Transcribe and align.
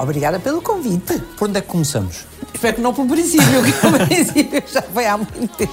Obrigada 0.00 0.38
pelo 0.38 0.62
convite. 0.62 1.18
Por 1.36 1.48
onde 1.48 1.58
é 1.58 1.60
que 1.60 1.66
começamos? 1.68 2.24
Espero 2.54 2.76
que 2.76 2.80
não 2.80 2.94
pelo 2.94 3.08
princípio, 3.08 3.62
que 3.62 3.86
o 3.86 4.06
princípio 4.06 4.62
já 4.66 4.82
foi 4.82 5.06
há 5.06 5.16
muito 5.16 5.48
tempo. 5.56 5.72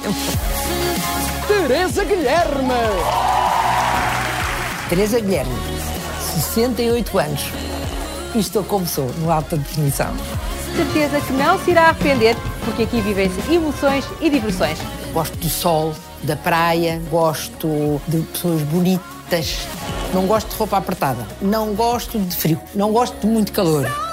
Teresa 1.47 2.03
Guilherme. 2.03 2.73
Teresa 4.89 5.19
Guilherme, 5.19 5.55
68 6.53 7.17
anos. 7.17 7.41
E 8.35 8.39
estou 8.39 8.63
como 8.63 8.85
sou, 8.85 9.09
no 9.19 9.31
alta 9.31 9.57
definição. 9.57 10.13
Certeza 10.75 11.21
que 11.21 11.33
não 11.33 11.57
se 11.63 11.71
irá 11.71 11.89
arrepender, 11.89 12.35
porque 12.63 12.83
aqui 12.83 13.01
vivem-se 13.01 13.51
emoções 13.51 14.05
e 14.19 14.29
diversões. 14.29 14.77
Gosto 15.13 15.37
do 15.37 15.49
sol, 15.49 15.93
da 16.23 16.35
praia, 16.35 17.01
gosto 17.09 18.01
de 18.07 18.19
pessoas 18.23 18.61
bonitas. 18.63 19.59
Não 20.13 20.27
gosto 20.27 20.49
de 20.49 20.55
roupa 20.55 20.77
apertada. 20.77 21.25
Não 21.41 21.73
gosto 21.73 22.19
de 22.19 22.35
frio. 22.35 22.59
Não 22.75 22.91
gosto 22.91 23.17
de 23.19 23.27
muito 23.27 23.51
calor. 23.51 24.04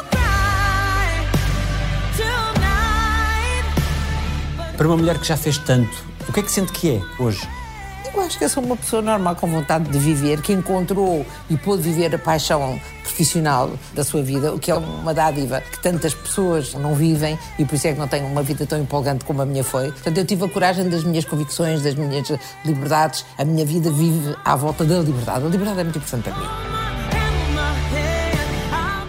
Para 4.76 4.86
uma 4.86 4.96
mulher 4.96 5.18
que 5.18 5.26
já 5.26 5.37
fez 5.37 5.59
tanto, 5.59 5.90
o 6.28 6.32
que 6.32 6.40
é 6.40 6.42
que 6.42 6.51
sente 6.51 6.73
que 6.73 6.96
é 6.96 7.23
hoje? 7.23 7.46
Eu 8.15 8.20
acho 8.20 8.37
que 8.37 8.45
eu 8.45 8.48
sou 8.48 8.62
uma 8.62 8.76
pessoa 8.76 9.01
normal 9.01 9.34
com 9.37 9.46
vontade 9.46 9.88
de 9.88 9.98
viver, 9.98 10.42
que 10.42 10.52
encontrou 10.52 11.24
e 11.48 11.56
pôde 11.56 11.82
viver 11.82 12.14
a 12.14 12.18
paixão 12.18 12.79
profissional 13.02 13.70
da 13.95 14.04
sua 14.04 14.23
vida, 14.23 14.52
o 14.52 14.59
que 14.59 14.70
é 14.70 14.74
uma 14.74 15.14
dádiva 15.14 15.60
que 15.60 15.80
tantas 15.80 16.12
pessoas 16.12 16.74
não 16.74 16.95
vivem 16.95 17.38
e 17.59 17.64
por 17.64 17.74
isso 17.74 17.87
é 17.87 17.92
que 17.92 17.98
não 17.98 18.09
têm 18.09 18.23
uma 18.23 18.42
vida 18.42 18.66
tão 18.66 18.79
empolgante 18.79 19.24
como 19.24 19.40
a 19.40 19.46
minha 19.46 19.64
foi. 19.64 19.92
Portanto, 19.92 20.18
eu 20.18 20.26
tive 20.26 20.45
a 20.45 20.48
coragem 20.48 20.88
das 20.90 21.04
minhas 21.04 21.24
convicções, 21.24 21.82
das 21.82 21.95
minhas 21.95 22.30
liberdades. 22.64 23.24
A 23.38 23.45
minha 23.45 23.64
vida 23.64 23.90
vive 23.90 24.36
à 24.45 24.57
volta 24.57 24.84
da 24.84 24.98
liberdade. 24.98 25.46
A 25.46 25.48
liberdade 25.48 25.80
é 25.80 25.84
muito 25.84 25.98
importante 25.98 26.24
para 26.24 26.36
mim. 26.36 26.82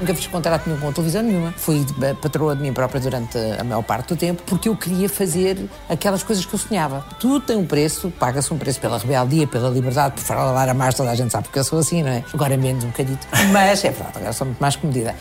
Nunca 0.04 0.16
fiz 0.16 0.28
contrato 0.28 0.68
nenhum 0.68 0.82
com 0.82 0.92
televisão 0.92 1.24
nenhuma. 1.24 1.54
Fui 1.56 1.86
patroa 2.22 2.54
de 2.58 2.62
mim 2.62 2.74
própria 2.74 3.00
durante 3.00 3.38
a 3.38 3.64
maior 3.64 3.82
parte 3.84 4.10
do 4.10 4.18
tempo 4.18 4.44
porque 4.46 4.68
eu 4.68 4.76
queria 4.76 5.08
fazer 5.08 5.70
aquelas 5.88 6.22
coisas 6.22 6.46
que 6.46 6.54
eu 6.54 6.60
sonhava. 6.60 7.06
Tudo 7.22 7.40
tem 7.40 7.56
um 7.56 7.66
preço, 7.66 8.12
paga-se 8.20 8.54
um 8.54 8.58
preço 8.58 8.82
pela 8.82 8.98
rebeldia, 8.98 9.48
pela 9.48 9.70
liberdade, 9.70 10.16
por 10.16 10.22
falar 10.22 10.68
a 10.68 10.74
mais, 10.74 10.94
toda 10.96 11.10
a 11.10 11.16
gente 11.16 11.32
sabe 11.32 11.46
porque 11.46 11.58
eu 11.58 11.64
sou 11.64 11.80
assim, 11.80 12.04
não 12.04 12.10
é? 12.10 12.22
Agora 12.34 12.58
menos 12.58 12.84
um 12.84 12.88
bocadito. 12.88 13.26
Mas 13.54 13.86
é 13.86 13.92
verdade, 13.92 14.18
agora 14.18 14.34
sou 14.34 14.46
muito 14.46 14.60
mais 14.60 14.76
comedida. 14.76 15.16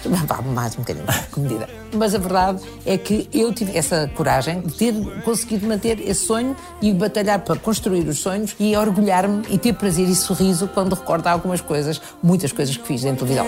Mais 0.53 0.75
um 0.75 0.79
bocadinho 0.79 1.07
comedida. 1.31 1.69
Mas 1.95 2.13
a 2.17 2.19
verdade 2.19 2.61
é 2.85 2.99
que 2.99 3.29
eu 3.33 3.55
tive 3.55 3.79
essa 3.79 4.11
coragem 4.17 4.63
de 4.63 4.75
ter 4.75 4.95
conseguido 5.25 5.65
manter 5.65 6.01
esse 6.01 6.27
sonho 6.27 6.57
e 6.81 6.93
batalhar 6.93 7.39
para 7.39 7.55
construir 7.55 8.09
os 8.09 8.19
sonhos 8.19 8.57
e 8.59 8.77
orgulhar-me 8.77 9.45
e 9.49 9.59
ter 9.59 9.75
prazer 9.75 10.09
e 10.09 10.15
sorriso 10.17 10.67
quando 10.67 10.97
recordo 10.97 11.29
algumas 11.29 11.61
coisas, 11.61 12.03
muitas 12.21 12.51
coisas 12.51 12.77
que 12.77 12.85
fiz 12.85 13.05
em 13.05 13.15
televisão. 13.15 13.47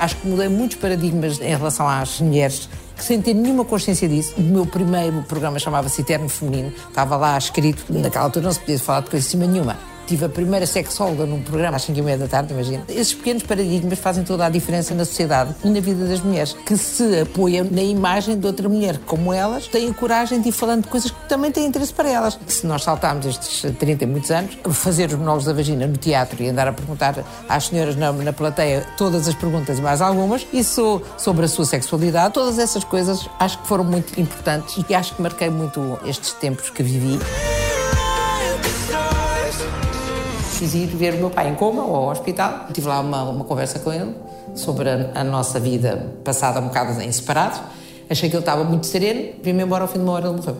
Acho 0.00 0.16
que 0.16 0.26
mudei 0.26 0.48
muitos 0.48 0.78
paradigmas 0.78 1.40
em 1.40 1.50
relação 1.50 1.86
às 1.86 2.20
mulheres 2.20 2.68
sem 2.96 3.20
ter 3.20 3.34
nenhuma 3.34 3.64
consciência 3.64 4.08
disso, 4.08 4.34
o 4.36 4.42
meu 4.42 4.66
primeiro 4.66 5.22
programa 5.22 5.58
chamava-se 5.58 6.02
Eterno 6.02 6.28
Feminino, 6.28 6.72
estava 6.88 7.16
lá 7.16 7.36
escrito, 7.38 7.84
naquela 7.88 8.26
altura 8.26 8.46
não 8.46 8.52
se 8.52 8.60
podia 8.60 8.78
falar 8.78 9.00
de 9.00 9.10
coisa 9.10 9.36
nenhuma. 9.38 9.78
Tive 10.10 10.24
a 10.24 10.28
primeira 10.28 10.66
sexóloga 10.66 11.24
num 11.24 11.40
programa 11.40 11.76
às 11.76 11.82
5 11.84 11.96
e 11.96 12.02
meia 12.02 12.18
da 12.18 12.26
tarde, 12.26 12.52
imagina. 12.52 12.82
Esses 12.88 13.14
pequenos 13.14 13.44
paradigmas 13.44 13.96
fazem 13.96 14.24
toda 14.24 14.44
a 14.44 14.48
diferença 14.48 14.92
na 14.92 15.04
sociedade 15.04 15.54
e 15.62 15.68
na 15.68 15.78
vida 15.78 16.04
das 16.04 16.18
mulheres, 16.18 16.52
que 16.66 16.76
se 16.76 17.20
apoiam 17.20 17.64
na 17.70 17.80
imagem 17.80 18.36
de 18.36 18.44
outra 18.44 18.68
mulher 18.68 18.98
como 19.06 19.32
elas, 19.32 19.68
têm 19.68 19.88
a 19.88 19.94
coragem 19.94 20.40
de 20.40 20.48
ir 20.48 20.52
falando 20.52 20.82
de 20.82 20.88
coisas 20.88 21.12
que 21.12 21.28
também 21.28 21.52
têm 21.52 21.64
interesse 21.64 21.94
para 21.94 22.08
elas. 22.08 22.36
Se 22.48 22.66
nós 22.66 22.82
saltarmos 22.82 23.24
estes 23.24 23.72
30 23.78 24.02
e 24.02 24.06
muitos 24.08 24.32
anos, 24.32 24.58
fazer 24.72 25.10
os 25.10 25.14
monólogos 25.14 25.44
da 25.44 25.52
vagina 25.52 25.86
no 25.86 25.96
teatro 25.96 26.42
e 26.42 26.48
andar 26.48 26.66
a 26.66 26.72
perguntar 26.72 27.24
às 27.48 27.66
senhoras 27.66 27.94
na, 27.94 28.10
na 28.10 28.32
plateia 28.32 28.84
todas 28.96 29.28
as 29.28 29.34
perguntas 29.36 29.78
e 29.78 29.80
mais 29.80 30.02
algumas, 30.02 30.44
isso 30.52 31.00
sobre 31.16 31.44
a 31.44 31.48
sua 31.48 31.66
sexualidade, 31.66 32.34
todas 32.34 32.58
essas 32.58 32.82
coisas 32.82 33.28
acho 33.38 33.62
que 33.62 33.68
foram 33.68 33.84
muito 33.84 34.20
importantes 34.20 34.82
e 34.88 34.92
acho 34.92 35.14
que 35.14 35.22
marquei 35.22 35.50
muito 35.50 36.00
estes 36.04 36.32
tempos 36.32 36.68
que 36.68 36.82
vivi 36.82 37.20
quis 40.60 40.74
ir 40.74 40.88
ver 40.88 41.14
o 41.14 41.16
meu 41.16 41.30
pai 41.30 41.48
em 41.48 41.54
coma 41.54 41.82
ou 41.82 41.96
ao 41.96 42.08
hospital. 42.10 42.66
Tive 42.70 42.86
lá 42.86 43.00
uma, 43.00 43.22
uma 43.22 43.44
conversa 43.44 43.78
com 43.78 43.90
ele 43.90 44.14
sobre 44.54 44.90
a, 44.90 45.10
a, 45.14 45.24
nossa 45.24 45.58
vida 45.58 46.12
passada 46.22 46.60
um 46.60 46.64
bocado 46.64 47.00
em 47.00 47.10
separado. 47.10 47.58
Achei 48.10 48.28
que 48.28 48.36
ele 48.36 48.42
estava 48.42 48.62
muito 48.62 48.86
sereno, 48.86 49.36
vim-me 49.42 49.62
embora 49.62 49.84
ao 49.84 49.88
fim 49.88 49.98
de 49.98 50.04
uma 50.04 50.12
hora 50.12 50.28
ele 50.28 50.36
morreu. 50.36 50.56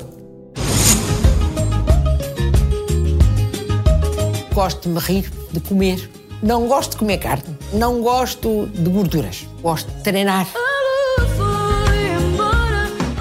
Gosto 4.54 4.88
de 4.88 4.88
me 4.88 5.00
rir, 5.00 5.30
de 5.52 5.60
comer. 5.60 6.10
Não 6.42 6.66
gosto 6.66 6.92
de 6.92 6.96
comer 6.96 7.18
carne. 7.18 7.58
Não 7.74 8.00
gosto 8.00 8.70
de 8.72 8.88
gorduras. 8.88 9.46
Gosto 9.60 9.90
de 9.90 10.02
treinar. 10.02 10.46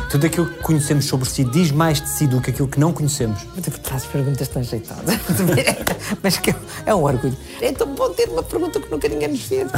Tudo 0.09 0.25
aquilo 0.25 0.47
que 0.47 0.63
conhecemos 0.63 1.05
sobre 1.05 1.29
si 1.29 1.43
diz 1.43 1.69
mais 1.71 2.01
de 2.01 2.09
si 2.09 2.25
do 2.25 2.41
que 2.41 2.49
aquilo 2.49 2.67
que 2.67 2.79
não 2.79 2.91
conhecemos. 2.91 3.43
Tu 3.63 3.71
trazes 3.79 4.07
perguntas 4.07 4.47
tão 4.47 4.63
jeitosas. 4.63 5.03
Mas 6.23 6.37
que 6.39 6.55
é 6.85 6.95
um 6.95 7.03
orgulho. 7.03 7.37
É 7.61 7.71
tão 7.71 7.93
bom 7.93 8.09
ter 8.09 8.27
uma 8.27 8.41
pergunta 8.41 8.79
que 8.79 8.89
nunca 8.89 9.07
ninguém 9.07 9.27
nos 9.27 9.43
fez. 9.43 9.69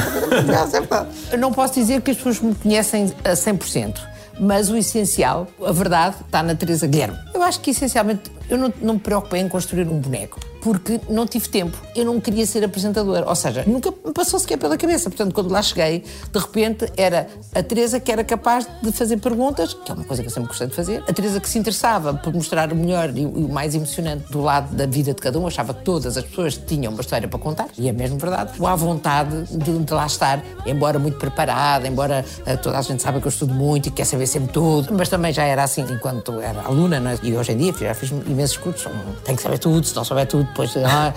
Eu 1.31 1.37
não 1.37 1.51
posso 1.51 1.73
dizer 1.73 2.01
que 2.01 2.11
as 2.11 2.17
pessoas 2.17 2.39
me 2.39 2.55
conhecem 2.55 3.13
a 3.25 3.31
100%, 3.31 3.99
mas 4.39 4.69
o 4.69 4.77
essencial, 4.77 5.47
a 5.63 5.71
verdade, 5.71 6.15
está 6.25 6.41
na 6.41 6.55
Teresa 6.55 6.87
Guilherme. 6.87 7.17
Eu 7.33 7.43
acho 7.43 7.59
que 7.59 7.71
essencialmente 7.71 8.31
eu 8.49 8.57
não, 8.57 8.73
não 8.81 8.93
me 8.93 8.99
preocupei 8.99 9.41
em 9.41 9.49
construir 9.49 9.87
um 9.87 9.99
boneco 9.99 10.39
porque 10.61 10.99
não 11.09 11.25
tive 11.25 11.49
tempo. 11.49 11.77
Eu 11.95 12.05
não 12.05 12.19
queria 12.19 12.45
ser 12.45 12.63
apresentadora. 12.63 13.27
Ou 13.27 13.35
seja, 13.35 13.63
nunca 13.67 13.91
me 13.91 14.13
passou 14.13 14.39
sequer 14.39 14.57
pela 14.57 14.77
cabeça. 14.77 15.09
Portanto, 15.09 15.33
quando 15.33 15.51
lá 15.51 15.61
cheguei, 15.61 16.03
de 16.31 16.39
repente 16.39 16.91
era 16.95 17.27
a 17.53 17.63
Teresa 17.63 17.99
que 17.99 18.11
era 18.11 18.23
capaz 18.23 18.67
de 18.81 18.91
fazer 18.91 19.17
perguntas, 19.17 19.73
que 19.73 19.91
é 19.91 19.95
uma 19.95 20.03
coisa 20.03 20.21
que 20.21 20.27
eu 20.27 20.31
sempre 20.31 20.47
gostei 20.47 20.67
de 20.67 20.75
fazer, 20.75 21.03
a 21.07 21.13
Teresa 21.13 21.39
que 21.39 21.49
se 21.49 21.57
interessava 21.57 22.13
por 22.13 22.33
mostrar 22.33 22.71
o 22.71 22.75
melhor 22.75 23.15
e 23.15 23.25
o 23.25 23.49
mais 23.49 23.75
emocionante 23.75 24.31
do 24.31 24.41
lado 24.41 24.75
da 24.75 24.85
vida 24.85 25.13
de 25.13 25.21
cada 25.21 25.39
um, 25.39 25.47
achava 25.47 25.73
que 25.73 25.83
todas 25.83 26.17
as 26.17 26.23
pessoas 26.23 26.57
tinham 26.57 26.91
uma 26.93 27.01
história 27.01 27.27
para 27.27 27.39
contar, 27.39 27.67
e 27.77 27.89
é 27.89 27.91
mesmo 27.91 28.17
verdade. 28.17 28.51
À 28.63 28.75
vontade 28.75 29.43
de, 29.45 29.79
de 29.79 29.93
lá 29.93 30.05
estar, 30.05 30.43
embora 30.65 30.97
muito 30.97 31.17
preparada, 31.17 31.87
embora 31.87 32.23
uh, 32.39 32.57
toda 32.61 32.77
a 32.77 32.81
gente 32.81 33.01
saiba 33.01 33.19
que 33.19 33.27
eu 33.27 33.29
estudo 33.29 33.53
muito 33.53 33.87
e 33.87 33.91
quer 33.91 34.05
saber 34.05 34.27
sempre 34.27 34.53
tudo, 34.53 34.93
mas 34.93 35.09
também 35.09 35.33
já 35.33 35.43
era 35.43 35.63
assim 35.63 35.81
enquanto 35.81 36.39
era 36.39 36.61
aluna, 36.61 36.97
é? 36.97 37.19
e 37.23 37.35
hoje 37.35 37.51
em 37.51 37.57
dia 37.57 37.73
já 37.79 37.93
fiz 37.93 38.11
imensos 38.11 38.57
cursos, 38.57 38.91
tenho 39.23 39.37
que 39.37 39.43
saber 39.43 39.57
tudo, 39.57 39.85
se 39.85 39.95
não 39.95 40.03
souber 40.03 40.27
tudo, 40.27 40.47
depois 40.51 40.75
ah, 40.77 41.13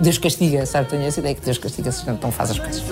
Deus 0.00 0.18
castiga, 0.18 0.64
sabe? 0.64 0.88
Tenho 0.88 1.02
essa 1.02 1.20
ideia 1.20 1.34
que 1.34 1.40
Deus 1.40 1.58
castiga 1.58 1.92
se 1.92 2.06
não 2.06 2.32
faz 2.32 2.52
as 2.52 2.58
coisas. 2.58 2.82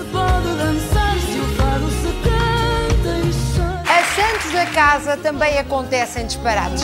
As 3.89 4.15
santos 4.15 4.51
da 4.53 4.65
casa 4.67 5.17
também 5.17 5.57
acontecem 5.57 6.27
disparados. 6.27 6.83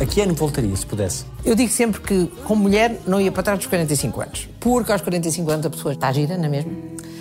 A 0.00 0.06
que 0.06 0.20
ano 0.20 0.34
voltaria, 0.34 0.74
se 0.74 0.86
pudesse? 0.86 1.24
Eu 1.44 1.54
digo 1.54 1.70
sempre 1.70 2.00
que, 2.00 2.26
como 2.44 2.62
mulher, 2.62 3.00
não 3.06 3.20
ia 3.20 3.32
para 3.32 3.42
trás 3.42 3.58
dos 3.58 3.66
45 3.68 4.20
anos. 4.20 4.48
Porque 4.60 4.92
aos 4.92 5.02
45 5.02 5.50
anos 5.50 5.66
a 5.66 5.70
pessoa 5.70 5.92
está 5.92 6.12
gira, 6.12 6.36
não 6.36 6.44
é 6.44 6.48
mesmo? 6.48 6.72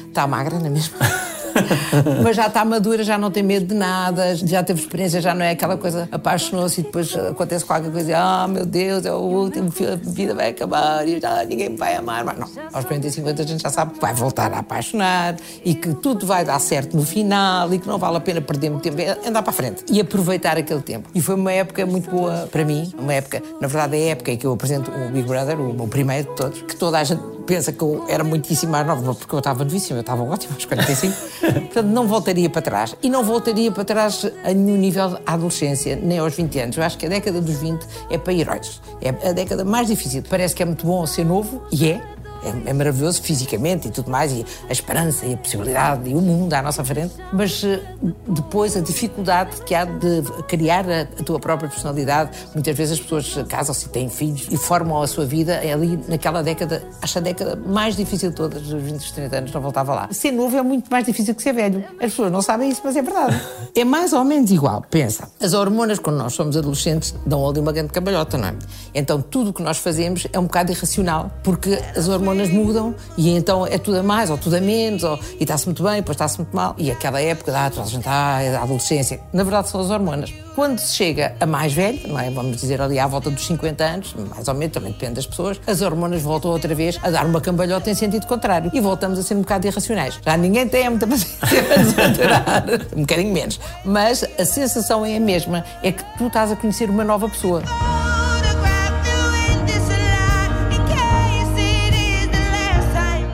Está 0.08 0.28
magra, 0.28 0.60
não 0.60 0.68
é 0.68 0.70
mesmo? 0.70 0.96
mas 2.24 2.36
já 2.36 2.48
está 2.48 2.64
madura, 2.64 3.04
já 3.04 3.18
não 3.18 3.32
tem 3.32 3.44
medo 3.44 3.68
de 3.68 3.76
nada, 3.76 4.36
já 4.36 4.64
teve 4.64 4.82
experiência, 4.82 5.22
já 5.22 5.34
não 5.34 5.44
é 5.44 5.52
aquela 5.52 5.78
coisa 5.78 6.08
apaixonou-se 6.12 6.82
e 6.82 6.84
depois 6.84 7.16
acontece 7.16 7.66
qualquer 7.66 7.92
coisa 7.92 8.12
e, 8.12 8.14
ah, 8.14 8.48
meu 8.48 8.66
Deus, 8.66 9.06
é 9.06 9.12
o 9.12 9.18
último, 9.18 9.70
a 9.92 9.96
vida 9.96 10.34
vai 10.34 10.50
acabar 10.50 11.08
e 11.08 11.20
já 11.20 11.44
ninguém 11.46 11.70
me 11.70 11.78
vai 11.78 11.96
amar. 11.96 12.24
Mas 12.24 12.38
não, 12.38 12.48
aos 12.74 12.86
45 12.86 13.28
anos 13.28 13.42
a 13.42 13.44
gente 13.44 13.62
já 13.62 13.70
sabe 13.70 13.94
que 13.94 14.02
vai 14.02 14.14
voltar 14.14 14.52
a 14.54 14.60
apaixonar 14.60 15.36
e 15.64 15.74
que 15.74 15.94
tudo 15.96 16.26
vai 16.26 16.44
dar 16.44 16.60
certo 16.60 16.96
no 16.96 17.04
final 17.04 17.74
e 17.74 17.80
que 17.80 17.88
não 17.88 17.98
vale 17.98 18.18
a 18.18 18.20
pena 18.20 18.42
perder 18.42 18.70
muito 18.70 18.84
tempo, 18.84 19.00
é 19.00 19.28
andar 19.28 19.42
para 19.42 19.52
a 19.52 19.54
frente 19.54 19.84
e 19.90 20.00
aproveitar 20.00 20.58
aquele 20.58 20.82
tempo. 20.82 21.10
E 21.14 21.22
foi 21.22 21.36
uma 21.36 21.52
época 21.52 21.86
muito 21.86 22.10
boa 22.10 22.48
para 22.52 22.64
mim, 22.66 22.92
uma 22.98 23.14
época, 23.14 23.42
na 23.60 23.68
verdade, 23.68 23.98
é 23.98 24.10
a 24.10 24.12
época 24.12 24.32
em 24.32 24.38
que 24.38 24.46
eu 24.46 24.54
apresento 24.54 24.92
o 24.92 25.12
Big 25.12 25.28
Brother, 25.28 25.60
o, 25.60 25.84
o 25.84 25.88
primeiro 25.88 26.30
de 26.30 26.36
todos, 26.36 26.62
que 26.62 26.76
toda 26.76 27.00
a 27.00 27.04
gente 27.04 27.37
pensa 27.48 27.72
que 27.72 27.82
eu 27.82 28.06
era 28.08 28.24
muitíssimo 28.24 28.74
mais 28.74 28.86
nova, 28.86 29.16
porque 29.16 29.34
eu 29.34 29.40
estava 29.40 29.64
novíssima, 29.64 29.98
eu 29.98 30.02
estava 30.02 30.22
ótima 30.22 30.54
aos 30.54 30.66
45. 30.66 31.16
Portanto, 31.40 31.88
não 31.88 32.06
voltaria 32.08 32.50
para 32.50 32.62
trás. 32.62 32.96
E 33.02 33.10
não 33.10 33.24
voltaria 33.24 33.72
para 33.72 33.86
trás 33.86 34.26
a 34.44 34.54
nenhum 34.54 34.78
nível 34.78 35.10
da 35.10 35.22
adolescência, 35.26 35.96
nem 35.96 36.20
aos 36.20 36.36
20 36.36 36.60
anos. 36.60 36.78
Eu 36.78 36.84
acho 36.84 36.98
que 36.98 37.06
a 37.06 37.10
década 37.10 37.42
dos 37.42 37.56
20 37.56 37.84
é 38.12 38.18
para 38.18 38.34
heróis. 38.34 38.82
É 39.02 39.30
a 39.30 39.32
década 39.32 39.64
mais 39.64 39.88
difícil. 39.88 40.22
Parece 40.30 40.54
que 40.54 40.62
é 40.62 40.66
muito 40.66 40.86
bom 40.86 41.06
ser 41.08 41.26
novo, 41.26 41.64
e 41.72 41.90
é, 41.90 42.02
É, 42.44 42.70
é 42.70 42.74
maravilhoso 42.74 43.22
fisicamente 43.22 43.88
e 43.88 43.92
tudo 43.92 44.10
mais, 44.12 44.32
e 44.32 44.46
a 44.70 44.72
esperança 44.72 45.26
e 45.26 45.34
a 45.34 45.38
possibilidade 45.38 46.10
e 46.10 46.14
o 46.14 46.22
mundo 46.22 46.54
à 46.54 46.62
nossa 46.62 46.84
frente, 46.84 47.16
mas 47.34 47.64
eh, 47.64 47.82
depois 48.28 48.76
a 48.76 48.82
dificuldade 48.82 49.62
que 49.62 49.74
há 49.74 49.86
de 49.86 50.24
criar 50.48 50.86
a, 50.90 51.02
a 51.02 51.24
tua 51.24 51.40
própria 51.40 51.70
personalidade. 51.70 52.32
Muitas 52.54 52.76
vezes 52.76 52.94
as 52.94 53.00
pessoas 53.00 53.36
casam-se 53.48 53.86
e 53.86 53.90
têm 53.90 54.10
filhos 54.10 54.48
e 54.50 54.58
formam 54.58 55.02
a 55.02 55.08
sua 55.08 55.26
vida 55.26 55.60
ali 55.60 56.00
naquela 56.08 56.42
década, 56.42 56.84
acho 57.02 57.18
a 57.18 57.22
década 57.22 57.56
mais 57.56 57.96
difícil 57.96 58.30
de 58.30 58.36
todas, 58.36 58.62
dos 58.62 58.82
20 58.82 59.02
e 59.02 59.14
30 59.14 59.38
anos, 59.38 59.52
não 59.52 59.62
voltava 59.62 59.94
lá. 59.94 60.08
Ser 60.12 60.32
novo 60.32 60.58
é 60.58 60.62
muito 60.62 60.90
mais 60.90 61.06
difícil 61.06 61.34
que 61.36 61.42
ser 61.42 61.54
velho. 61.54 61.84
As 61.94 62.12
pessoas 62.12 62.32
não 62.32 62.42
sabem 62.42 62.70
isso, 62.70 62.82
mas 62.84 62.96
é 62.96 63.02
verdade. 63.02 63.42
É 63.76 63.86
mais 63.86 64.12
ou 64.12 64.24
menos 64.24 64.50
igual. 64.50 64.84
Pensa, 64.90 65.30
as 65.40 65.54
hormonas, 65.54 66.00
quando 66.00 66.18
nós 66.18 66.34
somos 66.34 66.58
adolescentes, 66.58 67.14
dão 67.28 67.48
ali 67.48 67.60
uma 67.60 67.72
grande 67.72 67.92
cambalhota, 67.92 68.36
não 68.36 68.48
é? 68.48 68.56
Então 68.92 69.22
tudo 69.22 69.52
o 69.52 69.54
que 69.54 69.62
nós 69.62 69.78
fazemos 69.78 70.26
é 70.34 70.40
um 70.40 70.44
bocado 70.44 70.72
irracional, 70.72 71.32
porque 71.44 71.80
as 71.96 72.08
hormonas 72.08 72.27
mudam 72.50 72.96
e 73.18 73.30
então 73.30 73.66
é 73.66 73.78
tudo 73.78 73.98
a 74.00 74.04
mais 74.04 74.30
ou 74.30 74.38
tudo 74.38 74.56
a 74.56 74.62
menos, 74.62 75.04
ou, 75.04 75.20
e 75.40 75.44
está-se 75.44 75.66
muito 75.66 75.84
bem, 75.84 75.96
depois 75.96 76.16
está-se 76.16 76.38
muito 76.38 76.56
mal. 76.56 76.76
E 76.78 76.92
época 76.92 77.52
da 77.52 77.66
ah, 77.66 77.72
a 77.82 77.86
gente, 77.86 78.08
ah, 78.08 78.40
a 78.60 78.64
adolescência, 78.64 79.20
na 79.34 79.44
verdade 79.44 79.70
são 79.70 79.82
as 79.82 79.90
hormonas. 79.90 80.34
Quando 80.56 80.80
se 80.80 80.96
chega 80.96 81.36
a 81.40 81.46
mais 81.46 81.72
velho, 81.72 82.00
é? 82.18 82.32
vamos 82.32 82.58
dizer 82.58 82.82
ali 82.82 82.98
à 82.98 83.06
volta 83.06 83.30
dos 83.30 83.46
50 83.46 83.84
anos, 83.84 84.16
mais 84.36 84.48
ou 84.48 84.54
menos, 84.56 84.74
também 84.74 84.92
depende 84.92 85.14
das 85.14 85.28
pessoas, 85.28 85.62
as 85.68 85.82
hormonas 85.82 86.22
voltam 86.22 86.50
outra 86.52 86.74
vez 86.74 86.98
a 87.04 87.12
dar 87.12 87.26
uma 87.26 87.40
cambalhota 87.40 87.92
em 87.92 87.94
sentido 87.94 88.26
contrário 88.26 88.72
e 88.74 88.80
voltamos 88.80 89.20
a 89.20 89.24
ser 89.24 89.36
um 89.36 89.42
bocado 89.42 89.68
irracionais. 89.68 90.20
Já 90.26 90.36
ninguém 90.36 90.68
tem 90.68 90.90
muita 90.90 91.06
paciência 91.06 91.54
para 92.18 92.64
um 92.98 93.02
bocadinho 93.02 93.34
menos. 93.34 93.60
Mas 93.86 94.24
a 94.40 94.46
sensação 94.46 95.06
é 95.06 95.18
a 95.18 95.20
mesma, 95.20 95.64
é 95.84 95.92
que 95.92 96.04
tu 96.18 96.26
estás 96.26 96.52
a 96.52 96.56
conhecer 96.56 96.90
uma 96.90 97.04
nova 97.04 97.30
pessoa. 97.30 97.62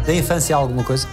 Da 0.05 0.13
infância 0.13 0.55
há 0.55 0.59
alguma 0.59 0.83
coisa? 0.83 1.07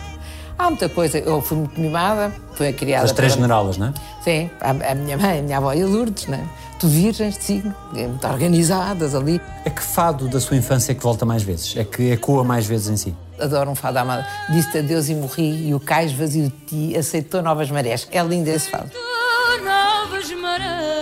Há 0.58 0.64
muita 0.68 0.88
coisa. 0.88 1.18
Eu 1.18 1.40
fui 1.40 1.56
muito 1.58 1.80
mimada, 1.80 2.32
fui 2.54 2.72
criada. 2.72 3.04
As 3.06 3.12
três 3.12 3.32
pela- 3.34 3.46
generalas, 3.46 3.78
não 3.78 3.86
é? 3.88 3.92
Sim, 4.22 4.50
a, 4.60 4.70
a 4.70 4.94
minha 4.94 5.16
mãe, 5.16 5.38
a 5.38 5.42
minha 5.42 5.56
avó 5.56 5.72
e 5.72 5.82
a 5.82 5.86
Lourdes, 5.86 6.26
né? 6.26 6.46
Tu 6.78 6.86
virgens 6.88 7.36
de 7.38 7.44
signo, 7.44 7.74
é 7.94 8.06
muito 8.06 8.26
organizadas 8.26 9.14
ali. 9.14 9.40
É 9.64 9.70
que 9.70 9.82
fado 9.82 10.28
da 10.28 10.40
sua 10.40 10.56
infância 10.56 10.92
é 10.92 10.94
que 10.94 11.02
volta 11.02 11.24
mais 11.26 11.42
vezes? 11.42 11.76
É 11.76 11.84
que 11.84 12.10
ecoa 12.12 12.42
mais 12.44 12.66
vezes 12.66 12.88
em 12.88 12.96
si? 12.96 13.14
Adoro 13.38 13.70
um 13.70 13.74
fado 13.74 13.98
amado. 13.98 14.24
Disse-te 14.50 14.78
adeus 14.78 15.08
e 15.08 15.14
morri, 15.14 15.68
e 15.68 15.74
o 15.74 15.80
cais 15.80 16.12
vazio 16.12 16.44
de 16.44 16.50
ti 16.90 16.96
aceitou 16.96 17.42
novas 17.42 17.70
marés. 17.70 18.06
É 18.10 18.22
lindo 18.22 18.48
esse 18.48 18.70
fado. 18.70 18.90
novas 19.64 20.30
marés. 20.32 20.99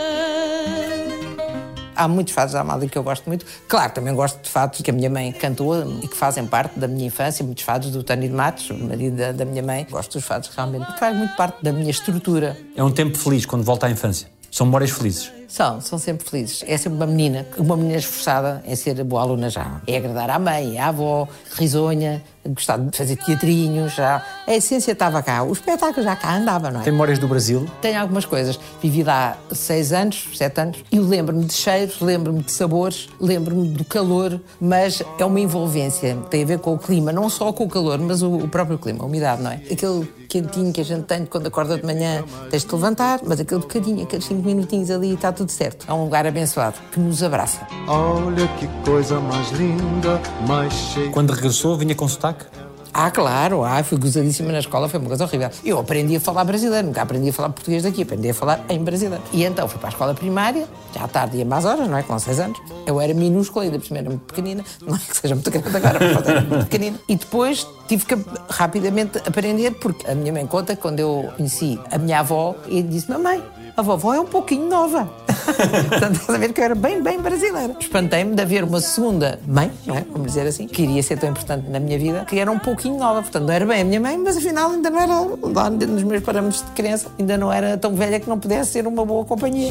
Há 1.99 2.07
muitos 2.07 2.33
fados 2.33 2.55
da 2.55 2.61
Amália 2.61 2.89
que 2.89 2.97
eu 2.97 3.03
gosto 3.03 3.27
muito. 3.27 3.45
Claro, 3.67 3.93
também 3.93 4.15
gosto 4.15 4.41
de 4.41 4.49
fados 4.49 4.81
que 4.81 4.89
a 4.89 4.95
minha 4.95 5.11
mãe 5.11 5.33
cantou 5.33 6.01
e 6.01 6.07
que 6.07 6.17
fazem 6.17 6.47
parte 6.47 6.79
da 6.79 6.87
minha 6.87 7.09
infância. 7.09 7.45
Muitos 7.45 7.65
fados 7.65 7.91
do 7.91 8.05
Tânia 8.05 8.29
de 8.29 8.35
Matos, 8.35 8.71
marido 8.71 9.17
da, 9.17 9.33
da 9.33 9.45
minha 9.45 9.65
mãe. 9.65 9.85
Gosto 9.91 10.13
dos 10.13 10.25
fados 10.25 10.49
realmente. 10.55 10.87
Faz 10.97 11.17
muito 11.17 11.35
parte 11.35 11.61
da 11.61 11.73
minha 11.73 11.91
estrutura. 11.91 12.57
É 12.77 12.85
um 12.85 12.93
tempo 12.93 13.19
feliz 13.19 13.45
quando 13.45 13.65
volta 13.65 13.89
à 13.89 13.91
infância. 13.91 14.38
São 14.51 14.67
memórias 14.67 14.91
felizes. 14.91 15.31
São, 15.49 15.81
são 15.81 15.99
sempre 15.99 16.29
felizes. 16.29 16.63
É 16.67 16.77
sempre 16.77 16.99
uma 16.99 17.07
menina, 17.07 17.47
uma 17.57 17.75
menina 17.75 17.99
esforçada 17.99 18.63
em 18.67 18.77
ser 18.77 19.03
boa 19.03 19.23
aluna 19.23 19.49
já. 19.49 19.81
É 19.87 19.97
agradar 19.97 20.29
à 20.29 20.39
mãe, 20.39 20.79
à 20.79 20.89
avó, 20.89 21.27
risonha, 21.55 22.23
gostar 22.47 22.77
de 22.77 22.95
fazer 22.95 23.17
teatrinhos 23.17 23.95
já. 23.95 24.23
A 24.47 24.55
essência 24.55 24.93
estava 24.93 25.23
cá, 25.23 25.43
o 25.43 25.53
espetáculo 25.53 26.03
já 26.03 26.15
cá 26.15 26.37
andava, 26.37 26.71
não 26.71 26.81
é? 26.81 26.85
Tem 26.85 26.93
memórias 26.93 27.19
do 27.19 27.27
Brasil? 27.27 27.67
Tenho 27.81 27.99
algumas 27.99 28.27
coisas. 28.27 28.61
Vivi 28.83 29.03
lá 29.03 29.39
seis 29.51 29.91
anos, 29.91 30.29
sete 30.35 30.61
anos, 30.61 30.85
e 30.93 30.99
lembro-me 30.99 31.45
de 31.47 31.55
cheiros, 31.55 31.99
lembro-me 32.01 32.43
de 32.43 32.53
sabores, 32.53 33.09
lembro-me 33.19 33.69
do 33.69 33.85
calor, 33.85 34.39
mas 34.61 35.03
é 35.19 35.25
uma 35.25 35.41
envolvência. 35.41 36.15
Tem 36.29 36.43
a 36.43 36.47
ver 36.47 36.59
com 36.59 36.75
o 36.75 36.79
clima, 36.79 37.11
não 37.11 37.31
só 37.31 37.55
com 37.55 37.65
o 37.65 37.69
calor, 37.69 37.99
mas 37.99 38.21
o, 38.21 38.35
o 38.35 38.49
próprio 38.49 38.79
clima, 38.79 39.03
a 39.03 39.07
umidade, 39.07 39.41
não 39.41 39.51
é? 39.51 39.63
Aquele 39.71 40.07
quentinho 40.29 40.73
que 40.73 40.81
a 40.81 40.85
gente 40.85 41.05
tem 41.05 41.25
quando 41.25 41.47
acorda 41.47 41.77
de 41.77 41.85
manhã, 41.85 42.23
tens 42.51 42.63
de 42.63 42.69
te 42.69 42.75
levantar, 42.75 43.21
mas 43.25 43.41
aquele 43.41 43.61
bocadinho, 43.61 44.03
aqueles 44.03 44.27
cinco 44.27 44.43
minutinhos 44.47 44.91
ali, 44.91 45.15
está 45.15 45.33
tudo 45.33 45.51
certo. 45.51 45.87
É 45.89 45.93
um 45.93 46.05
lugar 46.05 46.27
abençoado 46.27 46.77
que 46.93 47.01
nos 47.01 47.23
abraça. 47.23 47.67
Olha 47.87 48.47
que 48.59 48.69
coisa 48.85 49.19
mais 49.21 49.51
linda, 49.53 50.21
mais 50.47 50.73
cheia. 50.73 51.11
Quando 51.11 51.33
regressou, 51.33 51.77
vinha 51.77 51.95
com 51.95 52.07
sotaque? 52.07 52.45
Ah, 52.93 53.11
claro, 53.11 53.65
ah, 53.65 53.83
fui 53.83 53.99
gozadíssima 53.99 54.51
na 54.51 54.59
escola, 54.59 54.89
foi 54.89 54.99
uma 54.99 55.09
coisa 55.09 55.25
horrível. 55.25 55.51
Eu 55.65 55.79
aprendi 55.79 56.17
a 56.17 56.21
falar 56.21 56.45
brasileiro, 56.45 56.87
nunca 56.87 57.03
aprendi 57.03 57.29
a 57.29 57.33
falar 57.33 57.51
português 57.51 57.83
daqui, 57.83 58.03
aprendi 58.03 58.31
a 58.31 58.35
falar 58.35 58.65
em 58.69 58.83
brasileiro. 58.83 59.23
E 59.33 59.45
então 59.45 59.69
fui 59.69 59.79
para 59.79 59.89
a 59.89 59.93
escola 59.93 60.15
primária, 60.15 60.67
já 60.95 61.05
à 61.05 61.09
tarde 61.09 61.39
ia 61.39 61.45
mais 61.45 61.65
horas, 61.65 61.89
não 61.89 61.97
é? 61.97 62.03
Com 62.03 62.19
seis 62.19 62.41
anos. 62.41 62.59
Eu 62.87 63.01
era 63.01 63.13
minúscula, 63.15 63.65
ainda 63.65 63.79
por 63.79 63.87
cima 63.87 63.99
era 63.99 64.09
muito 64.09 64.23
pequenina, 64.23 64.65
não 64.87 64.97
é 64.97 64.99
que 64.99 65.17
seja 65.17 65.35
muito 65.35 65.51
grande 65.51 65.77
agora, 65.77 65.99
mas 66.15 66.29
era 66.29 66.41
muito 66.41 66.65
pequenina. 66.65 66.99
E 67.09 67.17
depois 67.17 67.67
tive 67.87 68.05
que 68.05 68.17
rapidamente 68.49 69.19
aprender, 69.19 69.73
porque 69.73 70.09
a 70.11 70.15
minha 70.15 70.33
mãe 70.33 70.47
conta 70.47 70.75
que 70.75 70.83
quando 70.83 71.01
eu 71.01 71.31
conheci 71.37 71.79
a 71.91 71.99
minha 71.99 72.21
avó, 72.21 72.55
e 72.69 72.83
disse: 72.83 73.11
Mamãe, 73.11 73.43
a 73.79 73.83
vovó 73.83 74.13
é 74.13 74.21
um 74.21 74.27
pouquinho 74.27 74.69
nova. 74.69 75.09
Portanto, 75.89 76.17
estás 76.17 76.31
a 76.31 76.39
ver 76.39 76.53
que 76.53 76.61
eu 76.61 76.65
era 76.65 76.75
bem, 76.75 77.01
bem 77.01 77.21
brasileira. 77.21 77.77
Espantei-me 77.79 78.35
de 78.35 78.43
haver 78.43 78.65
uma 78.65 78.81
segunda 78.81 79.39
mãe, 79.47 79.71
não 79.87 79.95
é? 79.95 80.05
Vamos 80.11 80.27
dizer 80.27 80.49
assim, 80.49 80.67
que 80.67 80.83
iria 80.83 81.01
ser 81.01 81.17
tão 81.17 81.31
importante 81.31 81.71
na 81.71 81.79
minha 81.79 81.97
vida, 81.97 82.25
que 82.25 82.41
era 82.41 82.51
um 82.51 82.59
pouquinho 82.59 82.99
nova. 82.99 83.23
Portanto, 83.23 83.45
não 83.45 83.55
era 83.55 83.65
bem 83.65 83.83
a 83.83 83.85
minha 83.85 84.01
mãe, 84.01 84.19
mas 84.19 84.37
afinal 84.37 84.73
ainda 84.73 84.91
não 84.91 85.01
era, 85.01 85.15
lá 85.55 85.71
nos 85.71 86.03
meus 86.03 86.25
parâmetros 86.25 86.65
de 86.65 86.71
criança, 86.73 87.07
ainda 87.17 87.39
não 87.39 87.53
era 87.53 87.79
tão 87.79 87.95
velha 87.95 88.19
que 88.19 88.29
não 88.29 88.39
pudesse 88.39 88.73
ser 88.73 88.87
uma 88.87 89.07
boa 89.07 89.25
companhia. 89.25 89.71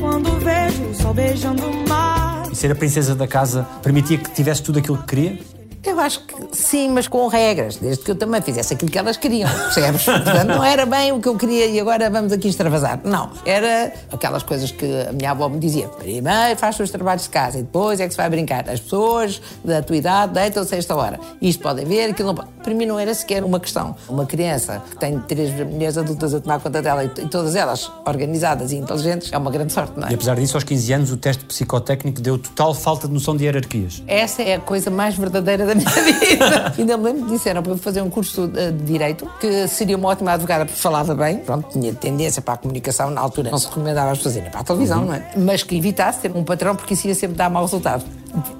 Quando 0.00 0.30
vejo 0.40 0.82
o 0.90 0.94
sol 0.94 1.14
beijando 1.14 1.62
o 1.64 1.88
mar. 1.88 2.42
E 2.50 2.56
ser 2.56 2.72
a 2.72 2.74
princesa 2.74 3.14
da 3.14 3.28
casa 3.28 3.64
permitia 3.84 4.18
que 4.18 4.30
tivesse 4.32 4.62
tudo 4.64 4.80
aquilo 4.80 4.98
que 4.98 5.06
queria? 5.06 5.53
Eu 5.84 6.00
acho 6.00 6.20
que 6.20 6.34
sim, 6.52 6.88
mas 6.88 7.06
com 7.06 7.26
regras, 7.28 7.76
desde 7.76 8.02
que 8.02 8.10
eu 8.10 8.14
também 8.14 8.40
fizesse 8.40 8.72
aquilo 8.72 8.90
que 8.90 8.98
elas 8.98 9.18
queriam, 9.18 9.50
percebes? 9.50 10.04
Portanto, 10.04 10.46
não 10.46 10.64
era 10.64 10.86
bem 10.86 11.12
o 11.12 11.20
que 11.20 11.28
eu 11.28 11.36
queria 11.36 11.66
e 11.66 11.78
agora 11.78 12.08
vamos 12.08 12.32
aqui 12.32 12.48
extravasar. 12.48 13.00
Não, 13.04 13.30
era 13.44 13.92
aquelas 14.10 14.42
coisas 14.42 14.70
que 14.70 14.86
a 15.08 15.12
minha 15.12 15.32
avó 15.32 15.48
me 15.48 15.58
dizia: 15.58 15.88
primeiro 15.88 16.58
faz 16.58 16.74
os 16.74 16.76
seus 16.78 16.90
trabalhos 16.90 17.24
de 17.24 17.28
casa 17.28 17.58
e 17.58 17.62
depois 17.62 18.00
é 18.00 18.06
que 18.06 18.12
se 18.12 18.16
vai 18.16 18.30
brincar. 18.30 18.68
As 18.68 18.80
pessoas 18.80 19.42
da 19.62 19.82
tua 19.82 19.96
idade 19.96 20.32
deitam-se 20.32 20.74
a 20.74 20.78
esta 20.78 20.96
hora. 20.96 21.20
Isto 21.40 21.62
podem 21.62 21.84
ver, 21.84 22.10
aquilo 22.10 22.28
não 22.28 22.34
pode. 22.34 22.48
Para 22.62 22.72
mim 22.72 22.86
não 22.86 22.98
era 22.98 23.14
sequer 23.14 23.44
uma 23.44 23.60
questão. 23.60 23.94
Uma 24.08 24.24
criança 24.24 24.82
que 24.90 24.96
tem 24.96 25.18
três 25.20 25.50
mulheres 25.50 25.98
adultas 25.98 26.32
a 26.32 26.40
tomar 26.40 26.60
conta 26.60 26.80
dela 26.80 27.04
e, 27.04 27.08
e 27.08 27.28
todas 27.28 27.54
elas 27.54 27.92
organizadas 28.06 28.72
e 28.72 28.76
inteligentes 28.76 29.30
é 29.30 29.36
uma 29.36 29.50
grande 29.50 29.72
sorte, 29.72 29.98
não 29.98 30.08
é? 30.08 30.12
E 30.12 30.14
apesar 30.14 30.36
disso, 30.36 30.56
aos 30.56 30.64
15 30.64 30.92
anos, 30.94 31.12
o 31.12 31.16
teste 31.18 31.44
psicotécnico 31.44 32.22
deu 32.22 32.38
total 32.38 32.74
falta 32.74 33.06
de 33.06 33.12
noção 33.12 33.36
de 33.36 33.44
hierarquias. 33.44 34.02
Essa 34.06 34.42
é 34.42 34.54
a 34.54 34.60
coisa 34.60 34.90
mais 34.90 35.14
verdadeira 35.14 35.66
da 35.66 35.73
minha 35.74 35.90
vida. 36.20 36.74
Ainda 36.78 36.96
me 36.96 37.04
lembro 37.04 37.26
que 37.26 37.32
disseram 37.32 37.62
para 37.62 37.72
eu 37.72 37.78
fazer 37.78 38.02
um 38.02 38.10
curso 38.10 38.46
de, 38.48 38.72
de 38.72 38.84
Direito, 38.84 39.28
que 39.40 39.66
seria 39.68 39.96
uma 39.96 40.08
ótima 40.08 40.32
advogada 40.32 40.64
porque 40.64 40.80
falava 40.80 41.14
bem, 41.14 41.38
pronto, 41.38 41.68
tinha 41.70 41.92
tendência 41.94 42.40
para 42.40 42.54
a 42.54 42.56
comunicação, 42.56 43.10
na 43.10 43.20
altura 43.20 43.50
não 43.50 43.58
se 43.58 43.66
recomendava 43.66 44.10
as 44.12 44.22
fazerem 44.22 44.50
para 44.50 44.60
a 44.60 44.64
televisão, 44.64 45.04
não 45.04 45.14
é? 45.14 45.30
Mas 45.36 45.62
que 45.62 45.76
evitasse 45.76 46.20
ter 46.20 46.32
um 46.34 46.44
patrão 46.44 46.76
porque 46.76 46.94
isso 46.94 47.06
ia 47.06 47.14
sempre 47.14 47.36
dar 47.36 47.50
mau 47.50 47.64
resultado. 47.64 48.04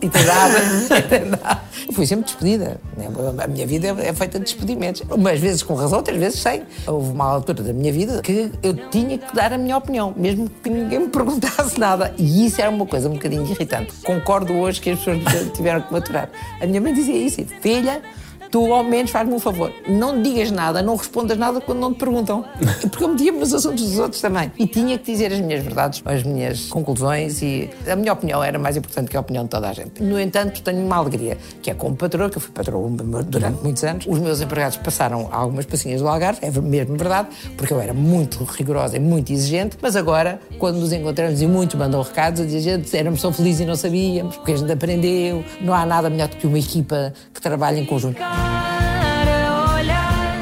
E 0.00 0.06
e 0.06 0.09
tem 0.09 1.30
dado. 1.30 1.61
Eu 1.87 1.93
fui 1.93 2.07
sempre 2.07 2.25
despedida. 2.25 2.81
né? 2.97 3.09
A 3.43 3.47
minha 3.47 3.67
vida 3.67 3.88
é 3.88 4.12
feita 4.12 4.38
de 4.38 4.45
despedimentos. 4.45 5.03
Umas 5.11 5.38
vezes 5.38 5.62
com 5.62 5.75
razão, 5.75 5.99
outras 5.99 6.17
vezes 6.17 6.41
sem. 6.41 6.62
Houve 6.87 7.11
uma 7.11 7.25
altura 7.26 7.62
da 7.62 7.73
minha 7.73 7.93
vida 7.93 8.23
que 8.23 8.50
eu 8.62 8.75
tinha 8.91 9.19
que 9.19 9.35
dar 9.35 9.53
a 9.53 9.59
minha 9.59 9.76
opinião, 9.76 10.14
mesmo 10.17 10.49
que 10.62 10.71
ninguém 10.71 11.00
me 11.00 11.09
perguntasse 11.11 11.79
nada. 11.79 12.14
E 12.19 12.47
isso 12.47 12.61
era 12.61 12.71
uma 12.71 12.87
coisa 12.87 13.09
um 13.09 13.12
bocadinho 13.14 13.45
irritante. 13.45 13.93
Concordo 14.05 14.55
hoje 14.55 14.81
que 14.81 14.91
as 14.91 14.99
pessoas 14.99 15.19
tiveram 15.53 15.83
que 15.83 15.93
maturar. 15.93 16.31
A 16.61 16.67
minha 16.67 16.81
mãe 16.81 16.93
dizia 16.95 17.17
isso: 17.17 17.45
filha, 17.61 18.03
tu 18.54 18.73
ao 18.73 18.84
menos 18.84 19.11
faz-me 19.11 19.34
um 19.34 19.40
favor. 19.40 19.73
Não 19.88 20.23
digas 20.23 20.52
nada, 20.52 20.80
não 20.80 20.94
respondas 20.94 21.37
nada 21.37 21.61
quando 21.61 21.80
não 21.80 21.92
te 21.92 21.99
perguntam. 21.99 22.44
Porque 22.88 23.02
eu 23.02 23.08
metia-me 23.08 23.40
nos 23.40 23.52
assuntos 23.52 23.82
dos 23.82 23.99
outros 23.99 24.23
também. 24.23 24.52
E 24.56 24.64
tinha 24.64 24.96
que 24.96 25.11
dizer 25.11 25.32
as 25.32 25.40
minhas 25.40 25.64
verdades, 25.64 26.00
as 26.04 26.23
minhas 26.23 26.68
conclusões 26.68 27.42
e 27.42 27.68
a 27.90 27.96
minha 27.96 28.12
opinião 28.12 28.44
era 28.44 28.56
mais 28.56 28.76
importante 28.76 29.11
que 29.11 29.16
a 29.16 29.20
opinião 29.20 29.42
de 29.42 29.50
toda 29.50 29.68
a 29.68 29.73
gente. 29.73 30.00
No 30.00 30.20
entanto, 30.20 30.62
tenho 30.62 30.87
uma 30.87 30.94
alegria, 30.94 31.37
que 31.61 31.68
é 31.68 31.75
como 31.75 31.96
patroa, 31.96 32.30
que 32.30 32.37
eu 32.37 32.40
fui 32.40 32.52
patroa 32.52 32.88
durante 33.25 33.61
muitos 33.61 33.82
anos. 33.82 34.06
Os 34.06 34.20
meus 34.20 34.40
empregados 34.40 34.76
passaram 34.76 35.28
algumas 35.32 35.66
passinhas 35.66 36.00
do 36.00 36.06
Algarve, 36.06 36.38
é 36.42 36.50
mesmo 36.52 36.96
verdade, 36.96 37.30
porque 37.56 37.73
eu 37.73 37.80
era 37.80 37.92
muito 37.92 38.44
rigorosa 38.44 38.96
e 38.96 39.00
muito 39.00 39.32
exigente, 39.32 39.76
mas 39.82 39.96
agora, 39.96 40.38
quando 40.61 40.76
nos 40.76 40.92
encontramos 40.92 41.42
e 41.42 41.46
muitos 41.49 41.75
mandam 41.75 42.00
recados, 42.02 42.40
a 42.40 42.44
dizer, 42.44 42.61
gente, 42.61 42.96
éramos 42.96 43.20
tão 43.20 43.32
felizes 43.32 43.62
e 43.62 43.64
não 43.64 43.75
sabíamos, 43.75 44.37
porque 44.37 44.52
a 44.52 44.56
gente 44.56 44.70
aprendeu, 44.70 45.44
não 45.61 45.75
há 45.75 45.84
nada 45.84 46.08
melhor 46.08 46.28
do 46.28 46.37
que 46.37 46.46
uma 46.46 46.61
equipa 46.61 47.12
que 47.32 47.40
trabalha 47.40 47.80
em 47.80 47.84
conjunto. 47.84 48.23
Para 48.45 49.75
olhar, 49.75 50.37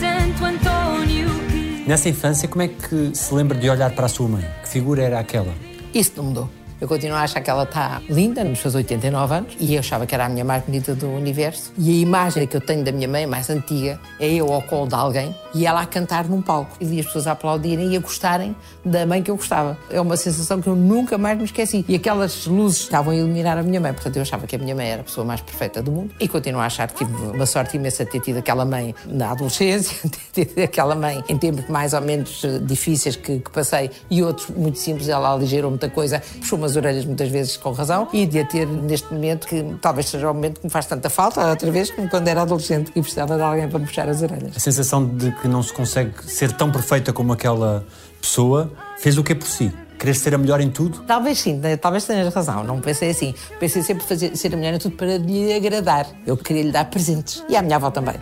Santo 0.00 0.44
Antônio 0.44 1.28
que 1.50 1.88
Nessa 1.88 2.08
infância, 2.08 2.48
como 2.48 2.62
é 2.62 2.68
que 2.68 3.14
se 3.14 3.34
lembra 3.34 3.58
de 3.58 3.68
olhar 3.68 3.90
para 3.94 4.06
a 4.06 4.08
sua 4.08 4.28
mãe? 4.28 4.44
Que 4.62 4.68
figura 4.68 5.02
era 5.02 5.18
aquela? 5.18 5.52
Isso 5.92 6.12
não 6.16 6.24
mudou. 6.24 6.50
Eu 6.80 6.88
continuo 6.88 7.16
a 7.16 7.22
achar 7.22 7.40
que 7.40 7.48
ela 7.48 7.62
está 7.62 8.02
linda, 8.08 8.42
nos 8.42 8.58
seus 8.58 8.74
89 8.74 9.34
anos, 9.34 9.56
e 9.60 9.74
eu 9.74 9.80
achava 9.80 10.06
que 10.06 10.14
era 10.14 10.26
a 10.26 10.28
mulher 10.28 10.44
mais 10.44 10.64
bonita 10.64 10.94
do 10.94 11.08
universo. 11.08 11.72
E 11.78 11.90
a 11.90 12.02
imagem 12.02 12.46
que 12.46 12.56
eu 12.56 12.60
tenho 12.60 12.84
da 12.84 12.90
minha 12.90 13.06
mãe, 13.06 13.26
mais 13.26 13.48
antiga, 13.48 13.98
é 14.18 14.28
eu 14.28 14.52
ao 14.52 14.60
colo 14.62 14.88
de 14.88 14.94
alguém 14.94 15.34
e 15.54 15.66
ela 15.66 15.82
a 15.82 15.86
cantar 15.86 16.28
num 16.28 16.42
palco. 16.42 16.76
E 16.80 16.98
as 16.98 17.06
pessoas 17.06 17.26
a 17.26 17.32
aplaudirem 17.32 17.92
e 17.92 17.96
a 17.96 18.00
gostarem 18.00 18.56
da 18.84 19.06
mãe 19.06 19.22
que 19.22 19.30
eu 19.30 19.36
gostava. 19.36 19.78
É 19.88 20.00
uma 20.00 20.16
sensação 20.16 20.60
que 20.60 20.66
eu 20.66 20.74
nunca 20.74 21.16
mais 21.16 21.38
me 21.38 21.44
esqueci. 21.44 21.84
E 21.88 21.94
aquelas 21.94 22.46
luzes 22.46 22.80
estavam 22.80 23.12
a 23.12 23.16
iluminar 23.16 23.56
a 23.56 23.62
minha 23.62 23.80
mãe. 23.80 23.92
Portanto, 23.92 24.16
eu 24.16 24.22
achava 24.22 24.46
que 24.46 24.56
a 24.56 24.58
minha 24.58 24.74
mãe 24.74 24.88
era 24.88 25.02
a 25.02 25.04
pessoa 25.04 25.24
mais 25.24 25.40
perfeita 25.40 25.80
do 25.80 25.92
mundo. 25.92 26.10
E 26.18 26.26
continuo 26.26 26.60
a 26.60 26.66
achar 26.66 26.88
que 26.88 27.04
tive 27.04 27.14
uma 27.14 27.46
sorte 27.46 27.76
imensa 27.76 28.04
de 28.04 28.10
ter 28.10 28.20
tido 28.20 28.38
aquela 28.38 28.64
mãe 28.64 28.94
na 29.06 29.30
adolescência, 29.30 29.96
ter 30.32 30.46
tido 30.46 30.58
aquela 30.58 30.96
mãe 30.96 31.22
em 31.28 31.38
tempos 31.38 31.68
mais 31.68 31.92
ou 31.92 32.00
menos 32.00 32.42
eh, 32.44 32.58
difíceis 32.58 33.14
que, 33.14 33.38
que 33.38 33.50
passei 33.50 33.90
e 34.10 34.22
outros 34.22 34.50
muito 34.50 34.78
simples. 34.78 35.08
Ela 35.08 35.32
aligerou 35.32 35.70
muita 35.70 35.88
coisa, 35.88 36.20
puxou 36.40 36.58
umas 36.64 36.76
orelhas 36.76 37.04
muitas 37.04 37.28
vezes 37.28 37.56
com 37.56 37.72
razão 37.72 38.08
e 38.12 38.26
de 38.26 38.40
a 38.40 38.46
ter 38.46 38.66
neste 38.66 39.12
momento 39.12 39.46
que 39.46 39.62
talvez 39.80 40.08
seja 40.08 40.30
o 40.30 40.34
momento 40.34 40.60
que 40.60 40.66
me 40.66 40.70
faz 40.70 40.86
tanta 40.86 41.10
falta, 41.10 41.46
outra 41.48 41.70
vez, 41.70 41.90
como 41.90 42.08
quando 42.08 42.26
era 42.28 42.42
adolescente 42.42 42.90
e 42.96 43.00
precisava 43.00 43.36
de 43.36 43.42
alguém 43.42 43.68
para 43.68 43.78
me 43.78 43.86
puxar 43.86 44.08
as 44.08 44.22
orelhas. 44.22 44.56
A 44.56 44.60
sensação 44.60 45.04
de 45.06 45.30
que 45.32 45.48
não 45.48 45.62
se 45.62 45.72
consegue 45.72 46.12
ser 46.26 46.52
tão 46.52 46.72
perfeita 46.72 47.12
como 47.12 47.32
aquela 47.32 47.84
pessoa 48.20 48.72
fez 48.98 49.18
o 49.18 49.22
que 49.22 49.34
por 49.34 49.46
si? 49.46 49.72
Querer 49.98 50.14
ser 50.14 50.34
a 50.34 50.38
melhor 50.38 50.60
em 50.60 50.70
tudo? 50.70 51.02
Talvez 51.06 51.38
sim, 51.38 51.54
né? 51.54 51.76
talvez 51.76 52.04
tenhas 52.04 52.32
razão. 52.34 52.62
Não 52.64 52.80
pensei 52.80 53.10
assim. 53.10 53.34
Pensei 53.58 53.82
sempre 53.82 54.04
fazer, 54.04 54.36
ser 54.36 54.52
a 54.52 54.56
mulher 54.56 54.74
em 54.74 54.78
tudo 54.78 54.96
para 54.96 55.16
lhe 55.18 55.52
agradar. 55.54 56.06
Eu 56.26 56.36
queria 56.36 56.62
lhe 56.62 56.70
dar 56.72 56.84
presentes. 56.86 57.42
E 57.48 57.56
à 57.56 57.62
minha 57.62 57.76
avó 57.76 57.90
também. 57.90 58.14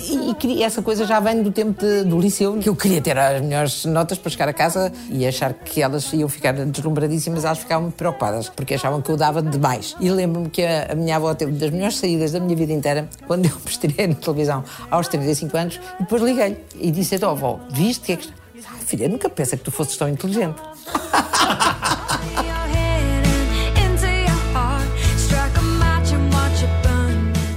E, 0.00 0.46
e 0.46 0.62
essa 0.62 0.82
coisa 0.82 1.06
já 1.06 1.20
vem 1.20 1.42
do 1.42 1.50
tempo 1.52 1.80
de- 1.80 2.04
do 2.04 2.18
liceu, 2.18 2.56
que 2.58 2.68
eu 2.68 2.74
queria 2.76 3.00
ter 3.00 3.16
as 3.18 3.40
melhores 3.40 3.84
notas 3.84 4.18
para 4.18 4.30
chegar 4.30 4.48
a 4.48 4.52
casa 4.52 4.92
e 5.10 5.26
achar 5.26 5.52
que 5.54 5.82
elas 5.82 6.12
iam 6.12 6.28
ficar 6.28 6.52
deslumbradíssimas, 6.52 7.44
elas 7.44 7.58
ficavam 7.58 7.90
preocupadas, 7.90 8.48
porque 8.48 8.74
achavam 8.74 9.00
que 9.00 9.10
eu 9.10 9.16
dava 9.16 9.42
demais. 9.42 9.94
E 10.00 10.10
lembro-me 10.10 10.48
que 10.50 10.62
a, 10.62 10.92
a 10.92 10.94
minha 10.94 11.16
avó 11.16 11.34
teve 11.34 11.52
das 11.52 11.70
melhores 11.70 11.96
saídas 11.96 12.32
da 12.32 12.40
minha 12.40 12.56
vida 12.56 12.72
inteira, 12.72 13.08
quando 13.26 13.46
eu 13.46 13.52
me 13.52 13.70
estreiei 13.70 14.06
na 14.08 14.14
televisão 14.14 14.64
aos 14.90 15.08
35 15.08 15.56
anos, 15.56 15.80
e 15.98 16.02
depois 16.02 16.22
liguei-lhe 16.22 16.56
e 16.80 16.90
disse: 16.90 17.14
Então, 17.14 17.30
avó, 17.30 17.60
viste 17.70 18.06
que 18.06 18.12
é 18.12 18.16
que. 18.16 18.45
Está?" 18.86 18.94
Ah, 18.94 18.96
filha, 18.96 19.08
nunca 19.08 19.28
pensa 19.28 19.56
que 19.56 19.64
tu 19.64 19.70
fosses 19.70 19.96
tão 19.96 20.08
inteligente. 20.08 20.56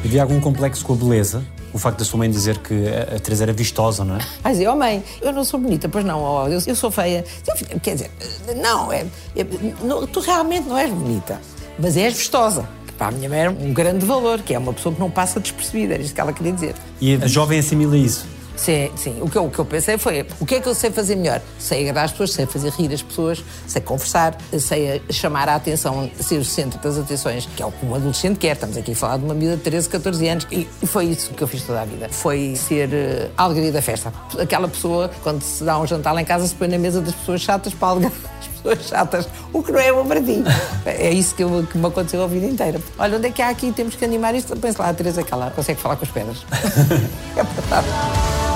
Havia 0.03 0.23
algum 0.23 0.39
complexo 0.39 0.83
com 0.83 0.93
a 0.93 0.95
beleza? 0.95 1.43
O 1.71 1.77
facto 1.77 1.99
da 1.99 2.05
sua 2.05 2.17
mãe 2.17 2.31
dizer 2.31 2.57
que 2.57 2.73
a 3.15 3.19
Teresa 3.19 3.43
era 3.43 3.53
vistosa, 3.53 4.03
não 4.03 4.15
é? 4.15 4.19
Vai 4.41 4.53
dizer, 4.53 4.67
oh 4.67 4.75
mãe, 4.75 5.03
eu 5.21 5.31
não 5.31 5.43
sou 5.43 5.59
bonita, 5.59 5.87
pois 5.87 6.03
não, 6.03 6.19
ó, 6.19 6.47
eu, 6.47 6.59
eu 6.65 6.75
sou 6.75 6.89
feia. 6.89 7.23
Filho, 7.55 7.79
Quer 7.79 7.93
dizer, 7.93 8.11
não, 8.59 8.91
é, 8.91 9.05
é- 9.35 9.45
não, 9.83 10.07
tu 10.07 10.19
realmente 10.19 10.67
não 10.67 10.75
és 10.75 10.89
bonita, 10.91 11.39
mas 11.77 11.95
és 11.95 12.15
vistosa. 12.15 12.67
Que 12.87 12.93
para 12.93 13.09
a 13.09 13.11
minha 13.11 13.29
mãe 13.29 13.37
era 13.39 13.51
um 13.51 13.71
grande 13.71 14.03
valor, 14.03 14.41
que 14.41 14.51
é 14.55 14.57
uma 14.57 14.73
pessoa 14.73 14.95
que 14.95 14.99
não 14.99 15.11
passa 15.11 15.39
despercebida, 15.39 15.93
era 15.93 16.01
isto 16.01 16.15
que 16.15 16.21
ela 16.21 16.33
queria 16.33 16.53
dizer. 16.53 16.73
E 16.99 17.13
a 17.13 17.27
jovem 17.27 17.59
assimila 17.59 17.95
isso. 17.95 18.25
Sim, 18.59 18.91
sim. 18.97 19.17
O 19.21 19.29
que, 19.29 19.37
eu, 19.37 19.45
o 19.45 19.49
que 19.49 19.57
eu 19.57 19.63
pensei 19.63 19.97
foi: 19.97 20.25
o 20.37 20.45
que 20.45 20.55
é 20.55 20.59
que 20.59 20.67
eu 20.67 20.75
sei 20.75 20.91
fazer 20.91 21.15
melhor? 21.15 21.41
Sei 21.57 21.79
agradar 21.81 22.03
as 22.05 22.11
pessoas, 22.11 22.33
sei 22.33 22.45
fazer 22.45 22.69
rir 22.71 22.93
as 22.93 23.01
pessoas, 23.01 23.41
sei 23.65 23.81
conversar, 23.81 24.37
sei 24.59 25.01
chamar 25.09 25.47
a 25.47 25.55
atenção, 25.55 26.11
ser 26.19 26.39
o 26.39 26.43
centro 26.45 26.77
das 26.81 26.97
atenções, 26.97 27.47
que 27.55 27.63
é 27.63 27.65
o 27.65 27.71
que 27.71 27.85
um 27.85 27.95
adolescente 27.95 28.37
quer. 28.37 28.55
Estamos 28.55 28.75
aqui 28.75 28.91
a 28.91 28.95
falar 28.97 29.17
de 29.17 29.23
uma 29.23 29.33
miúda 29.33 29.55
de 29.55 29.63
13, 29.63 29.87
14 29.87 30.27
anos. 30.27 30.47
E, 30.51 30.67
foi 30.85 31.05
isso 31.05 31.31
que 31.31 31.41
eu 31.41 31.47
fiz 31.47 31.63
toda 31.63 31.81
a 31.81 31.85
vida. 31.85 32.09
Foi 32.09 32.53
ser 32.57 32.93
eh, 32.93 33.29
a 33.37 33.43
alegria 33.43 33.71
da 33.71 33.81
festa. 33.81 34.11
Aquela 34.37 34.67
pessoa, 34.67 35.09
quando 35.23 35.41
se 35.41 35.63
dá 35.63 35.79
um 35.79 35.87
jantar 35.87 36.11
lá 36.11 36.21
em 36.21 36.25
casa, 36.25 36.45
se 36.45 36.53
põe 36.53 36.67
na 36.67 36.77
mesa 36.77 36.99
das 36.99 37.15
pessoas 37.15 37.39
chatas 37.39 37.73
para 37.73 37.87
alegrar 37.87 38.11
as 38.41 38.47
pessoas 38.47 38.87
chatas, 38.89 39.29
o 39.53 39.63
que 39.63 39.71
não 39.71 39.79
é 39.79 39.93
bom 39.93 40.05
para 40.05 40.21
ti. 40.21 40.43
É 40.85 41.11
isso 41.11 41.33
que, 41.33 41.43
eu- 41.43 41.65
que 41.71 41.77
me 41.77 41.85
aconteceu 41.87 42.21
a 42.21 42.27
vida 42.27 42.45
inteira. 42.45 42.81
Olha, 42.97 43.15
onde 43.17 43.27
é 43.27 43.31
que 43.31 43.41
há 43.41 43.47
aqui? 43.49 43.71
Temos 43.71 43.95
que 43.95 44.03
animar 44.03 44.35
isto. 44.35 44.53
Pense 44.57 44.77
lá, 44.77 44.89
a 44.89 44.93
Teresa, 44.93 45.23
que 45.23 45.33
ela 45.33 45.49
consegue 45.51 45.79
falar 45.79 45.95
com 45.95 46.03
as 46.03 46.11
pedras. 46.11 46.45
é 47.37 47.43
verdade. 47.43 48.48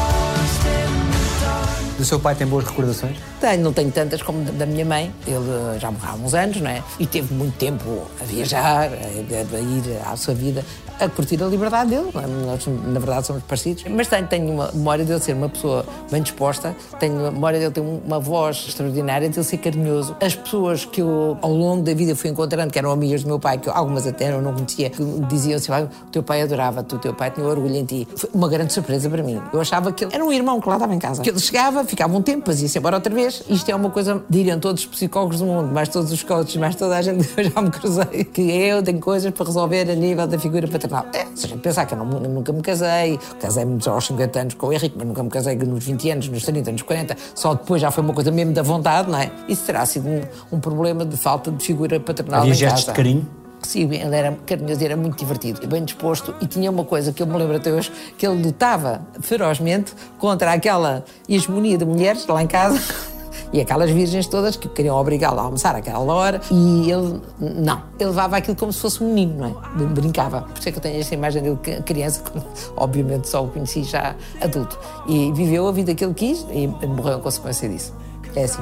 Do 1.97 2.03
seu 2.03 2.19
pai 2.19 2.33
tem 2.35 2.47
boas 2.47 2.65
recordações? 2.65 3.15
Tenho, 3.39 3.63
não 3.63 3.71
tenho 3.73 3.91
tantas 3.91 4.21
como 4.21 4.43
da- 4.43 4.65
minha 4.65 4.83
mãe. 4.85 5.13
Ele 5.27 5.35
eh, 5.75 5.79
já 5.79 5.91
morreu 5.91 6.09
há 6.11 6.15
uns 6.15 6.33
anos, 6.33 6.59
não 6.59 6.69
é? 6.69 6.81
E 6.99 7.05
teve 7.05 7.33
muito 7.33 7.55
tempo 7.57 7.83
a 8.19 8.23
viajar, 8.23 8.89
a, 8.91 9.59
ir 9.59 10.01
à 10.11 10.15
sua 10.17 10.33
vida, 10.33 10.65
a 10.99 11.07
curtir 11.07 11.41
a 11.43 11.45
liberdade 11.47 11.91
dele. 11.91 12.09
é? 12.15 12.25
Nós, 12.45 12.65
na 12.67 12.99
verdade, 12.99 13.27
somos 13.27 13.43
parecidos. 13.43 13.83
Mas 13.89 14.07
tenho, 14.07 14.25
tenho 14.27 14.51
uma 14.51 14.71
memória 14.71 15.05
dele 15.05 15.19
ser 15.19 15.33
uma 15.33 15.49
pessoa 15.49 15.85
bem 16.11 16.21
disposta, 16.23 16.75
tenho 16.99 17.27
a 17.27 17.31
memória 17.31 17.59
dele 17.59 17.71
ter 17.71 17.81
um- 17.81 18.01
uma 18.05 18.19
voz 18.19 18.65
extraordinária, 18.69 19.29
de 19.29 19.37
ele 19.37 19.43
ser 19.45 19.57
carinhoso. 19.57 20.15
As 20.19 20.35
pessoas 20.35 20.85
que 20.85 21.01
eu, 21.01 21.37
ao 21.41 21.51
longo 21.53 21.83
da 21.83 21.93
vida, 21.93 22.15
fui 22.15 22.29
encontrando, 22.31 22.71
que 22.71 22.79
eram 22.79 22.89
amigas 22.91 23.21
do 23.23 23.27
meu 23.27 23.39
pai, 23.39 23.59
que 23.59 23.69
eu- 23.69 23.73
algumas 23.73 24.07
até 24.07 24.31
eu 24.33 24.41
não 24.41 24.53
conhecia, 24.53 24.89
que 24.89 25.03
diziam 25.29 25.57
assim: 25.57 25.71
"Olha, 25.71 25.89
o 26.07 26.09
teu 26.09 26.23
pai 26.23 26.41
adorava-te, 26.41 26.95
o 26.95 26.99
teu 26.99 27.13
pai 27.13 27.29
tinha 27.29 27.45
orgulho 27.45 27.75
em 27.75 27.85
ti. 27.85 28.07
Foi 28.15 28.29
uma 28.33 28.47
grande 28.49 28.73
surpresa 28.73 29.07
para 29.09 29.21
mim. 29.21 29.39
Eu 29.53 29.61
achava 29.61 29.91
que 29.91 30.05
ele 30.05 30.15
era 30.15 30.23
um 30.25 30.31
irmão 30.31 30.59
que 30.59 30.67
lá 30.67 30.75
estava 30.75 30.95
em 30.95 30.99
casa. 30.99 31.21
Que 31.21 31.29
ele 31.29 31.39
chegava, 31.39 31.82
ficava 31.85 32.15
um 32.15 32.21
tempo, 32.21 32.45
fazia-se 32.45 32.77
embora 32.77 32.95
outra 32.97 33.13
vez. 33.13 33.43
Isto 33.49 33.69
é 33.69 33.75
uma 33.75 33.89
coisa, 33.89 34.23
diriam 34.29 34.59
todos 34.59 34.81
os 34.83 34.87
psicólogos 34.87 35.39
do 35.39 35.45
mundo, 35.45 35.71
mais 35.73 35.89
todos 35.89 36.11
os 36.11 36.23
coaches, 36.23 36.55
mais 36.57 36.75
toda 36.75 36.95
a 36.97 37.01
gente 37.01 37.27
que 37.27 37.39
eu 37.41 37.49
já 37.51 37.61
me 37.61 37.69
cruzei, 37.71 38.23
que 38.25 38.41
eu 38.41 38.81
tenho 38.83 38.99
coisas 38.99 39.31
para 39.31 39.45
resolver 39.45 39.89
a 39.89 39.95
nível 39.95 40.27
da 40.27 40.37
figura 40.39 40.67
paternal. 40.67 41.05
É, 41.13 41.25
se 41.35 41.45
a 41.45 41.49
gente 41.49 41.61
pensar 41.61 41.85
que 41.85 41.93
eu 41.93 41.97
não- 41.97 42.05
nunca 42.19 42.51
me 42.53 42.61
casei, 42.61 43.19
casei-me 43.39 43.79
aos 43.85 44.05
50 44.05 44.39
anos 44.39 44.53
com 44.55 44.67
o 44.67 44.73
Henrique, 44.73 44.95
mas 44.97 45.07
nunca 45.07 45.23
me 45.23 45.29
casei 45.29 45.55
nos 45.55 45.83
20 45.83 46.09
anos, 46.09 46.27
nos 46.29 46.43
30, 46.43 46.71
nos 46.71 46.81
40, 46.81 47.15
só 47.35 47.53
depois 47.53 47.81
já 47.81 47.91
foi 47.91 48.03
uma 48.03 48.13
coisa 48.13 48.31
mesmo 48.31 48.53
da 48.53 48.61
vontade, 48.63 49.09
não 49.09 49.19
é? 49.19 49.31
Isso 49.47 49.63
terá 49.65 49.85
sido 49.85 50.07
um, 50.07 50.21
um 50.51 50.59
problema 50.59 51.05
de 51.05 51.17
falta 51.17 51.51
de 51.51 51.63
figura 51.63 51.99
paternal 51.99 52.41
Havia 52.41 52.53
gestos 52.53 52.85
de 52.85 52.91
carinho? 52.91 53.42
Sim, 53.63 53.93
ele 53.93 54.15
era 54.15 54.37
carinhoso, 54.45 54.83
era 54.83 54.95
muito 54.95 55.17
divertido, 55.17 55.65
bem 55.67 55.83
disposto 55.83 56.35
e 56.41 56.47
tinha 56.47 56.69
uma 56.69 56.83
coisa 56.83 57.11
que 57.13 57.23
eu 57.23 57.27
me 57.27 57.37
lembro 57.37 57.55
até 57.55 57.71
hoje, 57.71 57.91
que 58.17 58.27
ele 58.27 58.43
lutava 58.43 59.01
ferozmente 59.21 59.93
contra 60.17 60.51
aquela 60.53 61.03
hegemonia 61.27 61.77
de 61.77 61.85
mulheres 61.85 62.27
lá 62.27 62.43
em 62.43 62.47
casa 62.47 62.79
e 63.53 63.61
aquelas 63.61 63.89
virgens 63.89 64.27
todas 64.27 64.57
que 64.57 64.67
queriam 64.67 64.97
obrigá-lo 64.97 65.39
a 65.39 65.43
almoçar 65.43 65.75
àquela 65.75 65.99
hora 66.13 66.41
e 66.51 66.91
ele, 66.91 67.21
não, 67.39 67.81
ele 67.99 68.09
levava 68.09 68.37
aquilo 68.37 68.55
como 68.55 68.73
se 68.73 68.79
fosse 68.79 69.03
um 69.03 69.13
menino, 69.13 69.37
não 69.37 69.47
é? 69.47 69.85
Brincava. 69.85 70.41
Por 70.41 70.59
isso 70.59 70.69
é 70.69 70.71
que 70.71 70.77
eu 70.77 70.81
tenho 70.81 70.99
esta 70.99 71.13
imagem 71.13 71.41
dele 71.41 71.57
criança, 71.85 72.21
que 72.21 72.31
obviamente 72.75 73.29
só 73.29 73.43
o 73.43 73.47
conheci 73.47 73.83
já 73.83 74.15
adulto. 74.41 74.77
E 75.07 75.31
viveu 75.31 75.67
a 75.67 75.71
vida 75.71 75.95
que 75.95 76.03
ele 76.03 76.13
quis 76.13 76.45
e 76.51 76.67
morreu 76.67 77.19
em 77.19 77.21
consequência 77.21 77.69
disso. 77.69 77.93
É 78.35 78.45
assim. 78.45 78.61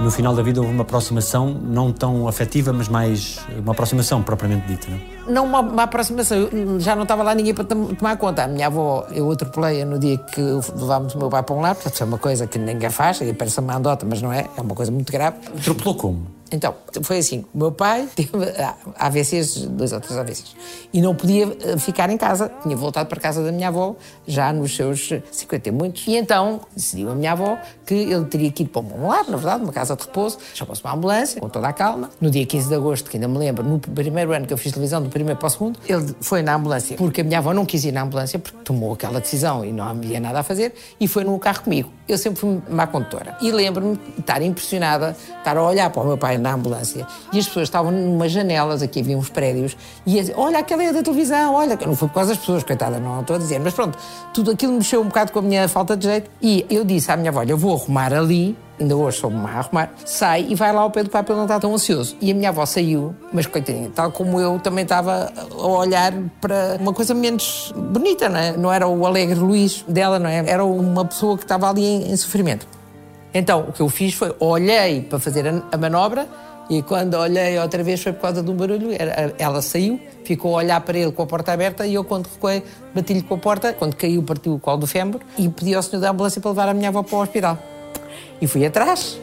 No 0.00 0.10
final 0.10 0.34
da 0.34 0.42
vida 0.42 0.58
houve 0.60 0.72
uma 0.72 0.82
aproximação, 0.82 1.50
não 1.52 1.92
tão 1.92 2.26
afetiva, 2.26 2.72
mas 2.72 2.88
mais 2.88 3.38
uma 3.58 3.72
aproximação 3.72 4.22
propriamente 4.22 4.66
dita, 4.66 4.86
não 4.88 4.96
é? 4.96 5.00
Não 5.30 5.44
uma, 5.44 5.60
uma 5.60 5.82
aproximação, 5.82 6.38
eu- 6.38 6.80
já 6.80 6.96
não 6.96 7.02
estava 7.02 7.22
lá 7.22 7.34
ninguém 7.34 7.52
para 7.52 7.64
tom- 7.64 7.94
tomar 7.94 8.16
conta. 8.16 8.44
A 8.44 8.48
minha 8.48 8.66
avó, 8.68 9.06
eu 9.12 9.30
atropelei-a 9.30 9.84
no 9.84 9.98
dia 9.98 10.16
que 10.16 10.40
levámos 10.40 11.14
o 11.14 11.18
meu 11.18 11.28
pai 11.28 11.42
para 11.42 11.54
um 11.54 11.60
lar, 11.60 11.74
portanto 11.74 11.94
foi 11.94 12.06
uma 12.06 12.18
coisa 12.18 12.46
que 12.46 12.58
ninguém 12.58 12.88
faz, 12.90 13.20
e 13.20 13.32
parece 13.34 13.60
uma 13.60 13.76
andota, 13.76 14.06
mas 14.08 14.22
não 14.22 14.32
é, 14.32 14.46
é 14.56 14.60
uma 14.62 14.74
coisa 14.74 14.90
muito 14.90 15.12
grave. 15.12 15.36
Atropelou 15.58 15.94
como? 15.94 16.40
Então, 16.52 16.74
foi 17.02 17.18
assim: 17.18 17.44
o 17.54 17.58
meu 17.58 17.70
pai 17.70 18.08
teve 18.16 18.30
ah, 18.58 18.74
AVCs, 18.98 19.66
dois 19.66 19.92
ou 19.92 20.00
três 20.00 20.18
AVCs, 20.18 20.56
e 20.92 21.00
não 21.00 21.14
podia 21.14 21.56
eh, 21.62 21.76
ficar 21.76 22.10
em 22.10 22.16
casa, 22.16 22.50
tinha 22.64 22.76
voltado 22.76 23.08
para 23.08 23.18
a 23.18 23.22
casa 23.22 23.40
da 23.44 23.52
minha 23.52 23.68
avó, 23.68 23.94
já 24.26 24.52
nos 24.52 24.74
seus 24.74 25.12
eh, 25.12 25.22
50 25.30 25.68
e 25.68 25.70
muitos. 25.72 26.04
E 26.08 26.16
então 26.16 26.58
decidiu 26.74 27.12
a 27.12 27.14
minha 27.14 27.30
avó 27.30 27.56
que 27.86 27.94
ele 27.94 28.24
teria 28.24 28.50
que 28.50 28.64
ir 28.64 28.66
para 28.66 28.82
um 28.82 29.06
lar, 29.06 29.24
na 29.28 29.36
verdade, 29.36 29.49
uma 29.56 29.72
casa 29.72 29.96
de 29.96 30.02
repouso, 30.02 30.38
chamou-se 30.54 30.82
uma 30.82 30.92
ambulância, 30.92 31.40
com 31.40 31.48
toda 31.48 31.68
a 31.68 31.72
calma. 31.72 32.10
No 32.20 32.30
dia 32.30 32.44
15 32.44 32.68
de 32.68 32.74
agosto, 32.74 33.10
que 33.10 33.16
ainda 33.16 33.28
me 33.28 33.38
lembro, 33.38 33.64
no 33.64 33.78
primeiro 33.78 34.32
ano 34.32 34.46
que 34.46 34.52
eu 34.52 34.58
fiz 34.58 34.72
televisão, 34.72 35.02
do 35.02 35.08
primeiro 35.08 35.38
para 35.38 35.46
o 35.46 35.50
segundo, 35.50 35.78
ele 35.88 36.14
foi 36.20 36.42
na 36.42 36.54
ambulância, 36.54 36.96
porque 36.96 37.20
a 37.20 37.24
minha 37.24 37.38
avó 37.38 37.52
não 37.52 37.64
quis 37.64 37.84
ir 37.84 37.92
na 37.92 38.02
ambulância, 38.02 38.38
porque 38.38 38.58
tomou 38.64 38.92
aquela 38.92 39.20
decisão 39.20 39.64
e 39.64 39.72
não 39.72 39.84
havia 39.84 40.20
nada 40.20 40.40
a 40.40 40.42
fazer, 40.42 40.74
e 40.98 41.08
foi 41.08 41.24
num 41.24 41.38
carro 41.38 41.62
comigo. 41.62 41.90
Eu 42.08 42.18
sempre 42.18 42.40
fui 42.40 42.60
má 42.68 42.86
condutora. 42.86 43.36
E 43.40 43.52
lembro-me 43.52 43.96
de 43.96 44.20
estar 44.20 44.42
impressionada, 44.42 45.16
estar 45.38 45.56
a 45.56 45.62
olhar 45.62 45.90
para 45.90 46.02
o 46.02 46.06
meu 46.06 46.18
pai 46.18 46.38
na 46.38 46.52
ambulância, 46.52 47.06
e 47.32 47.38
as 47.38 47.46
pessoas 47.46 47.68
estavam 47.68 47.92
numas 47.92 48.32
janelas, 48.32 48.82
aqui 48.82 49.00
havia 49.00 49.16
uns 49.16 49.28
prédios, 49.28 49.76
e 50.06 50.18
a 50.18 50.22
dizer, 50.22 50.34
olha, 50.36 50.58
aquela 50.58 50.82
é 50.82 50.92
da 50.92 51.02
televisão, 51.02 51.54
olha, 51.54 51.78
não 51.86 51.96
foi 51.96 52.08
por 52.08 52.14
causa 52.14 52.30
das 52.30 52.38
pessoas, 52.38 52.62
coitada, 52.64 52.98
não 52.98 53.20
estou 53.20 53.36
a 53.36 53.38
dizer, 53.38 53.60
mas 53.60 53.74
pronto, 53.74 53.98
tudo 54.34 54.50
aquilo 54.50 54.72
mexeu 54.72 55.00
um 55.00 55.06
bocado 55.06 55.32
com 55.32 55.38
a 55.38 55.42
minha 55.42 55.68
falta 55.68 55.96
de 55.96 56.06
jeito, 56.06 56.30
e 56.42 56.66
eu 56.68 56.84
disse 56.84 57.10
à 57.10 57.16
minha 57.16 57.30
avó, 57.30 57.40
olha, 57.40 57.52
eu 57.52 57.58
vou 57.58 57.74
arrumar 57.74 58.12
ali, 58.12 58.56
ainda 58.80 58.96
hoje 58.96 59.18
soube-me 59.18 59.44
a 59.46 59.58
arrumar, 59.58 59.90
sai 60.04 60.46
e 60.48 60.54
vai 60.54 60.72
lá 60.72 60.80
ao 60.80 60.90
pé 60.90 61.02
do 61.02 61.10
pai 61.10 61.22
para 61.22 61.34
ele 61.34 61.38
não 61.38 61.46
estar 61.46 61.60
tão 61.60 61.74
ansioso. 61.74 62.16
E 62.20 62.30
a 62.30 62.34
minha 62.34 62.48
avó 62.48 62.64
saiu, 62.64 63.14
mas 63.32 63.46
coitadinha, 63.46 63.90
tal 63.94 64.10
como 64.10 64.40
eu 64.40 64.58
também 64.58 64.82
estava 64.82 65.32
a 65.52 65.66
olhar 65.66 66.12
para 66.40 66.78
uma 66.80 66.92
coisa 66.92 67.14
menos 67.14 67.72
bonita, 67.76 68.28
não 68.28 68.38
é? 68.38 68.56
Não 68.56 68.72
era 68.72 68.88
o 68.88 69.06
alegre 69.06 69.38
Luís 69.38 69.84
dela, 69.86 70.18
não 70.18 70.28
é? 70.28 70.44
Era 70.46 70.64
uma 70.64 71.04
pessoa 71.04 71.36
que 71.36 71.44
estava 71.44 71.68
ali 71.68 71.84
em, 71.84 72.10
em 72.10 72.16
sofrimento. 72.16 72.66
Então, 73.32 73.66
o 73.68 73.72
que 73.72 73.80
eu 73.80 73.88
fiz 73.88 74.14
foi, 74.14 74.34
olhei 74.40 75.02
para 75.02 75.20
fazer 75.20 75.46
a, 75.46 75.62
a 75.70 75.76
manobra 75.76 76.26
e 76.68 76.82
quando 76.82 77.14
olhei 77.14 77.58
outra 77.58 77.82
vez 77.82 78.00
foi 78.00 78.12
por 78.12 78.22
causa 78.22 78.42
de 78.42 78.50
um 78.50 78.54
barulho, 78.54 78.90
ela 79.38 79.60
saiu, 79.60 80.00
ficou 80.24 80.54
a 80.54 80.58
olhar 80.58 80.80
para 80.80 80.96
ele 80.96 81.10
com 81.10 81.22
a 81.22 81.26
porta 81.26 81.52
aberta 81.52 81.84
e 81.86 81.94
eu 81.94 82.04
quando 82.04 82.28
recuei, 82.28 82.62
bati-lhe 82.94 83.22
com 83.22 83.34
a 83.34 83.38
porta, 83.38 83.72
quando 83.72 83.96
caiu 83.96 84.22
partiu 84.22 84.54
o 84.54 84.60
colo 84.60 84.78
do 84.78 84.86
fémur 84.86 85.20
e 85.36 85.48
pedi 85.48 85.74
ao 85.74 85.82
senhor 85.82 86.00
da 86.00 86.10
ambulância 86.10 86.40
para 86.40 86.50
levar 86.50 86.68
a 86.68 86.74
minha 86.74 86.88
avó 86.88 87.02
para 87.02 87.16
o 87.16 87.22
hospital. 87.22 87.58
E 88.40 88.46
fui 88.46 88.64
atrás, 88.64 89.18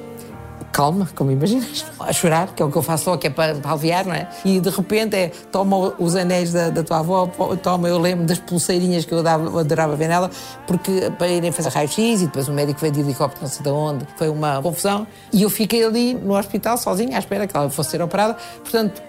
calma, 0.72 1.10
como 1.16 1.32
imaginas, 1.32 1.86
a 2.00 2.14
chorar, 2.14 2.54
que 2.54 2.62
é 2.62 2.66
o 2.66 2.70
que 2.70 2.78
eu 2.78 2.84
faço 2.84 3.10
logo, 3.10 3.20
que 3.20 3.28
é 3.28 3.30
para, 3.32 3.56
para 3.56 3.72
aliviar, 3.72 4.06
não 4.06 4.14
é? 4.14 4.28
E 4.46 4.60
de 4.60 4.70
repente 4.70 5.16
é, 5.16 5.32
toma 5.52 5.96
os 5.98 6.16
anéis 6.16 6.54
da, 6.54 6.70
da 6.70 6.84
tua 6.84 7.00
avó, 7.00 7.28
toma, 7.64 7.88
eu 7.88 7.98
lembro 7.98 8.26
das 8.26 8.38
pulseirinhas 8.38 9.04
que 9.04 9.12
eu, 9.12 9.24
dava, 9.24 9.60
adorava 9.60 9.96
ver 9.96 10.08
nela, 10.08 10.30
porque 10.68 11.12
para 11.18 11.30
irem 11.30 11.52
fazer 11.52 11.70
raio-x 11.70 12.22
e 12.22 12.26
depois 12.26 12.48
o 12.48 12.54
médico 12.54 12.80
veio 12.80 12.94
de 12.94 13.00
helicóptero, 13.00 13.42
não 13.42 13.50
sei 13.50 13.64
de 13.64 13.70
onde, 13.70 14.08
foi 14.18 14.30
uma 14.30 14.62
confusão. 14.62 15.08
E 15.34 15.42
eu 15.42 15.50
fiquei 15.50 15.84
ali 15.84 16.14
no 16.14 16.38
hospital, 16.38 16.78
sozinha, 16.78 17.16
à 17.16 17.20
espera 17.20 17.48
que 17.48 17.58
ela 17.58 17.70
fosse 17.72 17.92
ser 17.92 18.02
operada. 18.04 18.38
Portanto, 18.62 19.02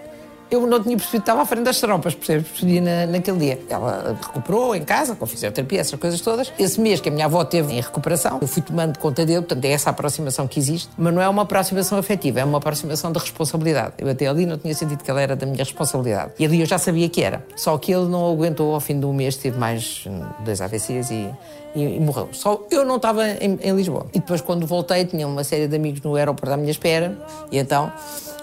eu 0.51 0.65
não 0.65 0.81
tinha 0.81 0.95
percebido 0.95 1.09
que 1.09 1.17
estava 1.17 1.41
à 1.41 1.45
frente 1.45 1.63
das 1.63 1.79
tropas? 1.79 2.15
Percebi 2.15 2.81
na, 2.81 3.05
naquele 3.05 3.37
dia. 3.37 3.59
Ela 3.69 4.17
recuperou 4.21 4.75
em 4.75 4.83
casa, 4.83 5.15
com 5.15 5.25
fisioterapia, 5.25 5.79
essas 5.79 5.99
coisas 5.99 6.21
todas. 6.21 6.51
Esse 6.57 6.79
mês 6.79 6.99
que 6.99 7.09
a 7.09 7.11
minha 7.11 7.25
avó 7.25 7.43
teve 7.43 7.73
em 7.73 7.81
recuperação, 7.81 8.39
eu 8.41 8.47
fui 8.47 8.61
tomando 8.61 8.97
conta 8.97 9.25
dele, 9.25 9.41
portanto 9.41 9.65
é 9.65 9.69
essa 9.69 9.89
aproximação 9.89 10.47
que 10.47 10.59
existe, 10.59 10.89
mas 10.97 11.13
não 11.13 11.21
é 11.21 11.29
uma 11.29 11.43
aproximação 11.43 11.97
afetiva, 11.97 12.39
é 12.39 12.43
uma 12.43 12.57
aproximação 12.57 13.11
de 13.11 13.19
responsabilidade. 13.19 13.93
Eu 13.97 14.09
até 14.09 14.27
ali 14.27 14.45
não 14.45 14.57
tinha 14.57 14.73
sentido 14.73 15.03
que 15.03 15.11
ela 15.11 15.21
era 15.21 15.35
da 15.35 15.45
minha 15.45 15.63
responsabilidade. 15.63 16.33
E 16.39 16.45
ali 16.45 16.59
eu 16.59 16.65
já 16.65 16.77
sabia 16.77 17.07
que 17.09 17.21
era. 17.21 17.45
Só 17.55 17.77
que 17.77 17.91
ele 17.91 18.07
não 18.07 18.31
aguentou 18.31 18.73
ao 18.73 18.79
fim 18.79 18.99
do 18.99 19.11
mês, 19.13 19.35
teve 19.35 19.57
mais 19.57 20.03
hum, 20.07 20.23
dois 20.43 20.61
AVCs 20.61 21.11
e 21.11 21.29
e, 21.75 21.97
e 21.97 21.99
morreu. 21.99 22.29
Só 22.31 22.65
eu 22.71 22.85
não 22.85 22.95
estava 22.95 23.27
em, 23.27 23.59
em, 23.61 23.75
Lisboa. 23.75 24.07
E 24.13 24.19
depois, 24.19 24.41
quando 24.41 24.65
voltei, 24.65 25.05
tinha 25.05 25.27
uma 25.27 25.43
série 25.43 25.67
de 25.67 25.75
amigos 25.75 26.01
no 26.01 26.15
aeroporto 26.15 26.53
à 26.53 26.57
minha 26.57 26.71
espera, 26.71 27.17
e 27.51 27.57
então 27.57 27.91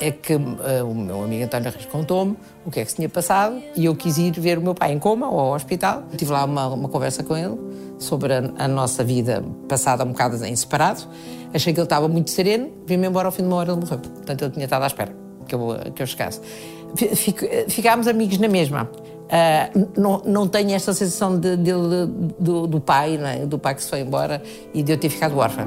é 0.00 0.10
que 0.10 0.34
uh, 0.34 0.40
o 0.84 0.94
meu 0.94 1.24
amigo 1.24 1.44
António 1.44 1.70
Reis 1.70 1.86
contou-me 1.96 2.36
o 2.64 2.70
que 2.70 2.80
é 2.80 2.84
que 2.84 2.90
se 2.90 2.96
tinha 2.96 3.08
passado, 3.08 3.60
e 3.74 3.84
eu 3.84 3.94
quis 3.94 4.18
ir 4.18 4.32
ver 4.32 4.58
o 4.58 4.60
meu 4.60 4.74
pai 4.74 4.92
em 4.92 4.98
coma 4.98 5.28
ou 5.28 5.40
ao 5.40 5.54
hospital. 5.54 6.04
Tive 6.16 6.32
lá 6.32 6.44
uma, 6.44 6.68
uma 6.68 6.88
conversa 6.88 7.22
com 7.22 7.36
ele 7.36 7.56
sobre 7.98 8.34
a, 8.34 8.42
a, 8.58 8.68
nossa 8.68 9.02
vida 9.02 9.42
passada 9.68 10.04
um 10.04 10.08
bocado 10.08 10.44
em 10.44 10.54
separado. 10.54 11.02
Achei 11.54 11.72
que 11.72 11.80
ele 11.80 11.86
estava 11.86 12.06
muito 12.08 12.30
sereno, 12.30 12.70
vim-me 12.86 13.06
embora 13.06 13.28
ao 13.28 13.32
fim 13.32 13.42
de 13.42 13.48
uma 13.48 13.56
hora 13.56 13.72
ele 13.72 13.80
morreu. 13.80 13.98
Portanto, 13.98 14.42
ele 14.42 14.50
tinha 14.50 14.64
estado 14.64 14.82
à 14.82 14.86
espera 14.86 15.12
que 15.46 15.54
eu, 15.54 15.76
que 15.94 16.02
eu 16.02 16.06
chegasse. 16.06 16.40
Fico, 17.14 17.46
ficámos 17.68 18.06
amigos 18.06 18.38
na 18.38 18.48
mesma. 18.48 18.90
Uh, 19.26 19.88
não, 20.00 20.22
não 20.24 20.48
tenho 20.48 20.72
esta 20.72 20.92
sensação 20.92 21.38
de, 21.38 21.56
de, 21.56 21.64
de, 21.64 22.06
do, 22.38 22.66
do, 22.66 22.80
pai, 22.80 23.16
né? 23.16 23.44
do 23.44 23.58
pai 23.58 23.74
que 23.74 23.82
se 23.82 23.90
foi 23.90 24.00
embora 24.00 24.40
e 24.72 24.82
de 24.82 24.92
eu 24.92 24.98
ter 24.98 25.08
ficado 25.08 25.36
órfã. 25.36 25.66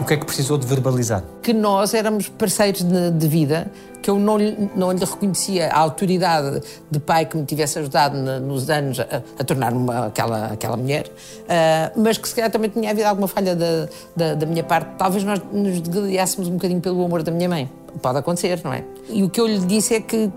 O 0.00 0.04
que 0.04 0.14
é 0.14 0.16
que 0.16 0.24
precisou 0.24 0.56
de 0.56 0.66
verbalizar? 0.66 1.22
Que 1.42 1.52
nós 1.52 1.92
éramos 1.92 2.26
parceiros 2.28 2.82
de, 2.82 3.10
de 3.10 3.28
vida, 3.28 3.70
que 4.00 4.08
eu 4.08 4.18
não, 4.18 4.38
não 4.74 4.92
lhe 4.92 5.04
reconhecia 5.04 5.68
a 5.68 5.78
autoridade 5.78 6.62
de 6.90 6.98
pai 6.98 7.26
que 7.26 7.36
me 7.36 7.44
tivesse 7.44 7.78
ajudado 7.78 8.16
nos 8.40 8.70
anos 8.70 8.98
a, 8.98 9.22
a 9.38 9.44
tornar-me 9.44 9.90
aquela, 10.06 10.46
aquela 10.46 10.76
mulher, 10.76 11.06
uh, 11.06 12.00
mas 12.00 12.16
que 12.16 12.26
se 12.26 12.34
calhar 12.34 12.50
também 12.50 12.70
tinha 12.70 12.90
havido 12.90 13.06
alguma 13.06 13.28
falha 13.28 13.54
da, 13.54 13.88
da, 14.16 14.34
da 14.34 14.46
minha 14.46 14.64
parte. 14.64 14.88
Talvez 14.96 15.22
nós 15.22 15.38
nos 15.52 15.80
degoliássemos 15.82 16.48
um 16.48 16.52
bocadinho 16.52 16.80
pelo 16.80 17.04
amor 17.04 17.22
da 17.22 17.30
minha 17.30 17.48
mãe. 17.48 17.70
Pode 18.00 18.18
acontecer, 18.18 18.58
não 18.64 18.72
é? 18.72 18.82
E 19.08 19.22
o 19.22 19.28
que 19.28 19.38
eu 19.38 19.46
lhe 19.46 19.58
disse 19.58 19.94
é 19.96 20.00
que 20.00 20.30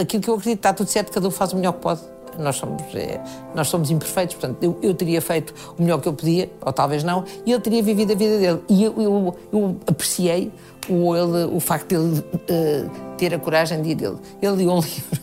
aquilo 0.00 0.22
que 0.22 0.30
eu 0.30 0.34
acredito 0.34 0.58
está 0.58 0.72
tudo 0.72 0.88
certo, 0.88 1.10
cada 1.10 1.26
um 1.26 1.30
faz 1.32 1.52
o 1.52 1.56
melhor 1.56 1.72
que 1.72 1.80
pode. 1.80 2.00
Nós 2.38 2.56
somos, 2.56 2.82
é, 2.94 3.20
nós 3.54 3.68
somos 3.68 3.90
imperfeitos, 3.90 4.36
portanto, 4.36 4.62
eu, 4.62 4.78
eu, 4.82 4.94
teria 4.94 5.20
feito 5.20 5.54
o 5.78 5.82
melhor 5.82 6.00
que 6.00 6.08
eu 6.08 6.12
podia, 6.12 6.50
ou 6.64 6.72
talvez 6.72 7.04
não, 7.04 7.24
e 7.44 7.52
ele 7.52 7.60
teria 7.60 7.82
vivido 7.82 8.12
a 8.12 8.16
vida 8.16 8.38
dele. 8.38 8.60
E 8.68 8.84
eu, 8.84 8.94
eu, 9.00 9.36
eu 9.52 9.76
apreciei 9.86 10.50
o, 10.88 11.14
ele, 11.14 11.54
o 11.54 11.60
facto 11.60 11.88
de 11.88 11.94
ele 11.94 12.18
uh, 12.20 12.90
ter 13.16 13.34
a 13.34 13.38
coragem 13.38 13.82
de 13.82 13.90
ir 13.90 13.94
dele. 13.94 14.16
Ele 14.40 14.52
leu 14.52 14.72
um 14.72 14.80
livro, 14.80 15.20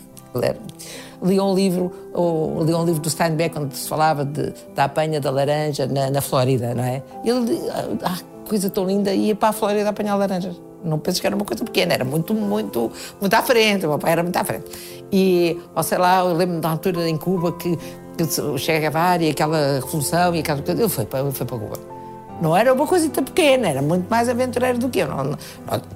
leu 1.21 1.43
um 1.43 1.55
livro, 1.55 1.91
ou 2.13 2.63
leu 2.63 2.77
um 2.77 2.85
livro 2.85 3.01
do 3.01 3.09
Steinbeck, 3.09 3.57
onde 3.57 3.75
se 3.77 3.87
falava 3.87 4.23
de, 4.23 4.53
da 4.75 4.85
apanha 4.85 5.19
da 5.19 5.31
laranja 5.31 5.87
na, 5.87 6.09
na 6.09 6.21
Flórida, 6.21 6.73
não 6.73 6.83
é? 6.83 7.03
Ele, 7.23 7.59
ah, 8.03 8.17
coisa 8.47 8.69
tão 8.69 8.85
linda, 8.85 9.13
ia 9.13 9.35
para 9.35 9.49
a 9.49 9.53
Flórida 9.53 9.89
apanhar 9.89 10.15
laranjas. 10.15 10.68
Não 10.83 10.99
penso 10.99 11.19
que 11.19 11.27
era 11.27 11.35
uma 11.35 11.45
coisa 11.45 11.63
pequena, 11.63 11.93
era 11.93 12.05
muito, 12.05 12.33
muito, 12.33 12.91
muito 13.19 13.33
à 13.33 13.41
frente. 13.41 13.85
O 13.85 13.89
meu 13.89 13.99
pai 13.99 14.13
era 14.13 14.23
muito 14.23 14.37
à 14.37 14.43
frente. 14.43 14.65
E, 15.11 15.59
ou 15.75 15.83
sei 15.83 15.97
lá, 15.97 16.19
eu 16.19 16.33
lembro 16.33 16.59
da 16.59 16.69
altura 16.69 17.07
em 17.07 17.17
Cuba 17.17 17.51
que, 17.53 17.77
que 18.17 18.41
o 18.41 18.57
Che 18.57 18.79
Guevara 18.79 19.23
e 19.23 19.29
aquela 19.31 19.75
revolução 19.75 20.35
e 20.35 20.39
aquela 20.39 20.61
coisa. 20.61 20.81
Ele 20.81 20.89
foi 20.89 21.05
para, 21.05 21.19
ele 21.19 21.31
foi 21.31 21.45
para 21.45 21.57
Cuba. 21.57 21.99
Não 22.41 22.55
era 22.55 22.73
uma 22.73 22.87
coisita 22.87 23.21
pequena, 23.21 23.67
era 23.67 23.81
muito 23.81 24.09
mais 24.09 24.29
aventureiro 24.29 24.77
do 24.77 24.89
que 24.89 24.99
eu. 24.99 25.07
Não, 25.07 25.23
não, 25.25 25.35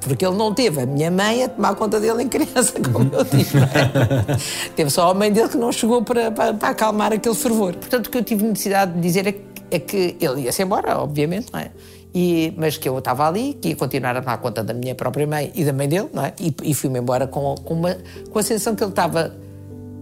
porque 0.01 0.25
ele 0.25 0.35
não 0.35 0.53
teve 0.53 0.81
a 0.81 0.85
minha 0.85 1.09
mãe 1.09 1.43
a 1.45 1.49
tomar 1.49 1.73
conta 1.75 1.99
dele 2.01 2.23
em 2.23 2.27
criança, 2.27 2.73
como 2.81 3.09
eu 3.13 3.23
tive. 3.25 3.59
É? 3.59 4.69
teve 4.75 4.89
só 4.89 5.11
a 5.11 5.13
mãe 5.13 5.31
dele 5.31 5.47
que 5.47 5.57
não 5.57 5.71
chegou 5.71 6.03
para, 6.03 6.31
para, 6.31 6.53
para, 6.53 6.69
acalmar 6.69 7.13
aquele 7.13 7.35
fervor. 7.35 7.73
Portanto, 7.75 8.07
o 8.07 8.09
que 8.09 8.17
eu 8.17 8.23
tive 8.23 8.43
necessidade 8.43 8.91
de 8.93 8.99
dizer 8.99 9.27
é 9.27 9.31
que, 9.31 9.41
é 9.71 9.79
que 9.79 10.17
ele 10.19 10.41
ia-se 10.41 10.61
embora, 10.61 10.97
obviamente, 10.99 11.47
não 11.53 11.61
é? 11.61 11.71
E, 12.13 12.53
mas 12.57 12.77
que 12.77 12.87
eu 12.87 12.97
estava 12.99 13.27
ali, 13.27 13.55
que 13.55 13.69
ia 13.69 13.75
continuar 13.75 14.15
a 14.15 14.21
tomar 14.21 14.37
conta 14.37 14.63
da 14.63 14.73
minha 14.73 14.93
própria 14.93 15.25
mãe 15.25 15.51
e 15.55 15.65
da 15.65 15.73
mãe 15.73 15.87
dele, 15.87 16.09
não 16.13 16.23
é? 16.23 16.33
E, 16.39 16.53
e 16.63 16.73
fui-me 16.73 16.99
embora 16.99 17.25
com, 17.25 17.55
com, 17.55 17.73
uma, 17.73 17.97
com 18.29 18.37
a 18.37 18.43
sensação 18.43 18.75
que 18.75 18.83
ele 18.83 18.91
estava 18.91 19.33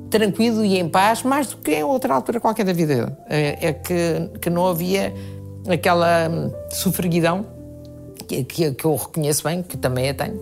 tranquilo 0.09 0.63
e 0.65 0.77
em 0.77 0.89
paz, 0.89 1.23
mais 1.23 1.47
do 1.47 1.57
que 1.57 1.71
em 1.71 1.83
outra 1.83 2.13
altura 2.13 2.39
qualquer 2.39 2.65
da 2.65 2.73
vida 2.73 2.95
dele. 2.95 3.11
É, 3.29 3.67
é 3.69 3.73
que, 3.73 4.39
que 4.41 4.49
não 4.49 4.67
havia 4.67 5.13
aquela 5.69 6.29
hum, 6.29 6.51
sofreguidão 6.69 7.45
que, 8.27 8.43
que, 8.43 8.71
que, 8.71 8.85
eu 8.85 8.95
reconheço 8.95 9.43
bem, 9.43 9.63
que 9.63 9.77
também 9.77 10.09
a 10.09 10.13
tenho. 10.13 10.39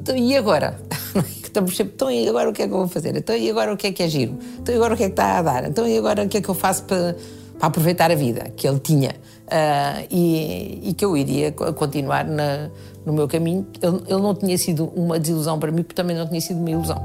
Então, 0.00 0.16
e 0.16 0.36
agora? 0.36 0.78
Estamos 1.42 1.76
sempre, 1.76 1.92
então 1.94 2.10
e 2.10 2.26
agora 2.26 2.48
o 2.48 2.52
que 2.52 2.62
é 2.62 2.66
que 2.66 2.72
eu 2.72 2.78
vou 2.78 2.88
fazer? 2.88 3.14
Então 3.14 3.36
e 3.36 3.50
agora 3.50 3.74
o 3.74 3.76
que 3.76 3.88
é 3.88 3.92
que 3.92 4.02
é 4.02 4.08
giro? 4.08 4.38
Então 4.58 4.74
e 4.74 4.78
agora 4.78 4.94
o 4.94 4.96
que 4.96 5.02
é 5.02 5.06
que 5.06 5.12
está 5.12 5.38
a 5.38 5.42
dar? 5.42 5.64
Então 5.68 5.86
e 5.86 5.98
agora 5.98 6.24
o 6.24 6.28
que 6.28 6.38
é 6.38 6.40
que 6.40 6.48
eu 6.48 6.54
faço 6.54 6.84
para, 6.84 7.14
para 7.58 7.68
aproveitar 7.68 8.10
a 8.10 8.14
vida 8.14 8.50
que 8.56 8.66
ele 8.66 8.78
tinha? 8.78 9.14
Uh, 9.52 10.06
e, 10.10 10.88
e, 10.88 10.94
que 10.94 11.04
eu 11.04 11.14
iria 11.14 11.52
continuar 11.52 12.24
na, 12.24 12.70
no 13.04 13.12
meu 13.12 13.28
caminho. 13.28 13.66
Ele, 13.82 14.00
ele 14.06 14.22
não 14.22 14.34
tinha 14.34 14.56
sido 14.56 14.86
uma 14.96 15.18
desilusão 15.18 15.58
para 15.58 15.70
mim, 15.70 15.82
porque 15.82 15.94
também 15.94 16.16
não 16.16 16.26
tinha 16.26 16.40
sido 16.40 16.58
uma 16.58 16.70
ilusão. 16.70 17.02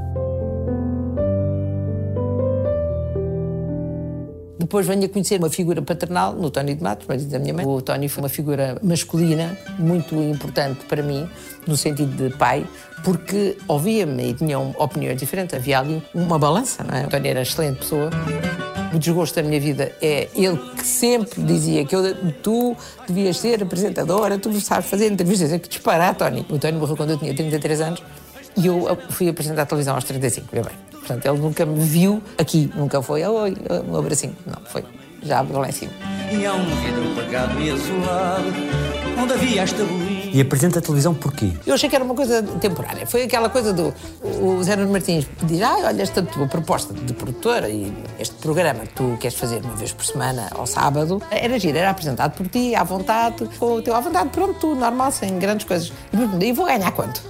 Depois 4.68 4.86
venho 4.86 5.06
a 5.06 5.10
conhecer 5.10 5.40
uma 5.40 5.50
figura 5.50 5.82
paternal 5.82 6.34
no 6.34 6.50
Tony 6.52 6.76
de 6.76 6.84
Matos, 6.84 7.08
marido 7.08 7.30
da 7.30 7.40
minha 7.40 7.54
mãe. 7.54 7.66
O 7.66 7.82
Tony 7.82 8.10
foi 8.10 8.24
uma 8.24 8.30
figura 8.30 8.78
masculina 8.84 9.58
muito 9.80 10.16
importante 10.16 10.84
para 10.86 11.02
mim, 11.02 11.26
no 11.66 11.78
sentido 11.78 12.16
de 12.16 12.36
pai, 12.36 12.66
porque 13.04 13.58
ouvia-me 13.68 14.30
e 14.30 14.34
tinham 14.34 14.76
opiniões 14.78 15.20
diferentes. 15.20 15.56
Havia 15.56 15.80
ali 15.80 16.04
uma 16.14 16.38
balança, 16.38 16.84
não 16.84 16.98
é? 16.98 17.06
O 17.06 17.10
Tony 17.10 17.30
era 17.30 17.42
excelente 17.42 17.80
pessoa 17.80 18.10
o 18.94 19.00
desgosto 19.00 19.36
da 19.36 19.44
minha 19.44 19.60
vida 19.60 19.92
é 20.02 20.28
ele 20.36 20.58
que 20.76 20.86
sempre 20.86 21.42
dizia 21.44 21.86
que 21.86 21.96
eu, 21.96 22.16
tu 22.42 22.76
devias 23.08 23.38
ser 23.38 23.62
apresentadora, 23.62 24.38
tu 24.38 24.60
sabes 24.60 24.90
fazer 24.90 25.12
entrevistas. 25.12 25.52
É 25.52 25.60
que 25.60 25.68
disparar, 25.68 26.16
Tony. 26.16 26.46
O 26.50 26.58
Tony 26.58 26.78
morreu 26.78 26.96
quando 26.96 27.12
eu 27.12 27.18
tinha 27.18 27.34
33 27.34 27.82
anos 27.82 28.04
e 28.56 28.66
eu 28.66 28.98
fui 29.10 29.30
apresentar 29.30 29.64
a 29.64 29.66
televisão 29.66 29.96
aos 29.96 30.04
35, 30.04 30.48
bem. 30.52 30.64
Portanto, 30.92 31.26
ele 31.26 31.38
nunca 31.38 31.66
me 31.66 31.80
viu 31.80 32.22
aqui, 32.38 32.72
nunca 32.76 33.02
foi, 33.02 33.24
oi, 33.24 33.56
um 33.88 33.98
abracinho. 33.98 34.36
Não, 34.46 34.62
foi 34.66 34.84
já 35.24 35.42
lá 35.42 35.70
em 35.70 35.72
cima. 35.72 35.92
E 36.32 36.46
há 36.46 36.54
um 36.54 36.66
vidro 36.66 37.12
apagado 37.12 37.62
e 37.62 37.72
azulado, 37.72 38.54
onde 39.22 39.34
havia 39.34 39.62
esta 39.62 39.84
e 40.34 40.42
apresenta 40.42 40.80
a 40.80 40.82
televisão 40.82 41.14
porquê? 41.14 41.52
Eu 41.66 41.74
achei 41.74 41.90
que 41.90 41.96
era 41.96 42.04
uma 42.04 42.16
coisa 42.16 42.44
temporária. 42.60 43.06
Foi 43.06 43.24
aquela 43.24 43.50
coisa 43.50 43.74
do. 43.74 43.94
O 44.42 44.62
Zé 44.64 44.76
Nuno 44.76 44.92
Martins 44.92 45.28
diz: 45.44 45.62
ah, 45.62 45.78
olha, 45.86 46.02
esta 46.02 46.22
tua 46.22 46.48
proposta 46.48 46.94
de 46.94 47.14
produtora 47.14 47.70
e 47.70 47.92
este 48.20 48.36
programa 48.36 48.82
que 48.82 48.94
tu 48.94 49.18
queres 49.20 49.38
fazer 49.38 49.64
uma 49.64 49.76
vez 49.76 49.92
por 49.92 50.06
semana 50.06 50.48
ao 50.52 50.66
sábado 50.66 51.22
era 51.30 51.58
giro, 51.60 51.78
era 51.78 51.90
apresentado 51.90 52.36
por 52.36 52.48
ti, 52.48 52.76
à 52.76 52.84
vontade, 52.84 53.48
com 53.58 53.74
o 53.74 53.82
teu 53.82 53.96
à 53.96 54.00
vontade, 54.00 54.30
pronto, 54.30 54.54
tudo 54.60 54.80
normal, 54.80 55.12
sem 55.12 55.38
grandes 55.40 55.66
coisas. 55.66 55.92
E 56.42 56.54
vou 56.54 56.66
ganhar 56.66 56.92
quanto? 56.92 57.22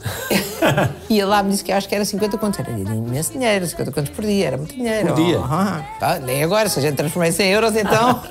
e 1.10 1.20
ele 1.20 1.26
lá 1.26 1.44
me 1.44 1.52
disse 1.52 1.64
que 1.64 1.72
acho 1.72 1.88
que 1.88 1.96
era 1.96 2.06
50 2.06 2.38
contos. 2.38 2.60
Era 2.60 2.72
imenso 2.72 3.34
dinheiro, 3.34 3.66
50 3.66 3.92
contos 3.92 4.10
por 4.12 4.26
dia, 4.26 4.48
era 4.48 4.58
muito 4.58 4.74
dinheiro. 4.74 5.08
Por 5.08 5.16
dia? 5.16 5.40
Oh, 5.40 6.26
nem 6.26 6.44
agora, 6.44 6.70
se 6.70 6.80
a 6.80 6.82
gente 6.82 6.96
transformar 6.96 7.30
em 7.30 7.32
100 7.32 7.52
euros, 7.52 7.76
então 7.76 8.22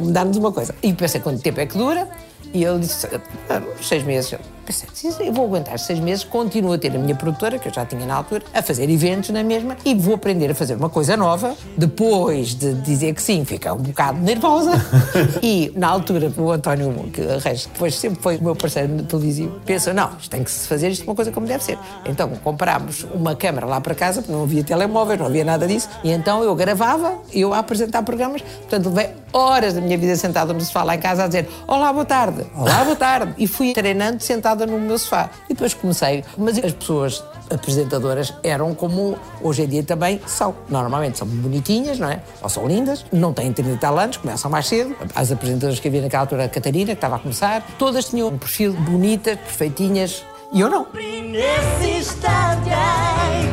dá-nos 0.12 0.36
uma 0.36 0.52
coisa. 0.52 0.74
E 0.82 0.92
pensei, 0.92 1.20
quanto 1.20 1.40
tempo 1.42 1.60
é 1.60 1.66
que 1.66 1.76
dura? 1.76 2.08
E 2.54 2.64
ele 2.64 2.78
disse, 2.78 3.06
ah, 3.50 3.60
seis 3.82 4.04
meses. 4.04 4.38
Eu 4.64 4.88
pensei, 4.88 5.28
eu 5.28 5.32
vou 5.32 5.44
aguentar 5.44 5.78
seis 5.78 5.98
meses, 5.98 6.24
continuo 6.24 6.72
a 6.72 6.78
ter 6.78 6.94
a 6.96 6.98
minha 6.98 7.14
produtora, 7.14 7.58
que 7.58 7.68
eu 7.68 7.72
já 7.72 7.84
tinha 7.84 8.06
na 8.06 8.14
altura, 8.14 8.42
a 8.54 8.62
fazer 8.62 8.88
eventos 8.88 9.28
na 9.28 9.42
mesma, 9.42 9.76
e 9.84 9.94
vou 9.94 10.14
aprender 10.14 10.50
a 10.50 10.54
fazer 10.54 10.74
uma 10.74 10.88
coisa 10.88 11.18
nova. 11.18 11.54
Depois 11.76 12.54
de 12.54 12.72
dizer 12.76 13.14
que 13.14 13.20
sim, 13.20 13.44
fica 13.44 13.74
um 13.74 13.82
bocado 13.82 14.18
nervosa. 14.20 14.72
e 15.42 15.70
na 15.76 15.88
altura, 15.88 16.32
o 16.38 16.50
António 16.50 16.94
que 17.12 17.20
Reis, 17.20 17.68
depois 17.70 17.94
sempre 17.94 18.22
foi 18.22 18.38
o 18.38 18.42
meu 18.42 18.56
parceiro 18.56 19.02
televisivo, 19.02 19.60
pensa, 19.66 19.92
não, 19.92 20.16
isto 20.18 20.30
tem 20.30 20.42
que 20.42 20.50
se 20.50 20.66
fazer 20.66 20.88
isto 20.88 21.04
uma 21.04 21.14
coisa 21.14 21.30
como 21.30 21.46
deve 21.46 21.62
ser. 21.62 21.78
Então 22.06 22.30
comprámos 22.42 23.06
uma 23.14 23.36
câmara 23.36 23.66
lá 23.66 23.82
para 23.82 23.94
casa, 23.94 24.22
porque 24.22 24.32
não 24.32 24.44
havia 24.44 24.64
telemóveis, 24.64 25.18
não 25.18 25.26
havia 25.26 25.44
nada 25.44 25.66
disso, 25.66 25.90
e 26.02 26.10
então 26.10 26.42
eu 26.42 26.54
gravava, 26.54 27.18
eu 27.34 27.52
a 27.52 27.58
apresentar 27.58 28.02
programas, 28.02 28.40
portanto 28.40 28.88
levei 28.88 29.10
horas 29.34 29.74
da 29.74 29.80
minha 29.80 29.98
vida 29.98 30.14
sentada 30.16 30.52
no 30.52 30.60
sofá 30.60 30.84
lá 30.84 30.94
em 30.94 31.00
casa 31.00 31.24
a 31.24 31.26
dizer 31.26 31.48
Olá, 31.66 31.92
boa 31.92 32.04
tarde, 32.04 32.46
olá, 32.54 32.84
boa 32.84 32.96
tarde. 32.96 33.34
E 33.36 33.48
fui 33.48 33.72
treinando 33.72 34.22
sentada 34.54 34.66
no 34.66 34.78
meu 34.78 34.98
sofá. 34.98 35.28
E 35.48 35.54
depois 35.54 35.74
comecei, 35.74 36.24
mas 36.38 36.56
as 36.58 36.72
pessoas 36.72 37.22
apresentadoras 37.50 38.32
eram 38.42 38.74
como 38.74 39.18
hoje 39.42 39.62
em 39.62 39.66
dia 39.66 39.82
também 39.82 40.20
são. 40.26 40.54
Normalmente 40.68 41.18
são 41.18 41.26
bonitinhas, 41.26 41.98
não 41.98 42.08
é? 42.08 42.20
Ou 42.42 42.48
são 42.48 42.66
lindas, 42.66 43.04
não 43.12 43.32
têm 43.32 43.52
30 43.52 43.70
e 43.70 43.76
tal 43.76 43.98
anos, 43.98 44.16
começam 44.16 44.50
mais 44.50 44.66
cedo. 44.66 44.96
As 45.14 45.30
apresentadoras 45.30 45.80
que 45.80 45.88
havia 45.88 46.02
naquela 46.02 46.22
altura, 46.22 46.44
a 46.44 46.48
Catarina, 46.48 46.86
que 46.86 46.92
estava 46.92 47.16
a 47.16 47.18
começar, 47.18 47.66
todas 47.78 48.06
tinham 48.06 48.28
um 48.28 48.38
perfil 48.38 48.72
bonitas, 48.72 49.36
perfeitinhas, 49.38 50.24
e 50.52 50.60
eu 50.60 50.70
não. 50.70 50.86
Nesse 50.94 51.98
instante 51.98 52.70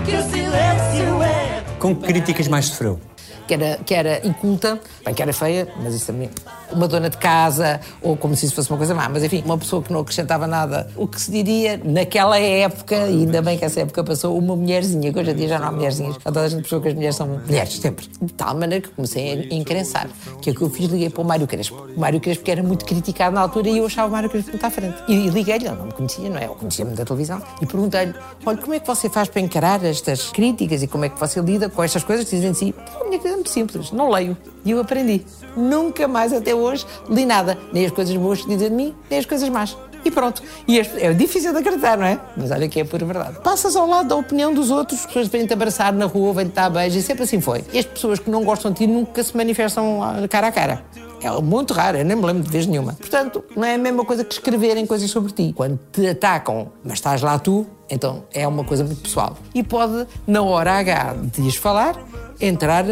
que 0.06 0.16
o 0.16 0.24
silêncio 0.24 1.24
é. 1.24 1.64
Com 1.80 1.96
que 1.96 2.06
críticas 2.06 2.48
mais 2.48 2.68
sofreu? 2.68 3.00
que 3.48 3.56
era, 3.56 3.78
que 3.84 3.94
era 3.94 4.26
inculta, 4.26 4.80
bem 5.04 5.14
que 5.14 5.22
era 5.22 5.34
feia, 5.34 5.68
mas 5.84 5.94
isso 5.94 6.08
também. 6.08 6.30
Uma 6.72 6.88
dona 6.88 7.10
de 7.10 7.18
casa, 7.18 7.80
ou 8.02 8.16
como 8.16 8.36
se 8.36 8.46
isso 8.46 8.56
fosse 8.56 8.70
uma 8.70 8.78
coisa 8.78 8.96
má, 8.96 9.10
mas 9.10 9.24
enfim, 9.24 9.44
uma 9.46 9.58
pessoa 9.58 9.82
que 9.82 9.92
não 9.92 10.00
acrescentava 10.00 10.48
nada. 10.48 10.90
O 10.96 11.08
que 11.08 11.20
se 11.22 11.32
diria 11.32 11.80
naquela 11.84 12.40
época, 12.40 12.96
e 12.96 13.22
ainda 13.22 13.42
bem 13.42 13.58
que 13.58 13.66
essa 13.66 13.82
época 13.82 14.04
passou, 14.04 14.38
uma 14.38 14.56
mulherzinha, 14.56 15.12
que 15.12 15.20
hoje 15.20 15.32
em 15.32 15.36
dia 15.36 15.48
já 15.50 15.60
não 15.60 15.68
há 15.68 15.72
mulherzinhas, 15.72 16.16
a 16.24 16.32
toda 16.32 16.42
a 16.42 16.50
gente 16.50 16.62
percebeu 16.62 16.82
que 16.82 16.88
as 16.90 16.94
mulheres 16.94 17.16
são 17.16 17.28
mulheres, 17.28 17.78
sempre. 17.78 18.08
De 18.22 18.34
tal 18.34 18.54
maneira 18.56 18.82
que 18.88 18.90
comecei 18.94 19.50
a 19.52 19.56
encrençar. 19.56 20.08
Que 20.42 20.50
é 20.50 20.54
o 20.54 20.56
que 20.56 20.62
eu 20.62 20.70
fiz, 20.70 20.90
liguei 20.90 21.10
para 21.10 21.22
o 21.22 21.26
Mário 21.26 21.48
Crespo. 21.48 21.88
O 21.96 22.00
Mário 22.00 22.20
Crespo, 22.20 22.44
que 22.44 22.52
era 22.52 22.64
muito 22.64 22.86
criticado 22.86 23.36
na 23.36 23.42
altura, 23.42 23.70
e 23.70 23.78
eu 23.78 23.86
achava 23.86 24.08
o 24.08 24.12
Mário 24.12 24.30
Crespo 24.30 24.52
muito 24.52 24.66
à 24.66 24.70
frente. 24.70 24.98
E 25.08 25.30
liguei-lhe, 25.30 25.66
ele 25.66 25.76
não 25.76 25.86
me 25.86 25.92
conhecia, 25.92 26.30
não 26.30 26.38
é? 26.38 26.46
Eu 26.46 26.56
conhecia-me 26.56 26.96
da 26.96 27.06
televisão, 27.06 27.42
e 27.62 27.66
perguntei-lhe: 27.66 28.14
olha, 28.46 28.58
como 28.58 28.74
é 28.74 28.80
que 28.80 28.88
você 28.88 29.10
faz 29.10 29.28
para 29.28 29.42
encarar 29.42 29.84
estas 29.84 30.30
críticas 30.30 30.82
e 30.84 30.88
como 30.88 31.06
é 31.06 31.10
que 31.10 31.20
você 31.20 31.40
lida 31.42 31.70
com 31.70 31.84
estas 31.84 32.04
coisas 32.04 32.30
dizem 32.30 32.54
si? 32.54 32.74
A 33.00 33.04
minha 33.04 33.20
coisa 33.20 33.34
é 33.34 33.38
muito 33.38 33.50
simples, 33.50 33.92
não 33.92 34.10
leio. 34.10 34.38
E 34.64 34.72
eu 34.72 34.80
aprendi. 34.80 35.26
Nunca 35.58 36.08
mais 36.08 36.32
até 36.32 36.54
hoje 36.54 36.61
li 37.10 37.26
nada. 37.26 37.58
Nem 37.74 37.86
as 37.86 37.92
coisas 37.92 38.16
boas 38.16 38.42
que 38.42 38.50
dizem 38.50 38.70
de 38.70 38.76
mim, 38.76 38.96
nem 39.10 39.20
as 39.20 39.26
coisas 39.26 39.50
más. 39.50 39.76
E 40.04 40.10
pronto. 40.10 40.42
E 40.68 40.80
é 40.80 41.14
difícil 41.14 41.52
de 41.54 41.60
acreditar, 41.60 41.98
não 41.98 42.06
é? 42.06 42.20
Mas 42.36 42.52
olha 42.52 42.68
que 42.68 42.80
é 42.80 42.84
pura 42.84 43.06
verdade. 43.06 43.40
Passas 43.44 43.76
ao 43.76 43.88
lado 43.88 44.10
da 44.10 44.16
opinião 44.16 44.54
dos 44.54 44.72
outros, 44.72 45.00
as 45.00 45.06
pessoas 45.06 45.28
vêm-te 45.28 45.54
abraçar 45.54 45.94
na 45.94 46.06
rua, 46.06 46.34
vêm-te 46.34 46.54
dar 46.54 46.70
beijo, 46.70 46.98
e 46.98 47.02
sempre 47.02 47.24
assim 47.24 47.40
foi. 47.40 47.64
E 47.72 47.80
as 47.80 47.86
pessoas 47.86 48.20
que 48.20 48.30
não 48.30 48.44
gostam 48.44 48.72
de 48.72 48.80
ti 48.80 48.88
nunca 48.88 49.24
se 49.24 49.36
manifestam 49.38 50.02
ah, 50.02 50.28
cara 50.28 50.48
a 50.48 50.52
cara. 50.52 50.84
É 51.22 51.30
muito 51.40 51.72
raro, 51.72 52.00
eu 52.00 52.06
nem 52.06 52.18
me 52.18 52.26
lembro 52.26 52.42
de 52.42 52.50
vez 52.50 52.66
nenhuma. 52.66 52.94
Portanto, 52.94 53.44
não 53.56 53.64
é 53.64 53.76
a 53.76 53.78
mesma 53.78 54.04
coisa 54.04 54.24
que 54.24 54.34
escreverem 54.34 54.88
coisas 54.88 55.10
sobre 55.12 55.32
ti. 55.32 55.54
Quando 55.56 55.80
te 55.92 56.08
atacam, 56.08 56.72
mas 56.84 56.94
estás 56.94 57.22
lá 57.22 57.38
tu, 57.38 57.68
então 57.88 58.24
é 58.34 58.48
uma 58.48 58.64
coisa 58.64 58.84
muito 58.84 59.04
pessoal. 59.04 59.38
E 59.54 59.62
pode, 59.62 60.08
na 60.26 60.42
hora 60.42 60.80
H 60.80 61.16
de 61.32 61.42
ires 61.42 61.56
falar, 61.56 61.96
entrar 62.40 62.86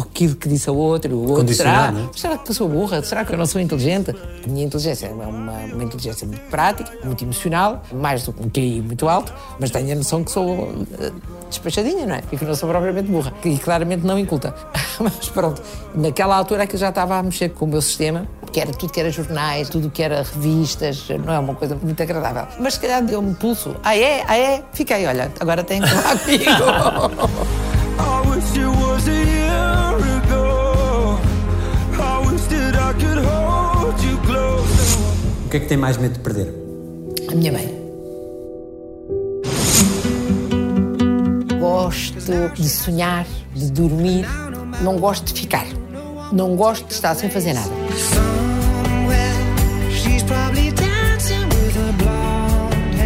aquilo 0.00 0.34
que 0.36 0.48
disse 0.48 0.68
a 0.68 0.72
outro, 0.72 1.14
o 1.14 1.30
outro 1.30 1.54
será, 1.54 1.90
não 1.92 2.04
é? 2.04 2.08
será 2.14 2.38
que 2.38 2.50
eu 2.50 2.54
sou 2.54 2.68
burra? 2.68 3.02
Será 3.02 3.24
que 3.24 3.32
eu 3.32 3.38
não 3.38 3.46
sou 3.46 3.60
inteligente? 3.60 4.14
A 4.44 4.48
minha 4.48 4.64
inteligência 4.64 5.06
é 5.06 5.10
uma, 5.10 5.26
uma 5.26 5.84
inteligência 5.84 6.26
muito 6.26 6.42
prática, 6.50 6.90
muito 7.04 7.24
emocional, 7.24 7.82
mais 7.92 8.24
do 8.24 8.32
que 8.32 8.42
um 8.42 8.48
QI 8.48 8.80
muito 8.80 9.08
alto, 9.08 9.32
mas 9.58 9.70
tenho 9.70 9.92
a 9.92 9.94
noção 9.94 10.24
que 10.24 10.30
sou 10.30 10.74
eh, 10.98 11.12
despachadinha, 11.48 12.06
não 12.06 12.14
é? 12.14 12.22
E 12.30 12.36
que 12.36 12.44
não 12.44 12.54
sou 12.54 12.68
propriamente 12.68 13.10
burra. 13.10 13.32
E 13.44 13.58
claramente 13.58 14.06
não 14.06 14.18
inculta. 14.18 14.54
mas 15.00 15.28
pronto, 15.28 15.62
naquela 15.94 16.36
altura 16.36 16.66
que 16.66 16.76
eu 16.76 16.80
já 16.80 16.88
estava 16.90 17.16
a 17.16 17.22
mexer 17.22 17.50
com 17.50 17.64
o 17.64 17.68
meu 17.68 17.82
sistema, 17.82 18.26
que 18.52 18.60
era 18.60 18.72
tudo 18.72 18.92
que 18.92 19.00
era 19.00 19.10
jornais, 19.10 19.68
tudo 19.68 19.90
que 19.90 20.02
era 20.02 20.22
revistas, 20.22 21.06
não 21.24 21.32
é 21.32 21.38
uma 21.38 21.54
coisa 21.54 21.76
muito 21.80 22.02
agradável. 22.02 22.46
Mas 22.58 22.74
se 22.74 22.80
calhar 22.80 23.02
deu-me 23.02 23.34
pulso. 23.34 23.76
Ah 23.82 23.96
é? 23.96 24.24
Ah 24.26 24.36
é? 24.36 24.62
Fiquei, 24.72 25.06
olha, 25.06 25.30
agora 25.38 25.62
tenho 25.62 25.82
que 25.82 25.90
falar 25.90 26.18
comigo. 26.20 26.50
Que 35.50 35.56
é 35.56 35.60
que 35.60 35.66
tem 35.66 35.76
mais 35.76 35.96
medo 35.96 36.12
de 36.12 36.20
perder? 36.20 36.54
A 37.28 37.34
minha 37.34 37.50
mãe. 37.50 37.80
Gosto 41.58 42.48
de 42.54 42.68
sonhar, 42.68 43.26
de 43.52 43.70
dormir, 43.72 44.26
não 44.80 44.96
gosto 44.96 45.24
de 45.24 45.40
ficar. 45.40 45.66
Não 46.32 46.54
gosto 46.54 46.86
de 46.86 46.92
estar 46.92 47.16
sem 47.16 47.28
fazer 47.28 47.54
nada. 47.54 47.68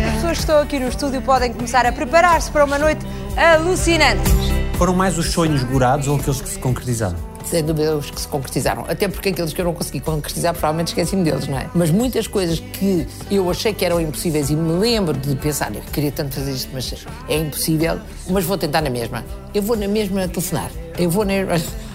As 0.07 0.15
pessoas 0.15 0.33
que 0.33 0.39
estão 0.39 0.59
aqui 0.59 0.79
no 0.79 0.89
estúdio 0.89 1.23
podem 1.23 1.51
começar 1.51 1.87
a 1.87 1.93
preparar-se 1.93 2.51
para 2.51 2.67
uma 2.67 2.79
noite 2.79 3.07
alucinante. 3.37 4.31
Foram 4.77 4.95
mais 4.95 5.17
os 5.17 5.33
sonhos 5.33 5.65
gorados 5.65 6.09
ou 6.09 6.17
aqueles 6.17 6.43
que 6.43 6.49
se 6.51 6.59
concretizaram? 6.59 7.34
Sem 7.45 7.63
dúvida 7.63 7.97
os 7.97 8.11
que 8.11 8.21
se 8.21 8.29
concretizaram. 8.29 8.85
Até 8.89 9.07
porque 9.09 9.29
aqueles 9.29 9.53
que 9.53 9.61
eu 9.61 9.65
não 9.65 9.75
consegui 9.75 10.01
concretizar, 10.01 10.53
provavelmente 10.55 10.89
esqueci-me 10.89 11.23
deles, 11.25 11.47
não 11.47 11.59
é? 11.59 11.69
Mas 11.75 11.91
muitas 11.91 12.27
coisas 12.27 12.59
que 12.59 13.07
eu 13.31 13.51
achei 13.51 13.73
que 13.73 13.85
eram 13.85 14.01
impossíveis 14.01 14.51
e 14.51 14.57
me 14.57 14.73
lembro 14.79 15.17
de 15.17 15.37
pensar, 15.37 15.75
eu 15.75 15.83
queria 15.93 16.11
tanto 16.11 16.35
fazer 16.35 16.53
isto, 16.53 16.71
mas 16.73 16.93
é 17.29 17.37
impossível, 17.39 17.99
mas 18.29 18.45
vou 18.45 18.57
tentar 18.57 18.81
na 18.81 18.91
mesma. 18.91 19.25
Eu 19.55 19.63
vou 19.63 19.77
na 19.77 19.87
mesma 19.87 20.27
telefonar. 20.27 20.71
Eu 20.99 21.11
vou 21.11 21.25
na. 21.25 21.33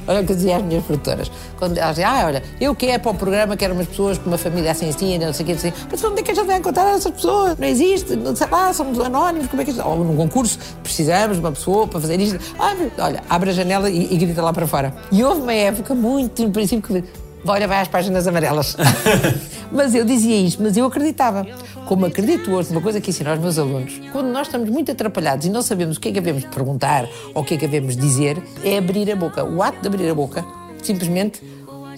Olha 0.10 0.22
o 0.22 0.26
que 0.26 0.32
eu 0.32 0.36
dizia 0.36 0.58
minhas 0.58 0.84
produtoras. 0.84 1.32
Quando 1.60 1.78
elas 1.78 1.96
diziam, 1.96 2.10
ah, 2.10 2.26
olha, 2.26 2.44
eu 2.60 2.74
quero 2.74 3.00
para 3.00 3.12
o 3.12 3.14
programa, 3.14 3.56
quero 3.56 3.76
umas 3.76 3.88
pessoas 3.88 4.18
com 4.18 4.28
uma 4.28 4.40
família 4.40 4.72
assim, 4.72 4.90
assim, 4.90 5.20
não 5.20 5.32
sei 5.32 5.44
o 5.44 5.46
quê, 5.46 5.52
assim. 5.52 5.72
Mas 5.92 6.04
onde 6.04 6.22
é 6.22 6.24
que 6.24 6.32
a 6.32 6.34
gente 6.34 6.48
vai 6.48 6.58
encontrar 6.58 6.96
essas 6.96 7.12
pessoas? 7.12 7.56
Não 7.60 7.68
existe, 7.68 8.16
não 8.16 8.36
sei 8.36 8.48
lá, 8.48 8.74
somos 8.74 9.00
anónimos, 9.00 9.48
como 9.48 9.62
é 9.62 9.66
que. 9.66 9.80
Ou 9.80 10.04
num 10.04 10.16
concurso, 10.16 10.58
precisamos 10.82 11.38
de 11.38 11.44
uma 11.44 11.52
pessoa 11.52 11.88
para 11.88 12.00
fazer 12.00 12.20
isto. 12.20 12.40
Ah, 12.58 12.74
olha, 12.98 13.24
abre 13.30 13.52
a 13.52 13.54
janela 13.54 13.88
e, 13.88 14.12
e 14.12 14.18
grita 14.18 14.42
lá 14.42 14.52
para 14.52 14.66
fora. 14.66 14.96
E 15.12 15.24
houve 15.24 15.42
uma 15.42 15.54
época 15.54 15.94
muito, 15.94 16.42
no 16.42 16.50
princípio, 16.50 16.82
que 16.82 17.04
olha, 17.46 17.68
vai 17.68 17.80
às 17.80 17.88
páginas 17.88 18.26
amarelas. 18.26 18.76
mas 19.72 19.96
eu 19.96 20.04
dizia 20.06 20.36
isto, 20.36 20.62
mas 20.62 20.76
eu 20.78 20.86
acreditava. 20.86 21.46
Como 21.86 22.06
acredito 22.06 22.52
hoje 22.52 22.70
numa 22.70 22.82
coisa 22.82 23.02
que 23.02 23.10
ensino 23.10 23.30
aos 23.30 23.40
meus 23.40 23.58
alunos, 23.58 24.00
quando 24.12 24.28
nós 24.28 24.48
estamos 24.48 24.70
muito 24.70 24.92
atrapalhados 24.92 25.46
e 25.46 25.50
não 25.50 25.62
sabemos 25.62 25.98
o 25.98 26.00
que 26.00 26.10
é 26.10 26.12
que 26.12 26.20
devemos 26.22 26.46
perguntar 26.46 27.08
ou 27.34 27.42
o 27.42 27.46
que 27.46 27.56
é 27.56 27.58
que 27.58 27.68
devemos 27.68 27.96
dizer, 27.96 28.42
é 28.64 28.78
abrir 28.78 29.12
a 29.12 29.16
boca. 29.16 29.44
O 29.44 29.62
ato 29.64 29.82
de 29.82 29.88
abrir 29.88 30.10
a 30.10 30.14
boca, 30.14 30.46
simplesmente 30.84 31.42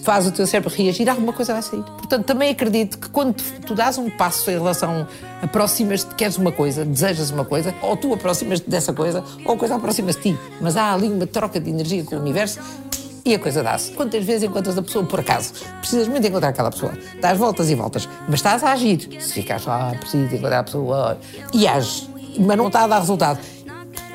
faz 0.02 0.26
o 0.26 0.32
teu 0.32 0.46
cérebro 0.46 0.72
reagir, 0.74 1.08
alguma 1.08 1.32
coisa 1.32 1.52
vai 1.52 1.62
sair. 1.62 1.82
Portanto, 1.82 2.24
também 2.24 2.50
acredito 2.50 2.98
que 2.98 3.08
quando 3.08 3.36
tu, 3.66 3.74
dás 3.74 3.98
um 3.98 4.10
passo 4.10 4.50
em 4.50 4.54
relação, 4.54 5.06
aproximas-te, 5.40 6.14
queres 6.14 6.36
uma 6.36 6.52
coisa, 6.52 6.84
desejas 6.84 7.30
uma 7.30 7.44
coisa, 7.44 7.74
ou 7.80 7.96
tu 7.96 8.12
aproximas-te 8.12 8.68
dessa 8.68 8.92
coisa, 8.92 9.22
ou 9.44 9.54
a 9.54 9.56
coisa 9.56 9.76
aproxima-se 9.76 10.18
de 10.18 10.32
ti. 10.32 10.38
Mas 10.60 10.76
há 10.76 10.92
ali 10.92 11.08
uma 11.08 11.26
troca 11.26 11.60
de 11.60 11.70
energia 11.70 12.02
com 12.04 12.16
o 12.16 12.18
universo 12.18 12.58
e 13.24 13.34
a 13.34 13.38
coisa 13.38 13.62
dá-se. 13.62 13.92
Quantas 13.92 14.24
vezes 14.24 14.42
encontras 14.44 14.76
a 14.76 14.82
pessoa 14.82 15.04
por 15.04 15.20
acaso? 15.20 15.52
Precisas 15.80 16.08
muito 16.08 16.26
encontrar 16.26 16.48
aquela 16.48 16.70
pessoa. 16.70 16.92
Dás 17.20 17.38
voltas 17.38 17.70
e 17.70 17.74
voltas, 17.74 18.08
mas 18.26 18.34
estás 18.34 18.62
a 18.64 18.72
agir. 18.72 19.08
Se 19.20 19.34
ficares 19.34 19.64
lá, 19.64 19.94
preciso 19.98 20.34
encontrar 20.34 20.60
a 20.60 20.64
pessoa 20.64 21.18
e 21.52 21.66
ages, 21.66 22.08
mas 22.38 22.56
não 22.56 22.66
está 22.66 22.84
a 22.84 22.86
dar 22.86 22.98
resultado, 22.98 23.38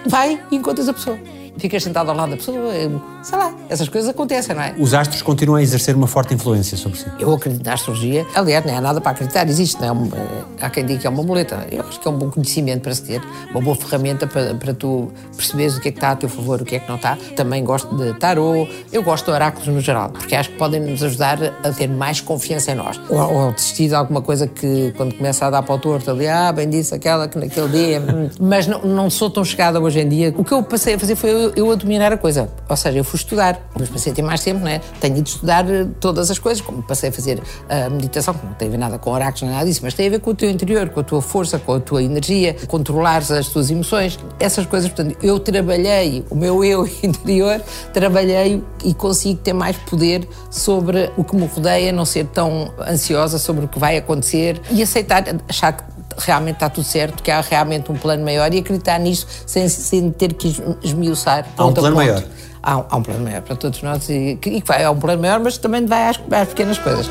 vai 0.06 0.42
e 0.52 0.56
encontras 0.56 0.88
a 0.90 0.94
pessoa. 0.94 1.18
Ficas 1.58 1.84
sentado 1.84 2.10
ao 2.10 2.16
lado 2.16 2.32
da 2.32 2.38
pessoa, 2.38 2.74
eh, 2.74 2.90
sei 3.24 3.38
lá, 3.38 3.54
essas 3.70 3.90
coisas 3.90 4.10
acontecem, 4.10 4.56
não 4.56 4.62
é? 4.62 4.76
Os 4.78 4.94
astros 4.94 5.22
continuam 5.22 5.58
a 5.58 5.62
exercer 5.62 5.96
uma 5.96 6.08
forte 6.08 6.34
influência 6.34 6.78
sobre 6.78 7.00
si. 7.00 7.06
Eu 7.20 7.34
acredito 7.34 7.66
na 7.66 7.74
astrologia. 7.74 8.26
Aliás, 8.36 8.66
não 8.66 8.78
há 8.78 8.82
nada 8.82 9.02
para 9.02 9.12
acreditar, 9.12 9.48
existe. 9.48 9.82
Não 9.82 10.06
é? 10.06 10.18
Eh, 10.18 10.44
há 10.62 10.70
quem 10.70 10.86
diga 10.86 11.00
que 11.00 11.08
é 11.08 11.10
uma 11.10 11.24
muleta. 11.24 11.68
Eu 11.72 11.84
acho 11.86 12.00
que 12.00 12.08
é 12.08 12.12
um 12.12 12.18
bom 12.18 12.30
conhecimento 12.30 12.82
para 12.82 12.94
se 12.94 13.04
ter, 13.04 13.22
uma 13.52 13.62
boa 13.62 13.76
ferramenta 13.76 14.28
para, 14.28 14.54
para 14.56 14.74
tu 14.74 15.12
perceberes 15.36 15.78
o 15.78 15.82
que 15.82 15.90
é 15.90 15.92
que 15.92 15.98
está 15.98 16.12
a 16.12 16.16
teu 16.16 16.30
favor, 16.30 16.62
o 16.62 16.66
que 16.66 16.76
é 16.76 16.80
que 16.80 16.88
não 16.88 16.96
está. 16.96 17.18
Também 17.36 17.64
gosto 17.64 17.96
de 17.96 18.14
tarô, 18.20 18.68
eu 18.92 19.04
gosto 19.04 19.26
de 19.26 19.32
oráculos 19.32 19.68
no 19.68 19.82
geral, 19.82 20.10
porque 20.10 20.36
acho 20.36 20.50
que 20.50 20.58
podem 20.58 20.80
nos 20.80 21.04
ajudar 21.04 21.40
a 21.64 21.72
ter 21.72 21.88
mais 21.88 22.22
confiança 22.22 22.72
em 22.72 22.76
nós. 22.76 23.00
Ou, 23.10 23.34
ou 23.34 23.52
desistir 23.52 23.88
de 23.90 23.96
alguma 23.96 24.22
coisa 24.22 24.48
que, 24.48 24.94
quando 24.96 25.16
começa 25.16 25.46
a 25.46 25.50
dar 25.50 25.64
para 25.64 25.76
o 25.76 25.80
torto, 25.80 26.12
ali, 26.12 26.28
ah, 26.28 26.52
bem 26.52 26.70
disse 26.70 26.94
aquela 26.94 27.28
que 27.28 27.38
naquele 27.38 27.70
dia. 27.70 28.02
Mas 28.40 28.68
não, 28.68 28.82
não 28.84 29.10
sou 29.10 29.30
tão 29.30 29.44
chegada 29.44 29.80
hoje 29.80 30.00
em 30.00 30.08
dia. 30.08 30.34
O 30.38 30.44
que 30.44 30.54
eu 30.54 30.64
passei 30.64 30.96
a 30.96 31.00
fazer 31.00 31.16
foi 31.16 31.32
eu, 31.32 31.47
eu 31.56 31.72
a 31.72 31.76
dominar 31.76 32.12
a 32.12 32.18
coisa. 32.18 32.50
Ou 32.68 32.76
seja, 32.76 32.98
eu 32.98 33.04
fui 33.04 33.18
estudar. 33.18 33.60
Mas 33.78 33.90
passei 33.90 34.12
a 34.12 34.16
ter 34.16 34.22
mais 34.22 34.44
tempo, 34.44 34.60
não 34.60 34.68
é? 34.68 34.80
Tenho 35.00 35.18
ido 35.18 35.28
estudar 35.28 35.70
eh, 35.70 35.86
todas 36.00 36.30
as 36.30 36.40
coisas, 36.40 36.62
como 36.62 36.82
passei 36.84 37.10
a 37.10 37.12
fazer 37.12 37.42
a 37.70 37.90
meditação, 37.90 38.34
que 38.34 38.46
não 38.46 38.54
tem 38.54 38.68
a 38.68 38.72
ver 38.72 38.78
nada 38.78 38.98
com 38.98 39.12
oráculos, 39.12 39.50
nada 39.50 39.66
disso, 39.66 39.82
mas 39.84 39.94
tem 39.94 40.08
a 40.08 40.10
ver 40.10 40.20
com 40.20 40.32
o 40.32 40.36
teu 40.36 40.50
interior, 40.50 40.90
com 40.90 41.00
a 41.00 41.04
tua 41.04 41.22
força, 41.22 41.60
com 41.60 41.74
a 41.74 41.80
tua 41.80 42.04
energia, 42.04 42.56
controlares 42.68 43.32
as 43.32 43.48
tuas 43.48 43.70
emoções, 43.70 44.20
essas 44.40 44.66
coisas. 44.66 44.90
Portanto, 44.90 45.18
eu 45.22 45.40
trabalhei 45.40 46.26
o 46.30 46.36
meu 46.36 46.64
eu 46.66 46.88
interior, 47.04 47.62
trabalhei 47.94 48.64
e 48.84 48.94
consigo 48.94 49.40
ter 49.40 49.54
mais 49.54 49.78
poder 49.78 50.28
sobre 50.50 51.12
o 51.16 51.24
que 51.24 51.36
me 51.36 51.46
rodeia, 51.46 51.92
não 51.92 52.06
ser 52.06 52.26
tão 52.28 52.74
ansiosa 52.80 53.38
sobre 53.38 53.66
o 53.66 53.68
que 53.68 53.80
vai 53.80 53.98
acontecer 53.98 54.62
e 54.72 54.82
aceitar, 54.82 55.24
achar 55.48 55.74
que 55.74 55.97
realmente 56.18 56.56
está 56.56 56.70
tudo 56.70 56.84
certo, 56.86 57.22
que 57.24 57.30
há 57.32 57.42
realmente 57.42 57.92
um 57.92 57.96
plano 57.96 58.24
maior 58.24 58.54
e 58.54 58.60
acreditar 58.60 59.00
nisso 59.00 59.28
sem, 59.46 59.68
sem 59.70 60.12
ter 60.12 60.34
que 60.34 60.48
es- 60.50 60.62
esmiuçar. 60.84 61.46
Há 61.58 61.66
um 61.66 61.74
plano 61.74 61.96
maior. 61.96 62.24
Há, 62.64 62.78
um- 62.78 62.86
há 62.90 62.98
um 62.98 63.04
plano 63.04 63.24
maior 63.24 63.42
para 63.42 63.56
todos 63.56 63.82
nós 63.82 64.10
e 64.10 64.38
que, 64.42 64.50
e 64.50 64.62
que 64.62 64.68
vai, 64.68 64.84
há 64.84 64.92
um 64.92 65.00
plano 65.00 65.22
maior, 65.22 65.40
mas 65.40 65.58
também 65.58 65.86
vai 65.86 66.10
às, 66.10 66.20
às 66.32 66.48
pequenas 66.50 66.78
coisas. 66.78 67.08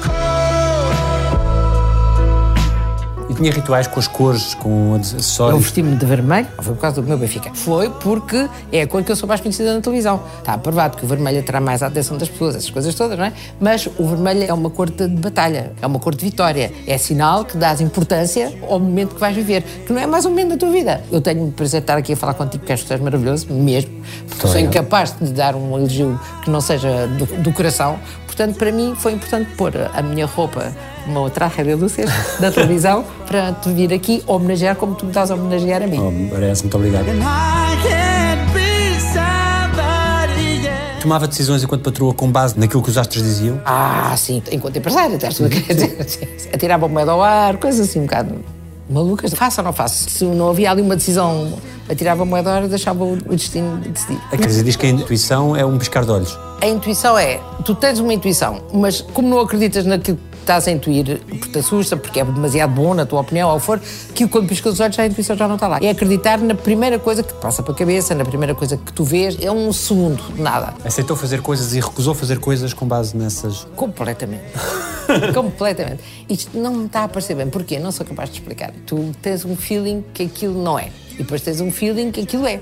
Tinha 3.37 3.53
rituais 3.53 3.87
com 3.87 4.01
as 4.01 4.09
cores, 4.09 4.55
com 4.55 4.94
Eu 4.94 5.01
acessórios. 5.01 5.62
vesti-me 5.62 5.94
de 5.94 6.07
vermelho, 6.07 6.49
não 6.57 6.64
foi 6.64 6.75
por 6.75 6.81
causa 6.81 7.03
do 7.03 7.07
meu 7.07 7.18
Benfica. 7.18 7.51
Foi 7.53 7.90
porque 7.90 8.49
é 8.72 8.81
a 8.83 8.87
cor 8.87 9.05
que 9.05 9.12
eu 9.12 9.16
sou 9.16 9.29
mais 9.29 9.42
conhecida 9.42 9.75
na 9.75 9.81
televisão. 9.83 10.22
Está 10.38 10.55
aprovado 10.55 10.96
que 10.96 11.05
o 11.05 11.07
vermelho 11.07 11.40
aterá 11.40 11.61
mais 11.61 11.83
a 11.83 11.88
atenção 11.88 12.16
das 12.16 12.31
pessoas, 12.31 12.57
essas 12.57 12.70
coisas 12.70 12.94
todas, 12.94 13.18
não 13.18 13.27
é? 13.27 13.33
Mas 13.61 13.87
o 13.99 14.07
vermelho 14.07 14.44
é 14.49 14.53
uma 14.55 14.70
cor 14.70 14.88
de, 14.88 15.07
de 15.07 15.16
batalha, 15.16 15.72
é 15.83 15.87
uma 15.87 15.99
cor 15.99 16.14
de 16.14 16.25
vitória. 16.25 16.72
É 16.87 16.96
sinal 16.96 17.44
que 17.44 17.59
dás 17.59 17.83
importância 17.83 18.53
ao 18.68 18.81
momento 18.81 19.14
que 19.14 19.20
vais 19.20 19.37
viver, 19.37 19.62
que 19.87 19.92
não 19.92 20.01
é 20.01 20.07
mais 20.07 20.25
um 20.25 20.31
momento 20.31 20.51
da 20.51 20.57
tua 20.57 20.70
vida. 20.70 21.05
Eu 21.12 21.20
tenho 21.20 21.46
o 21.46 21.53
prazer 21.53 21.81
de 21.81 21.85
estar 21.85 21.99
aqui 21.99 22.14
a 22.14 22.16
falar 22.16 22.33
contigo, 22.35 22.64
que 22.64 22.72
acho 22.72 22.85
que 22.85 22.88
tu 22.88 22.92
és 22.92 23.01
maravilhoso, 23.03 23.53
mesmo. 23.53 23.90
Porque 24.31 24.49
sou 24.49 24.59
incapaz 24.59 25.14
de 25.20 25.31
dar 25.33 25.55
um 25.55 25.77
elogio 25.77 26.18
que 26.42 26.49
não 26.49 26.62
seja 26.62 27.07
do, 27.07 27.27
do 27.42 27.53
coração. 27.53 27.99
Portanto, 28.25 28.57
para 28.57 28.72
mim 28.72 28.94
foi 28.96 29.12
importante 29.12 29.51
pôr 29.57 29.72
a 29.94 30.01
minha 30.01 30.25
roupa, 30.27 30.72
uma 31.07 31.31
traje 31.31 31.62
de 31.62 31.75
luzes 31.75 32.11
da 32.40 32.51
televisão, 32.51 33.05
para 33.27 33.53
te 33.53 33.71
vir 33.71 33.92
aqui 33.92 34.23
homenagear 34.27 34.77
como 34.77 34.95
tu 34.95 35.05
me 35.05 35.11
estás 35.11 35.31
a 35.31 35.35
homenagear 35.35 35.83
a 35.83 35.87
mim. 35.87 35.99
Oh, 35.99 36.35
parece, 36.35 36.62
muito 36.62 36.77
obrigado. 36.77 37.07
Tomava 41.01 41.29
decisões 41.29 41.62
enquanto 41.62 41.83
patroa 41.83 42.12
com 42.12 42.31
base 42.31 42.59
naquilo 42.59 42.83
que 42.83 42.90
os 42.90 42.99
astros 42.99 43.23
diziam. 43.23 43.61
Ah, 43.64 44.12
sim, 44.16 44.42
enquanto 44.51 44.77
empresário, 44.77 45.16
tudo 45.19 45.47
a 45.47 45.49
querer 45.49 45.75
dizer. 45.75 46.49
Atirava 46.53 46.88
moeda 46.88 47.12
ao 47.12 47.23
ar, 47.23 47.59
coisas 47.59 47.88
assim 47.88 48.01
um 48.01 48.07
bocado 48.07 48.35
malucas. 48.90 49.33
Faça 49.33 49.61
ou 49.61 49.66
não 49.66 49.73
faça? 49.73 50.11
Se 50.11 50.25
não 50.25 50.49
havia 50.49 50.71
ali 50.71 50.83
uma 50.83 50.97
decisão, 50.97 51.53
atirava 51.88 52.25
moeda 52.25 52.51
ao 52.51 52.57
ar 52.57 52.64
e 52.64 52.69
deixava 52.69 53.05
o 53.05 53.16
destino 53.37 53.77
decidir. 53.77 54.21
A 54.33 54.37
Teresa 54.37 54.64
diz 54.64 54.75
que 54.75 54.87
a 54.87 54.90
intuição 54.90 55.55
é 55.55 55.64
um 55.64 55.79
piscar 55.79 56.05
de 56.05 56.11
olhos. 56.11 56.37
A 56.61 56.66
intuição 56.66 57.16
é, 57.16 57.40
tu 57.64 57.75
tens 57.75 58.01
uma 58.01 58.12
intuição, 58.12 58.62
mas 58.73 59.01
como 59.01 59.29
não 59.29 59.38
acreditas 59.38 59.85
naquilo 59.85 60.16
que 60.16 60.36
estás 60.46 60.68
a 60.68 60.70
intuir, 60.70 61.20
porque 61.28 61.48
te 61.48 61.59
assusta, 61.59 61.96
porque 61.96 62.20
é 62.20 62.24
demasiado 62.24 62.72
bom, 62.72 62.94
na 62.94 63.04
tua 63.04 63.20
opinião, 63.20 63.50
ou 63.50 63.59
for, 63.59 63.80
que 64.14 64.28
quando 64.28 64.48
piscas 64.48 64.74
os 64.74 64.80
olhos 64.80 64.94
já 64.94 65.02
a 65.02 65.06
intuição 65.06 65.37
já 65.37 65.48
não 65.48 65.56
está 65.56 65.66
lá. 65.66 65.78
É 65.82 65.90
acreditar 65.90 66.38
na 66.38 66.54
primeira 66.54 66.98
coisa 66.98 67.22
que 67.22 67.32
te 67.32 67.40
passa 67.40 67.62
pela 67.62 67.76
cabeça, 67.76 68.14
na 68.14 68.24
primeira 68.24 68.54
coisa 68.54 68.76
que 68.76 68.92
tu 68.92 69.02
vês, 69.02 69.37
é 69.40 69.50
um 69.50 69.72
segundo 69.72 70.22
nada. 70.38 70.74
Aceitou 70.85 71.16
fazer 71.16 71.42
coisas 71.42 71.74
e 71.74 71.80
recusou 71.80 72.14
fazer 72.14 72.38
coisas 72.38 72.72
com 72.72 72.87
base 72.87 73.16
nessas. 73.16 73.66
Completamente. 73.74 74.44
Completamente. 75.35 76.02
Isto 76.28 76.56
não 76.56 76.74
me 76.74 76.87
está 76.87 77.04
a 77.04 77.09
parecer 77.09 77.35
bem. 77.35 77.48
Porquê? 77.48 77.78
Não 77.78 77.90
sou 77.90 78.06
capaz 78.06 78.30
de 78.30 78.38
explicar. 78.38 78.72
Tu 78.87 79.12
tens 79.20 79.44
um 79.44 79.56
feeling 79.56 80.04
que 80.14 80.22
aquilo 80.22 80.62
não 80.62 80.78
é. 80.78 80.90
E 81.14 81.18
depois 81.18 81.42
tens 81.42 81.61
um 81.61 81.70
feeling 81.70 82.12
que 82.12 82.20
aquilo 82.20 82.46
é. 82.46 82.61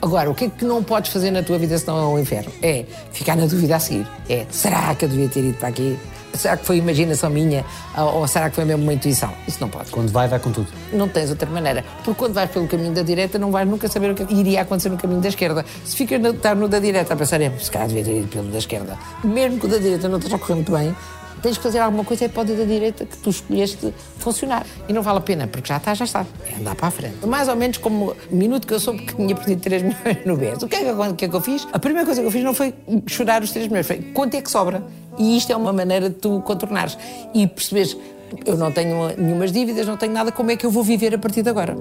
Agora, 0.00 0.28
o 0.28 0.34
que 0.34 0.46
é 0.46 0.48
que 0.48 0.64
não 0.64 0.82
podes 0.82 1.12
fazer 1.12 1.30
na 1.30 1.44
tua 1.44 1.58
vida 1.58 1.78
senão 1.78 1.98
é 1.98 2.06
um 2.06 2.18
inferno? 2.18 2.50
É 2.60 2.84
ficar 3.12 3.36
na 3.36 3.46
dúvida 3.46 3.76
a 3.76 3.78
seguir. 3.78 4.04
É, 4.28 4.44
será 4.50 4.92
que 4.96 5.04
eu 5.04 5.08
devia 5.08 5.28
ter 5.28 5.44
ido 5.44 5.56
para 5.58 5.68
aqui? 5.68 5.96
Será 6.34 6.56
que 6.56 6.64
foi 6.64 6.78
imaginação 6.78 7.30
minha? 7.30 7.64
Ou 7.96 8.26
será 8.26 8.48
que 8.48 8.56
foi 8.56 8.64
mesmo 8.64 8.82
uma 8.82 8.92
intuição? 8.92 9.32
Isso 9.46 9.58
não 9.60 9.68
pode. 9.68 9.90
Quando 9.90 10.10
vai, 10.10 10.28
vai 10.28 10.38
com 10.38 10.50
tudo. 10.50 10.68
Não 10.92 11.08
tens 11.08 11.30
outra 11.30 11.48
maneira. 11.48 11.84
Porque 12.04 12.18
quando 12.18 12.34
vais 12.34 12.50
pelo 12.50 12.66
caminho 12.66 12.92
da 12.92 13.02
direita, 13.02 13.38
não 13.38 13.50
vais 13.50 13.68
nunca 13.68 13.88
saber 13.88 14.10
o 14.10 14.14
que 14.14 14.22
iria 14.34 14.62
acontecer 14.62 14.88
no 14.88 14.96
caminho 14.96 15.20
da 15.20 15.28
esquerda. 15.28 15.64
Se 15.84 15.96
ficas 15.96 16.20
no, 16.20 16.30
estar 16.30 16.56
no 16.56 16.68
da 16.68 16.78
direita 16.78 17.14
a 17.14 17.16
pensar, 17.16 17.40
é, 17.40 17.50
se 17.58 17.70
calhar 17.70 17.88
devia 17.88 18.04
ter 18.04 18.18
ido 18.18 18.28
pelo 18.28 18.50
da 18.50 18.58
esquerda. 18.58 18.98
Mesmo 19.22 19.58
que 19.58 19.66
o 19.66 19.68
da 19.68 19.78
direita 19.78 20.08
não 20.08 20.18
esteja 20.18 20.36
a 20.36 20.38
correr 20.38 20.54
muito 20.54 20.72
bem, 20.72 20.94
tens 21.42 21.56
que 21.56 21.62
fazer 21.62 21.80
alguma 21.80 22.04
coisa 22.04 22.24
e 22.24 22.28
pode 22.28 22.54
da 22.54 22.64
direita 22.64 23.04
que 23.04 23.16
tu 23.18 23.30
escolheste 23.30 23.92
funcionar. 24.18 24.64
E 24.88 24.92
não 24.92 25.02
vale 25.02 25.18
a 25.18 25.20
pena, 25.20 25.46
porque 25.46 25.68
já 25.68 25.76
está, 25.76 25.92
já 25.92 26.04
está. 26.04 26.24
É 26.50 26.58
andar 26.58 26.76
para 26.76 26.88
a 26.88 26.90
frente. 26.90 27.26
Mais 27.26 27.48
ou 27.48 27.56
menos 27.56 27.78
como 27.78 28.14
o 28.30 28.34
minuto 28.34 28.66
que 28.66 28.72
eu 28.72 28.80
soube 28.80 29.02
que 29.02 29.14
tinha 29.14 29.34
perdido 29.34 29.60
3 29.60 29.82
milhões 29.82 30.24
no 30.24 30.36
BES. 30.36 30.62
O 30.62 30.68
que 30.68 30.76
é 30.76 30.84
que, 30.84 30.90
o 30.90 31.14
que 31.14 31.24
é 31.24 31.28
que 31.28 31.34
eu 31.34 31.40
fiz? 31.40 31.66
A 31.72 31.78
primeira 31.78 32.06
coisa 32.06 32.20
que 32.20 32.26
eu 32.26 32.30
fiz 32.30 32.44
não 32.44 32.54
foi 32.54 32.72
chorar 33.06 33.42
os 33.42 33.50
3 33.50 33.68
milhões, 33.68 33.86
foi 33.86 33.98
quanto 34.14 34.34
é 34.36 34.40
que 34.40 34.50
sobra. 34.50 34.82
E 35.18 35.36
isto 35.36 35.52
é 35.52 35.56
uma 35.56 35.72
maneira 35.72 36.08
de 36.08 36.16
tu 36.16 36.40
contornares. 36.40 36.96
E 37.34 37.46
perceberes, 37.46 37.96
eu 38.46 38.56
não 38.56 38.72
tenho 38.72 39.14
nenhumas 39.16 39.52
dívidas, 39.52 39.86
não 39.86 39.96
tenho 39.96 40.12
nada, 40.12 40.32
como 40.32 40.50
é 40.50 40.56
que 40.56 40.64
eu 40.64 40.70
vou 40.70 40.82
viver 40.82 41.14
a 41.14 41.18
partir 41.18 41.42
de 41.42 41.50
agora? 41.50 41.76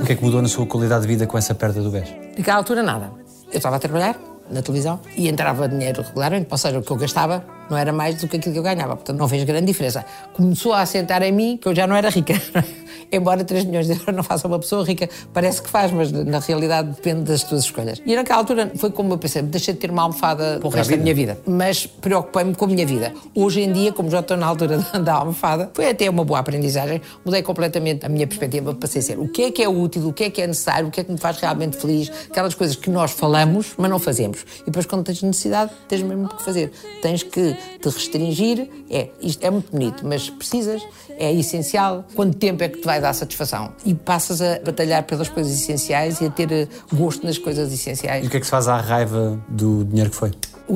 O 0.00 0.04
que 0.04 0.12
é 0.12 0.16
que 0.16 0.24
mudou 0.24 0.40
na 0.40 0.48
sua 0.48 0.66
qualidade 0.66 1.02
de 1.02 1.08
vida 1.08 1.26
com 1.26 1.36
essa 1.36 1.54
perda 1.54 1.82
do 1.82 1.90
BES? 1.90 2.08
Naquela 2.36 2.58
altura, 2.58 2.82
nada. 2.82 3.10
Eu 3.50 3.56
estava 3.56 3.76
a 3.76 3.78
trabalhar 3.78 4.18
na 4.50 4.62
televisão 4.62 5.00
e 5.16 5.28
entrava 5.28 5.68
dinheiro 5.68 6.02
regularmente, 6.02 6.46
ou 6.50 6.58
seja, 6.58 6.78
o 6.78 6.82
que 6.82 6.90
eu 6.90 6.96
gastava 6.96 7.44
não 7.70 7.76
era 7.76 7.92
mais 7.92 8.20
do 8.20 8.28
que 8.28 8.36
aquilo 8.36 8.52
que 8.52 8.58
eu 8.58 8.62
ganhava, 8.62 8.96
portanto 8.96 9.18
não 9.18 9.28
fez 9.28 9.44
grande 9.44 9.66
diferença. 9.66 10.04
Começou 10.32 10.72
a 10.72 10.80
assentar 10.80 11.22
em 11.22 11.32
mim 11.32 11.58
que 11.60 11.68
eu 11.68 11.74
já 11.74 11.86
não 11.86 11.94
era 11.94 12.08
rica. 12.08 12.34
Embora 13.10 13.44
3 13.44 13.64
milhões 13.64 13.86
de 13.86 13.92
euros 13.92 14.14
não 14.14 14.22
faça 14.22 14.46
uma 14.46 14.58
pessoa 14.58 14.84
rica, 14.84 15.08
parece 15.32 15.62
que 15.62 15.68
faz, 15.68 15.90
mas 15.92 16.12
na 16.12 16.38
realidade 16.38 16.90
depende 16.90 17.22
das 17.22 17.42
tuas 17.42 17.64
escolhas. 17.64 18.02
E 18.04 18.14
naquela 18.14 18.38
altura 18.38 18.70
foi 18.76 18.90
como 18.90 19.14
eu 19.14 19.18
pensei, 19.18 19.42
deixei 19.42 19.74
de 19.74 19.80
ter 19.80 19.90
uma 19.90 20.02
almofada 20.02 20.58
para 20.58 20.66
o 20.66 20.70
resto 20.70 20.90
da 20.90 20.96
minha 20.96 21.14
vida. 21.14 21.38
Mas 21.46 21.86
preocupei-me 21.86 22.54
com 22.54 22.64
a 22.64 22.68
minha 22.68 22.86
vida. 22.86 23.12
Hoje 23.34 23.62
em 23.62 23.72
dia, 23.72 23.92
como 23.92 24.10
já 24.10 24.20
estou 24.20 24.36
na 24.36 24.46
altura 24.46 24.78
da, 24.78 24.98
da 25.00 25.14
almofada, 25.14 25.70
foi 25.72 25.88
até 25.90 26.08
uma 26.08 26.24
boa 26.24 26.38
aprendizagem, 26.38 27.00
mudei 27.24 27.42
completamente 27.42 28.04
a 28.04 28.08
minha 28.08 28.26
perspectiva, 28.26 28.74
passei 28.74 29.00
a 29.00 29.04
ser 29.04 29.18
o 29.18 29.28
que 29.28 29.44
é 29.44 29.50
que 29.50 29.62
é 29.62 29.68
útil, 29.68 30.08
o 30.08 30.12
que 30.12 30.24
é 30.24 30.30
que 30.30 30.42
é 30.42 30.46
necessário, 30.46 30.88
o 30.88 30.90
que 30.90 31.00
é 31.00 31.04
que 31.04 31.10
me 31.12 31.18
faz 31.18 31.38
realmente 31.38 31.76
feliz, 31.76 32.10
aquelas 32.30 32.54
coisas 32.54 32.76
que 32.76 32.90
nós 32.90 33.12
falamos, 33.12 33.74
mas 33.76 33.90
não 33.90 33.98
fazemos. 33.98 34.44
E 34.62 34.66
depois, 34.66 34.86
quando 34.86 35.04
tens 35.04 35.22
necessidade, 35.22 35.72
tens 35.88 36.02
mesmo 36.02 36.28
que 36.28 36.42
fazer. 36.42 36.70
Tens 37.00 37.22
que 37.22 37.56
te 37.80 37.88
restringir. 37.88 38.68
É, 38.90 39.08
isto 39.20 39.44
é 39.44 39.50
muito 39.50 39.70
bonito, 39.70 40.06
mas 40.06 40.28
precisas, 40.30 40.82
é 41.18 41.32
essencial. 41.32 42.04
Quanto 42.14 42.36
tempo 42.36 42.62
é 42.62 42.68
que 42.68 42.78
te 42.78 42.84
vai 42.84 43.00
dar 43.00 43.12
satisfação? 43.12 43.72
E 43.84 43.94
passas 43.94 44.40
a 44.40 44.58
batalhar 44.64 45.02
pelas 45.04 45.28
coisas 45.28 45.52
essenciais 45.52 46.20
e 46.20 46.26
a 46.26 46.30
ter 46.30 46.50
eh, 46.52 46.68
gosto 46.92 47.26
nas 47.26 47.36
coisas 47.38 47.70
E 47.70 47.74
essenciais. 47.74 48.26
o 48.26 48.30
que 48.30 48.36
é 48.36 48.40
que 48.40 48.46
se 48.46 48.50
faz 48.50 48.68
à 48.68 48.76
raiva 48.78 49.38
do 49.48 49.84
dinheiro 49.84 50.10
que 50.10 50.16
foi? 50.16 50.30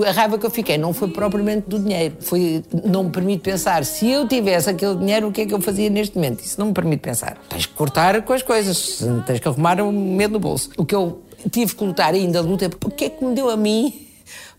A 0.07 0.11
raiva 0.11 0.39
que 0.39 0.47
eu 0.47 0.51
fiquei 0.51 0.79
não 0.79 0.95
foi 0.95 1.09
propriamente 1.09 1.69
do 1.69 1.79
dinheiro, 1.79 2.17
foi 2.21 2.65
não 2.85 3.05
me 3.05 3.11
permite 3.11 3.41
pensar. 3.43 3.85
Se 3.85 4.09
eu 4.09 4.27
tivesse 4.27 4.71
aquele 4.71 4.97
dinheiro, 4.97 5.29
o 5.29 5.33
que 5.33 5.43
é 5.43 5.47
que 5.47 5.53
eu 5.53 5.61
fazia 5.61 5.91
neste 5.91 6.17
momento? 6.17 6.41
Isso 6.43 6.59
não 6.59 6.69
me 6.69 6.73
permite 6.73 7.01
pensar. 7.01 7.37
Tens 7.49 7.67
que 7.67 7.75
cortar 7.75 8.23
com 8.23 8.33
as 8.33 8.43
coisas, 8.43 9.03
tens 9.27 9.39
que 9.39 9.47
arrumar 9.47 9.79
o 9.83 9.93
medo 9.93 10.33
no 10.33 10.41
bolso. 10.41 10.71
O 10.79 10.85
que 10.87 10.95
eu 10.95 11.23
tive 11.51 11.75
que 11.75 11.85
lutar 11.85 12.15
ainda 12.15 12.41
luta 12.41 12.65
é 12.65 12.69
porque 12.71 13.05
é 13.05 13.11
que 13.11 13.23
me 13.23 13.35
deu 13.35 13.51
a 13.51 13.57
mim 13.57 14.09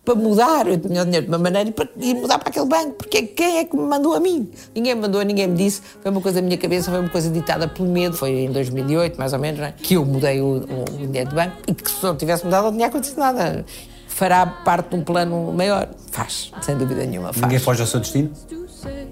para 0.03 0.15
mudar. 0.15 0.67
Eu 0.67 0.77
tinha 0.79 1.01
o 1.01 1.05
dinheiro 1.05 1.25
de 1.25 1.31
uma 1.31 1.37
maneira 1.39 1.69
e 1.69 1.71
para- 1.71 1.89
e 1.97 2.13
mudar 2.13 2.39
para 2.39 2.49
aquele 2.49 2.65
banco. 2.65 2.93
Porque 2.93 3.23
quem 3.23 3.57
é 3.59 3.65
que 3.65 3.75
me 3.75 3.83
mandou 3.83 4.13
a 4.13 4.19
mim? 4.19 4.49
Ninguém 4.75 4.95
me 4.95 5.01
mandou, 5.01 5.21
ninguém 5.21 5.47
me 5.47 5.55
disse. 5.55 5.81
Foi 6.01 6.11
uma 6.11 6.21
coisa 6.21 6.41
da 6.41 6.45
minha 6.45 6.57
cabeça, 6.57 6.91
foi 6.91 6.99
uma 6.99 7.09
coisa 7.09 7.29
ditada 7.29 7.67
pelo 7.67 7.89
medo. 7.89 8.15
Foi 8.15 8.31
em 8.31 8.51
2008, 8.51 9.17
mais 9.17 9.33
ou 9.33 9.39
menos, 9.39 9.59
é? 9.61 9.71
que 9.71 9.95
eu 9.95 10.05
mudei 10.05 10.41
o, 10.41 10.45
o, 10.45 10.83
o 11.03 11.07
dinheiro 11.07 11.29
de 11.29 11.35
banco 11.35 11.55
e 11.67 11.73
que 11.73 11.89
se 11.91 12.03
não 12.03 12.15
tivesse 12.15 12.43
mudado, 12.45 12.65
não 12.65 12.73
tinha 12.73 12.87
acontecido 12.87 13.17
nada. 13.19 13.65
Fará 14.07 14.45
parte 14.45 14.89
de 14.89 14.95
um 14.97 15.03
plano 15.03 15.51
maior? 15.53 15.89
Faz, 16.11 16.51
sem 16.61 16.77
dúvida 16.77 17.05
nenhuma. 17.05 17.33
Faz. 17.33 17.41
Ninguém 17.41 17.59
foge 17.59 17.81
ao 17.81 17.87
seu 17.87 17.99
destino? 17.99 18.29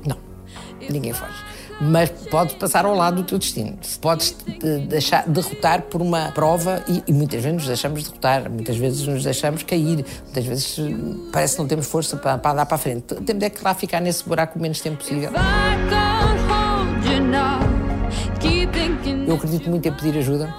Não, 0.06 0.18
ninguém 0.90 1.12
foge. 1.14 1.34
Mas 1.82 2.10
podes 2.10 2.54
passar 2.56 2.86
ao 2.86 2.96
lado 2.96 3.18
do 3.18 3.24
teu 3.24 3.40
destino. 3.40 3.78
Podes 4.00 4.32
te 4.32 4.78
deixar 4.88 5.28
derrotar 5.28 5.82
por 5.84 6.02
uma 6.02 6.32
prova 6.32 6.84
e, 6.88 7.04
e 7.08 7.14
muitas 7.14 7.42
vezes 7.42 7.58
nos 7.58 7.68
deixamos 7.68 8.04
derrotar, 8.04 8.50
muitas 8.50 8.78
vezes 8.78 9.08
nos 9.08 9.24
deixamos 9.24 9.64
cair, 9.64 10.06
muitas 10.24 10.46
vezes 10.46 10.78
eh, 10.78 10.84
parece 11.32 11.56
que 11.56 11.62
não 11.62 11.68
temos 11.68 11.88
força 11.88 12.16
para, 12.18 12.38
para 12.38 12.52
andar 12.52 12.66
para 12.68 12.76
a 12.76 12.78
frente. 12.78 13.16
Temos 13.26 13.44
é 13.44 13.50
que 13.50 13.64
lá 13.64 13.74
ficar 13.74 14.00
nesse 14.00 14.24
buraco 14.24 14.60
o 14.60 14.62
menos 14.62 14.80
tempo 14.80 14.98
possível. 14.98 15.32
Eu 19.28 19.36
acredito 19.36 19.70
muito 19.70 19.88
em 19.88 19.92
pedir 19.92 20.18
ajuda, 20.20 20.54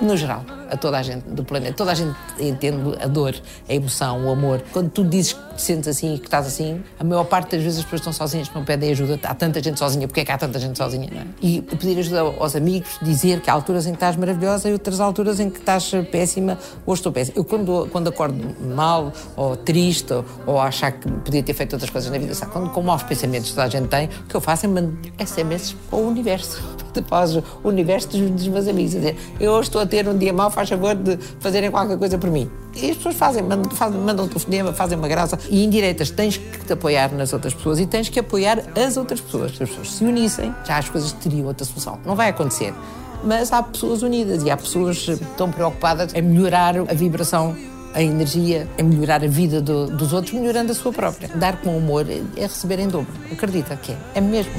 no 0.00 0.16
geral, 0.16 0.44
a 0.70 0.76
toda 0.76 0.98
a 0.98 1.02
gente 1.02 1.22
do 1.28 1.44
planeta. 1.44 1.74
Toda 1.74 1.92
a 1.92 1.94
gente 1.94 2.14
entende 2.38 2.96
a 3.00 3.06
dor, 3.06 3.34
a 3.68 3.74
emoção, 3.74 4.26
o 4.26 4.30
amor. 4.30 4.62
Quando 4.72 4.90
tu 4.90 5.04
dizes 5.04 5.32
que 5.32 5.54
te 5.54 5.62
sentes 5.62 5.88
assim 5.88 6.14
e 6.14 6.18
que 6.18 6.26
estás 6.26 6.46
assim, 6.46 6.82
a 6.98 7.04
maior 7.04 7.24
parte 7.24 7.52
das 7.52 7.62
vezes 7.62 7.78
as 7.78 7.84
pessoas 7.84 8.00
estão 8.00 8.12
sozinhas, 8.12 8.50
não 8.54 8.64
pedem 8.64 8.90
ajuda. 8.90 9.18
Há 9.22 9.34
tanta 9.34 9.62
gente 9.62 9.78
sozinha, 9.78 10.06
porque 10.06 10.20
é 10.20 10.24
que 10.24 10.32
há 10.32 10.38
tanta 10.38 10.58
gente 10.58 10.76
sozinha? 10.76 11.08
É? 11.14 11.24
E 11.40 11.62
pedir 11.62 11.98
ajuda 11.98 12.20
aos 12.20 12.56
amigos, 12.56 12.98
dizer 13.02 13.40
que 13.40 13.50
há 13.50 13.52
alturas 13.52 13.86
em 13.86 13.90
que 13.90 13.96
estás 13.96 14.16
maravilhosa 14.16 14.68
e 14.68 14.72
outras 14.72 15.00
alturas 15.00 15.40
em 15.40 15.50
que 15.50 15.58
estás 15.58 15.90
péssima 16.10 16.58
ou 16.84 16.94
estou 16.94 17.12
péssima. 17.12 17.38
Eu, 17.38 17.44
quando, 17.44 17.88
quando 17.90 18.08
acordo 18.08 18.56
mal, 18.74 19.12
ou 19.36 19.56
triste, 19.56 20.12
ou, 20.12 20.24
ou 20.46 20.60
achar 20.60 20.92
que 20.92 21.10
podia 21.10 21.42
ter 21.42 21.54
feito 21.54 21.72
outras 21.74 21.90
coisas 21.90 22.10
na 22.10 22.18
vida, 22.18 22.34
sabe? 22.34 22.52
Quando, 22.52 22.70
com 22.70 22.82
maus 22.82 23.02
pensamentos 23.02 23.50
que 23.50 23.54
toda 23.54 23.66
a 23.66 23.70
gente 23.70 23.88
tem, 23.88 24.06
o 24.06 24.28
que 24.28 24.34
eu 24.34 24.40
faço 24.40 24.66
é 24.66 24.68
mando 24.68 24.98
SMS 25.24 25.74
para 25.88 25.98
o 25.98 26.08
universo. 26.08 26.83
Para 27.02 27.42
o 27.62 27.68
universo 27.68 28.08
dos, 28.08 28.20
dos 28.30 28.48
meus 28.48 28.68
amigos. 28.68 28.94
a 28.94 28.98
Dizer, 28.98 29.16
eu 29.40 29.52
hoje 29.52 29.68
estou 29.68 29.80
a 29.80 29.86
ter 29.86 30.08
um 30.08 30.16
dia 30.16 30.32
mau, 30.32 30.50
faz 30.50 30.68
favor 30.68 30.94
de 30.94 31.18
fazerem 31.40 31.70
qualquer 31.70 31.98
coisa 31.98 32.18
por 32.18 32.30
mim. 32.30 32.50
E 32.74 32.90
as 32.90 32.96
pessoas 32.96 33.14
fazem, 33.16 33.42
mandam, 33.42 33.70
mandam 34.04 34.24
um 34.24 34.28
telefonema, 34.28 34.72
fazem 34.72 34.98
uma 34.98 35.06
graça. 35.08 35.38
E 35.48 35.64
indiretas, 35.64 36.10
tens 36.10 36.36
que 36.36 36.64
te 36.64 36.72
apoiar 36.72 37.12
nas 37.12 37.32
outras 37.32 37.54
pessoas 37.54 37.78
e 37.78 37.86
tens 37.86 38.08
que 38.08 38.18
apoiar 38.18 38.62
as 38.76 38.96
outras 38.96 39.20
pessoas. 39.20 39.56
Se 39.56 39.62
as 39.62 39.68
pessoas 39.68 39.92
se 39.92 40.04
unissem, 40.04 40.52
já 40.66 40.78
as 40.78 40.88
coisas 40.88 41.12
teriam 41.12 41.46
outra 41.46 41.64
solução. 41.64 41.98
Não 42.04 42.16
vai 42.16 42.30
acontecer. 42.30 42.74
Mas 43.22 43.52
há 43.52 43.62
pessoas 43.62 44.02
unidas 44.02 44.42
e 44.42 44.50
há 44.50 44.56
pessoas 44.56 44.98
que 44.98 45.12
estão 45.12 45.50
preocupadas 45.50 46.12
em 46.14 46.20
melhorar 46.22 46.76
a 46.76 46.94
vibração 46.94 47.56
a 47.94 48.02
energia, 48.02 48.66
em 48.76 48.82
melhorar 48.82 49.22
a 49.22 49.28
vida 49.28 49.60
do- 49.62 49.86
dos 49.86 50.12
outros, 50.12 50.34
melhorando 50.34 50.72
a 50.72 50.74
sua 50.74 50.92
própria. 50.92 51.28
Dar 51.36 51.58
com 51.60 51.76
amor 51.76 52.04
é, 52.10 52.20
é 52.36 52.42
receber 52.42 52.80
em 52.80 52.88
dobro. 52.88 53.12
Acredita 53.30 53.76
que 53.76 53.92
é. 53.92 53.96
É 54.16 54.20
mesmo. 54.20 54.52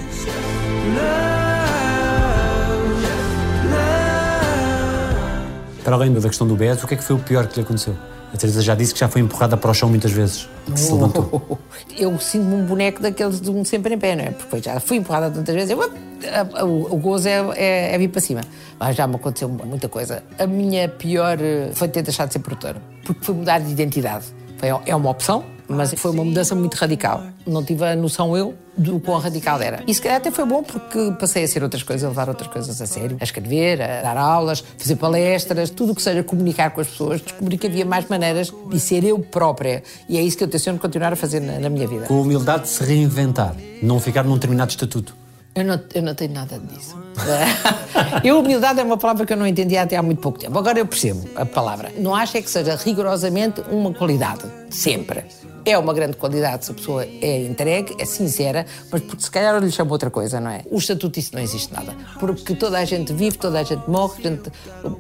Para 5.85 5.95
além 5.95 6.11
da 6.11 6.19
questão 6.27 6.45
do 6.47 6.55
BES, 6.55 6.83
o 6.83 6.87
que 6.87 6.95
é 6.95 6.97
que 6.97 7.03
foi 7.03 7.15
o 7.15 7.19
pior 7.19 7.47
que 7.47 7.57
lhe 7.59 7.63
aconteceu? 7.63 7.95
A 8.33 8.37
Teresa 8.37 8.61
já 8.61 8.75
disse 8.75 8.91
que 8.93 8.99
já 8.99 9.07
foi 9.07 9.21
empurrada 9.21 9.55
para 9.55 9.69
o 9.71 9.73
chão 9.73 9.87
muitas 9.87 10.11
vezes. 10.11 10.49
Que 10.65 10.77
se 10.79 10.91
levantou. 10.91 11.57
Eu 11.97 12.19
sinto-me 12.19 12.55
um 12.55 12.65
boneco 12.65 13.01
daqueles 13.01 13.39
de 13.39 13.49
um 13.49 13.63
sempre 13.63 13.93
em 13.93 13.97
pé, 13.97 14.15
não 14.15 14.23
é? 14.25 14.31
Porque 14.31 14.61
já 14.67 14.77
fui 14.81 14.97
empurrada 14.97 15.29
tantas 15.31 15.55
vezes, 15.55 15.69
eu, 15.69 15.81
a- 15.81 16.59
a- 16.59 16.65
o, 16.65 16.93
o 16.95 16.97
gozo 16.97 17.29
é, 17.29 17.39
é, 17.55 17.95
é 17.95 17.97
vir 17.97 18.09
para 18.09 18.19
cima. 18.19 18.41
Mas 18.77 18.95
já 18.97 19.07
me 19.07 19.15
aconteceu 19.15 19.47
muita 19.47 19.87
coisa. 19.87 20.21
A 20.37 20.45
minha 20.47 20.89
pior 20.89 21.37
eh, 21.39 21.69
foi 21.73 21.87
ter 21.87 22.01
deixado 22.01 22.27
de 22.29 22.33
ser 22.33 22.39
produtora, 22.39 22.81
porque 23.05 23.23
foi 23.23 23.35
mudar 23.35 23.59
de 23.59 23.71
identidade. 23.71 24.25
Foi, 24.57 24.67
é 24.85 24.93
uma 24.95 25.09
opção, 25.11 25.45
mas 25.67 25.93
foi 25.93 26.11
uma 26.11 26.23
mudança 26.23 26.55
muito 26.55 26.75
radical. 26.75 27.23
Não 27.45 27.63
tive 27.63 27.85
a 27.85 27.95
noção 27.95 28.35
eu 28.35 28.55
do 28.77 28.99
quão 28.99 29.19
radical 29.19 29.61
era. 29.61 29.81
E 29.87 29.93
se 29.93 30.01
calhar 30.01 30.17
até 30.17 30.31
foi 30.31 30.45
bom 30.45 30.63
porque 30.63 31.13
passei 31.19 31.43
a 31.43 31.47
ser 31.47 31.63
outras 31.63 31.83
coisas, 31.83 32.03
a 32.03 32.09
levar 32.09 32.29
outras 32.29 32.49
coisas 32.49 32.81
a 32.81 32.85
sério, 32.85 33.17
a 33.19 33.23
escrever, 33.23 33.81
a 33.81 34.01
dar 34.01 34.17
aulas, 34.17 34.63
fazer 34.77 34.95
palestras, 34.95 35.69
tudo 35.69 35.93
o 35.93 35.95
que 35.95 36.01
seja 36.01 36.23
comunicar 36.23 36.71
com 36.71 36.81
as 36.81 36.87
pessoas. 36.87 37.21
Descobri 37.21 37.57
que 37.57 37.67
havia 37.67 37.85
mais 37.85 38.07
maneiras 38.07 38.53
de 38.69 38.79
ser 38.79 39.03
eu 39.03 39.19
própria. 39.19 39.83
E 40.09 40.17
é 40.17 40.21
isso 40.21 40.37
que 40.37 40.43
eu 40.43 40.47
tenciono 40.47 40.77
continuar 40.77 41.13
a 41.13 41.15
fazer 41.15 41.39
na, 41.39 41.59
na 41.59 41.69
minha 41.69 41.87
vida. 41.87 42.05
Com 42.05 42.15
a 42.15 42.21
humildade 42.21 42.63
de 42.63 42.69
se 42.69 42.83
reinventar, 42.83 43.55
não 43.81 43.99
ficar 43.99 44.23
num 44.23 44.33
determinado 44.35 44.71
estatuto. 44.71 45.15
Eu 45.55 45.63
não, 45.63 45.79
eu 45.93 46.01
não 46.01 46.13
tenho 46.13 46.33
nada 46.33 46.59
disso. 46.59 46.97
eu, 48.25 48.39
humildade 48.39 48.81
é 48.81 48.83
uma 48.83 48.97
palavra 48.97 49.25
que 49.25 49.31
eu 49.31 49.37
não 49.37 49.47
entendia 49.47 49.83
até 49.83 49.95
há 49.95 50.03
muito 50.03 50.19
pouco 50.19 50.37
tempo. 50.37 50.59
Agora 50.59 50.77
eu 50.77 50.85
percebo 50.85 51.29
a 51.33 51.45
palavra. 51.45 51.93
Não 51.97 52.13
acho 52.13 52.35
é 52.35 52.41
que 52.41 52.49
seja 52.49 52.75
rigorosamente 52.75 53.61
uma 53.71 53.93
qualidade. 53.93 54.43
Sempre. 54.69 55.23
É 55.67 55.75
uma 55.79 55.95
grande 55.95 56.15
qualidade 56.15 56.65
se 56.65 56.71
a 56.71 56.75
pessoa 56.75 57.03
é 57.03 57.41
entregue, 57.43 57.95
é 57.97 58.05
sincera, 58.05 58.67
mas 58.91 59.01
porque 59.01 59.23
se 59.23 59.31
calhar 59.31 59.57
lhe 59.57 59.71
chamo 59.71 59.91
outra 59.91 60.11
coisa, 60.11 60.39
não 60.39 60.51
é? 60.51 60.61
O 60.69 60.77
estatuto 60.77 61.19
disso 61.19 61.31
não 61.33 61.41
existe 61.41 61.73
nada. 61.73 61.95
Porque 62.19 62.53
toda 62.53 62.77
a 62.77 62.85
gente 62.85 63.11
vive, 63.11 63.35
toda 63.39 63.59
a 63.59 63.63
gente 63.63 63.89
morre, 63.89 64.13
a 64.19 64.29
gente 64.29 64.51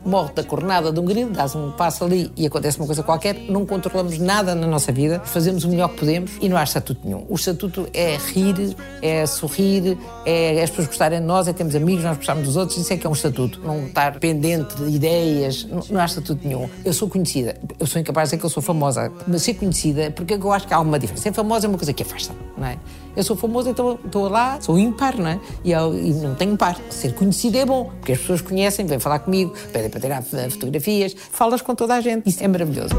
morre 0.03 0.33
da 0.33 0.43
cornada 0.43 0.91
de 0.91 0.99
um 0.99 1.05
grilo, 1.05 1.29
dás 1.29 1.53
um 1.53 1.69
passo 1.71 2.03
ali 2.03 2.31
e 2.35 2.47
acontece 2.47 2.79
uma 2.79 2.87
coisa 2.87 3.03
qualquer, 3.03 3.35
não 3.47 3.63
controlamos 3.63 4.17
nada 4.17 4.55
na 4.55 4.65
nossa 4.65 4.91
vida, 4.91 5.21
fazemos 5.23 5.65
o 5.65 5.69
melhor 5.69 5.89
que 5.89 5.99
podemos 5.99 6.31
e 6.41 6.49
não 6.49 6.57
há 6.57 6.63
estatuto 6.63 7.01
nenhum. 7.03 7.27
O 7.29 7.35
estatuto 7.35 7.87
é 7.93 8.17
rir, 8.17 8.75
é 9.03 9.27
sorrir, 9.27 9.95
é 10.25 10.63
as 10.63 10.71
pessoas 10.71 10.87
gostarem 10.87 11.19
de 11.19 11.27
nós, 11.27 11.47
é 11.47 11.53
termos 11.53 11.75
amigos, 11.75 12.03
nós 12.03 12.17
gostarmos 12.17 12.45
dos 12.45 12.57
outros, 12.57 12.79
isso 12.79 12.91
é 12.91 12.97
que 12.97 13.05
é 13.05 13.09
um 13.09 13.13
estatuto. 13.13 13.61
Não 13.63 13.85
estar 13.85 14.19
pendente 14.19 14.75
de 14.77 14.95
ideias, 14.95 15.63
não, 15.65 15.83
não 15.91 16.01
há 16.01 16.05
estatuto 16.05 16.41
nenhum. 16.43 16.67
Eu 16.83 16.91
sou 16.91 17.07
conhecida, 17.07 17.55
eu 17.79 17.85
sou 17.85 18.01
incapaz 18.01 18.29
de 18.29 18.31
dizer 18.31 18.39
que 18.39 18.45
eu 18.47 18.49
sou 18.49 18.63
famosa, 18.63 19.11
mas 19.27 19.43
ser 19.43 19.53
conhecida, 19.53 20.09
porque 20.09 20.33
eu 20.33 20.54
acho 20.55 20.67
que 20.67 20.73
há 20.73 20.79
uma 20.79 20.97
diferença. 20.97 21.23
Ser 21.23 21.33
famosa 21.33 21.67
é 21.67 21.69
uma 21.69 21.77
coisa 21.77 21.93
que 21.93 22.03
afasta, 22.03 22.33
não 22.57 22.67
é? 22.67 22.77
Eu 23.15 23.23
sou 23.23 23.35
famosa, 23.35 23.69
então 23.69 23.97
estou 24.03 24.27
lá, 24.27 24.59
sou 24.59 24.77
ímpar, 24.77 25.17
não 25.17 25.27
é? 25.27 25.39
E, 25.63 25.71
eu, 25.71 25.97
e 25.97 26.13
não 26.13 26.35
tenho 26.35 26.57
par. 26.57 26.77
Ser 26.89 27.13
conhecida 27.13 27.59
é 27.59 27.65
bom, 27.65 27.85
porque 27.85 28.11
as 28.11 28.19
pessoas 28.19 28.41
conhecem, 28.41 28.85
vêm 28.85 28.99
falar 28.99 29.19
comigo, 29.19 29.53
pedem 29.71 29.89
para 29.89 29.99
tirar 29.99 30.23
fotografias, 30.23 31.15
falas 31.31 31.61
com 31.61 31.73
toda 31.73 31.95
a 31.95 32.01
gente. 32.01 32.29
Isso 32.29 32.43
é 32.43 32.47
maravilhoso. 32.47 32.95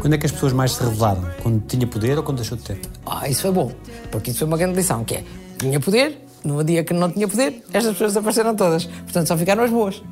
Quando 0.00 0.14
é 0.14 0.18
que 0.18 0.26
as 0.26 0.32
pessoas 0.32 0.52
mais 0.52 0.72
se 0.72 0.82
revelaram? 0.82 1.24
Quando 1.42 1.66
tinha 1.66 1.86
poder 1.86 2.16
ou 2.16 2.22
quando 2.22 2.38
deixou 2.38 2.56
de 2.56 2.64
ter? 2.64 2.80
Ah, 3.04 3.28
isso 3.28 3.42
foi 3.42 3.50
bom, 3.50 3.72
porque 4.10 4.30
isso 4.30 4.38
foi 4.38 4.48
uma 4.48 4.56
grande 4.56 4.76
lição, 4.76 5.04
que 5.04 5.16
é, 5.16 5.24
tinha 5.58 5.80
poder, 5.80 6.24
no 6.44 6.62
dia 6.62 6.84
que 6.84 6.94
não 6.94 7.10
tinha 7.10 7.26
poder, 7.26 7.64
estas 7.72 7.92
pessoas 7.92 8.16
apareceram 8.16 8.54
todas. 8.54 8.84
Portanto, 8.84 9.26
só 9.26 9.36
ficaram 9.36 9.64
as 9.64 9.70
boas. 9.70 10.02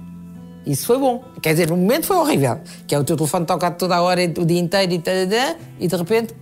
Isso 0.66 0.86
foi 0.86 0.98
bom. 0.98 1.22
Quer 1.42 1.50
dizer, 1.50 1.70
o 1.70 1.76
momento 1.76 2.06
foi 2.06 2.16
horrível, 2.16 2.58
que 2.86 2.94
é 2.94 2.98
o 2.98 3.04
teu 3.04 3.16
telefone 3.16 3.44
tocado 3.46 3.76
toda 3.76 3.96
a 3.96 4.02
hora, 4.02 4.22
o 4.38 4.44
dia 4.44 4.58
inteiro 4.58 4.92
e, 4.92 4.98
tadadã, 4.98 5.54
e 5.78 5.86
de 5.88 5.96
repente 5.96 6.34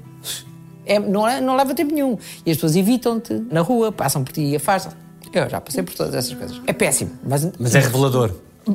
é, 0.87 0.99
não, 0.99 1.27
é- 1.27 1.41
não 1.41 1.57
leva 1.57 1.75
tempo 1.75 1.93
nenhum. 1.95 2.17
E 2.47 2.51
as 2.51 2.57
pessoas 2.57 2.77
evitam-te 2.77 3.35
na 3.51 3.61
rua, 3.61 3.91
passam 3.93 4.23
por 4.25 4.33
ti 4.33 4.43
e 4.43 4.57
afastam. 4.57 4.93
Eu 5.33 5.49
já 5.49 5.61
passei 5.61 5.83
por 5.83 5.95
todas 5.95 6.15
essas 6.15 6.35
coisas. 6.35 6.61
É 6.67 6.73
péssimo, 6.73 7.11
mas, 7.27 7.49
Mas 7.59 7.75
é 7.75 7.81
revelador. 7.81 8.31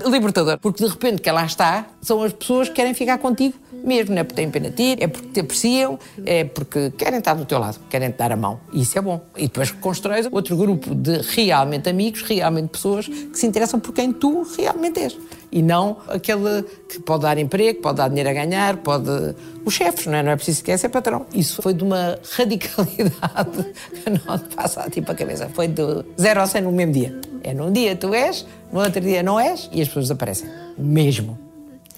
libertador. 0.09 0.57
Porque 0.59 0.83
de 0.83 0.89
repente 0.89 1.21
que 1.21 1.29
ela 1.29 1.45
está, 1.45 1.85
são 2.01 2.23
as 2.23 2.33
pessoas 2.33 2.67
que 2.67 2.75
querem 2.75 2.93
ficar 2.93 3.17
contigo 3.19 3.53
mesmo. 3.83 4.13
Não 4.13 4.21
é 4.21 4.23
porque 4.23 4.41
têm 4.41 4.49
pena 4.49 4.69
de 4.69 4.75
ti, 4.75 5.03
é 5.03 5.07
porque 5.07 5.27
te 5.29 5.39
apreciam, 5.39 5.99
é 6.25 6.43
porque 6.43 6.91
querem 6.91 7.19
estar 7.19 7.33
do 7.33 7.45
teu 7.45 7.59
lado, 7.59 7.79
querem 7.89 8.11
te 8.11 8.17
dar 8.17 8.31
a 8.31 8.35
mão. 8.35 8.59
E 8.73 8.81
isso 8.81 8.97
é 8.97 9.01
bom. 9.01 9.21
E 9.35 9.43
depois 9.43 9.71
constróis 9.71 10.27
outro 10.31 10.55
grupo 10.57 10.93
de 10.93 11.21
realmente 11.35 11.89
amigos, 11.89 12.21
realmente 12.21 12.69
pessoas 12.69 13.07
que 13.07 13.37
se 13.37 13.45
interessam 13.45 13.79
por 13.79 13.93
quem 13.93 14.11
tu 14.11 14.45
realmente 14.57 14.99
és. 14.99 15.17
E 15.51 15.61
não 15.61 15.97
aquele 16.07 16.63
que 16.89 16.99
pode 16.99 17.23
dar 17.23 17.37
emprego, 17.37 17.81
pode 17.81 17.97
dar 17.97 18.09
dinheiro 18.09 18.29
a 18.29 18.33
ganhar, 18.33 18.77
pode. 18.77 19.35
Os 19.63 19.73
chefes, 19.73 20.05
não 20.05 20.15
é? 20.15 20.23
Não 20.23 20.31
é 20.31 20.35
preciso 20.35 20.57
sequer 20.57 20.77
ser 20.77 20.89
patrão. 20.89 21.25
Isso 21.33 21.61
foi 21.61 21.73
de 21.73 21.83
uma 21.83 22.19
radicalidade 22.35 23.73
que 24.03 24.09
não 24.09 24.37
te 24.37 24.55
passa 24.55 24.81
a 24.81 24.89
ti 24.89 25.01
para 25.01 25.13
a 25.13 25.15
cabeça. 25.15 25.49
Foi 25.53 25.67
de 25.67 25.83
zero 26.19 26.41
a 26.41 26.47
100 26.47 26.61
no 26.61 26.71
mesmo 26.71 26.93
dia. 26.93 27.19
É 27.43 27.53
num 27.53 27.71
dia 27.71 27.95
tu 27.95 28.13
és, 28.13 28.45
no 28.71 28.81
outro 28.81 29.01
dia 29.01 29.23
não 29.23 29.39
és 29.39 29.69
e 29.71 29.81
as 29.81 29.87
pessoas 29.87 30.05
desaparecem. 30.05 30.49
Mesmo. 30.77 31.46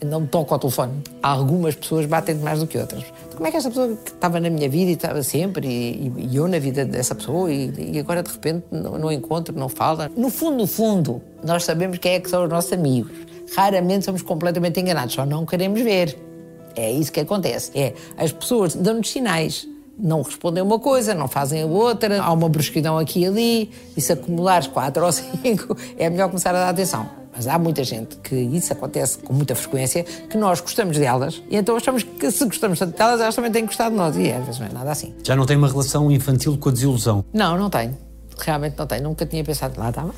Não 0.06 0.26
toco 0.26 0.54
ao 0.54 0.60
telefone. 0.60 0.94
Algumas 1.22 1.76
pessoas 1.76 2.06
batem-te 2.06 2.42
mais 2.42 2.60
do 2.60 2.68
que 2.68 2.78
outras. 2.78 3.04
Como 3.36 3.48
é 3.48 3.52
que 3.52 3.58
esta 3.58 3.70
pessoa 3.70 3.96
que 3.96 4.12
estava 4.12 4.40
na 4.40 4.50
minha 4.50 4.70
vida 4.70 4.92
e 4.92 4.94
estava 4.94 5.22
sempre, 5.24 5.68
e, 5.68 6.12
e 6.18 6.36
eu 6.36 6.48
na 6.48 6.60
vida 6.60 6.86
dessa 6.86 7.16
pessoa, 7.16 7.52
e, 7.52 7.94
e 7.96 8.00
agora 8.00 8.24
de 8.24 8.32
repente 8.32 8.66
não, 8.72 8.98
não 8.98 9.12
encontro, 9.12 9.58
não 9.58 9.68
fala? 9.68 10.10
No 10.16 10.30
fundo, 10.30 10.58
no 10.58 10.68
fundo, 10.68 11.22
nós 11.44 11.64
sabemos 11.64 11.98
quem 11.98 12.14
é 12.14 12.20
que 12.20 12.30
são 12.30 12.44
os 12.44 12.50
nossos 12.50 12.72
amigos. 12.72 13.12
Raramente 13.56 14.06
somos 14.06 14.22
completamente 14.22 14.80
enganados, 14.80 15.16
só 15.16 15.26
não 15.26 15.46
queremos 15.46 15.82
ver. 15.82 16.18
É 16.76 16.92
isso 16.92 17.12
que 17.12 17.20
acontece. 17.20 17.72
É, 17.78 17.94
as 18.18 18.32
pessoas 18.32 18.76
dão-nos 18.76 19.10
sinais. 19.10 19.68
Não 19.98 20.22
respondem 20.22 20.64
uma 20.64 20.80
coisa, 20.80 21.14
não 21.14 21.28
fazem 21.28 21.64
a 21.64 21.66
outra, 21.66 22.22
há 22.22 22.32
uma 22.32 22.48
brusquidão 22.48 22.98
aqui 22.98 23.22
e 23.22 23.26
ali, 23.26 23.72
e 23.98 24.02
se 24.02 24.14
acumulares 24.14 24.68
quatro 24.68 25.04
ou 25.06 25.12
cinco, 25.12 25.76
é 25.98 26.10
melhor 26.10 26.30
começar 26.30 26.52
a 26.52 26.60
dar 26.60 26.70
atenção. 26.70 27.19
Mas 27.40 27.48
há 27.48 27.58
muita 27.58 27.86
gente 27.86 28.18
que 28.18 28.36
isso 28.36 28.74
acontece 28.74 29.20
com 29.20 29.32
muita 29.32 29.56
frequência, 29.56 30.04
que 30.04 30.38
nós 30.38 30.60
gostamos 30.60 30.98
delas, 30.98 31.42
e 31.50 31.56
então 31.56 31.78
achamos 31.78 32.04
que 32.04 32.30
se 32.30 32.44
gostamos 32.44 32.78
tanto 32.78 32.98
delas, 32.98 33.22
elas 33.22 33.34
também 33.34 33.50
têm 33.50 33.62
que 33.62 33.68
gostar 33.68 33.90
de 33.90 33.96
nós. 33.96 34.18
E 34.18 34.30
às 34.30 34.44
vezes 34.46 34.60
não 34.60 34.68
é 34.68 34.74
nada 34.74 34.92
assim. 34.92 35.16
Já 35.24 35.38
não 35.38 35.46
tem 35.46 35.56
uma 35.56 35.70
relação 35.70 36.12
infantil 36.12 36.58
com 36.58 36.68
a 36.68 36.72
desilusão. 36.74 37.24
Não, 37.34 37.58
não 37.58 37.70
tenho. 37.70 38.09
Realmente 38.40 38.76
não 38.78 38.88
tenho. 38.88 39.04
Nunca 39.04 39.26
tinha 39.26 39.44
pensado. 39.44 39.80
Lá 39.80 39.90
estava. 39.90 40.14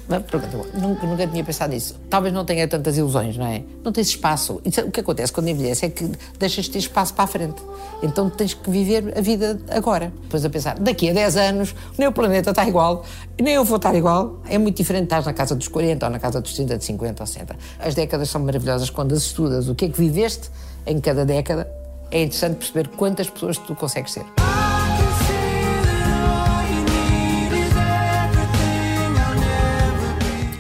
Nunca, 0.74 1.08
nunca 1.08 1.28
tinha 1.28 1.44
pensado 1.44 1.74
nisso. 1.74 2.00
Talvez 2.10 2.34
não 2.34 2.46
tenha 2.46 2.68
tantas 2.68 2.98
ilusões, 2.98 3.38
não 3.38 3.46
é? 3.48 3.64
Não 3.84 3.92
tens 3.92 4.08
espaço. 4.08 4.62
É- 4.64 4.82
o 4.84 4.92
que 4.92 5.00
acontece 5.00 5.32
quando 5.34 5.48
envelhece 5.50 5.86
é 5.86 5.90
que 5.90 6.10
deixas 6.40 6.66
de 6.66 6.72
ter 6.72 6.80
espaço 6.80 7.14
para 7.14 7.24
a 7.24 7.28
frente. 7.28 7.62
Então 8.04 8.30
tens 8.30 8.54
que 8.54 8.70
viver 8.70 9.14
a 9.18 9.22
vida 9.22 9.60
agora. 9.70 10.12
Depois 10.24 10.44
a 10.46 10.50
pensar, 10.50 10.78
daqui 10.80 11.10
a 11.10 11.14
10 11.14 11.38
anos, 11.38 11.76
nem 11.98 12.08
o 12.08 12.12
planeta 12.12 12.52
está 12.52 12.68
igual, 12.68 13.04
nem 13.40 13.56
eu 13.56 13.66
vou 13.66 13.78
estar 13.78 13.94
igual. 13.96 14.40
É 14.48 14.58
muito 14.58 14.78
diferente 14.78 15.04
estar 15.06 15.24
na 15.26 15.34
casa 15.34 15.56
dos 15.56 15.68
40 15.68 16.06
ou 16.06 16.12
na 16.12 16.20
casa 16.20 16.40
dos 16.42 16.54
30, 16.54 16.78
de 16.78 16.84
50 16.86 17.24
ou 17.24 17.28
60. 17.28 17.56
As 17.80 17.96
décadas 17.96 18.30
são 18.30 18.42
maravilhosas 18.42 18.90
quando 18.90 19.14
as 19.14 19.24
estudas. 19.24 19.68
O 19.68 19.76
que 19.76 19.86
é 19.86 19.90
que 19.90 19.98
viveste 19.98 20.50
em 20.86 21.00
cada 21.00 21.26
década? 21.26 21.70
É 22.10 22.24
interessante 22.24 22.58
perceber 22.58 22.88
quantas 22.90 23.30
pessoas 23.30 23.58
tu 23.58 23.74
consegues 23.76 24.12
ser. 24.14 24.26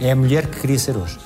É 0.01 0.11
a 0.11 0.15
mulher 0.15 0.47
que 0.47 0.59
queria 0.59 0.79
ser 0.79 0.97
hoje. 0.97 1.17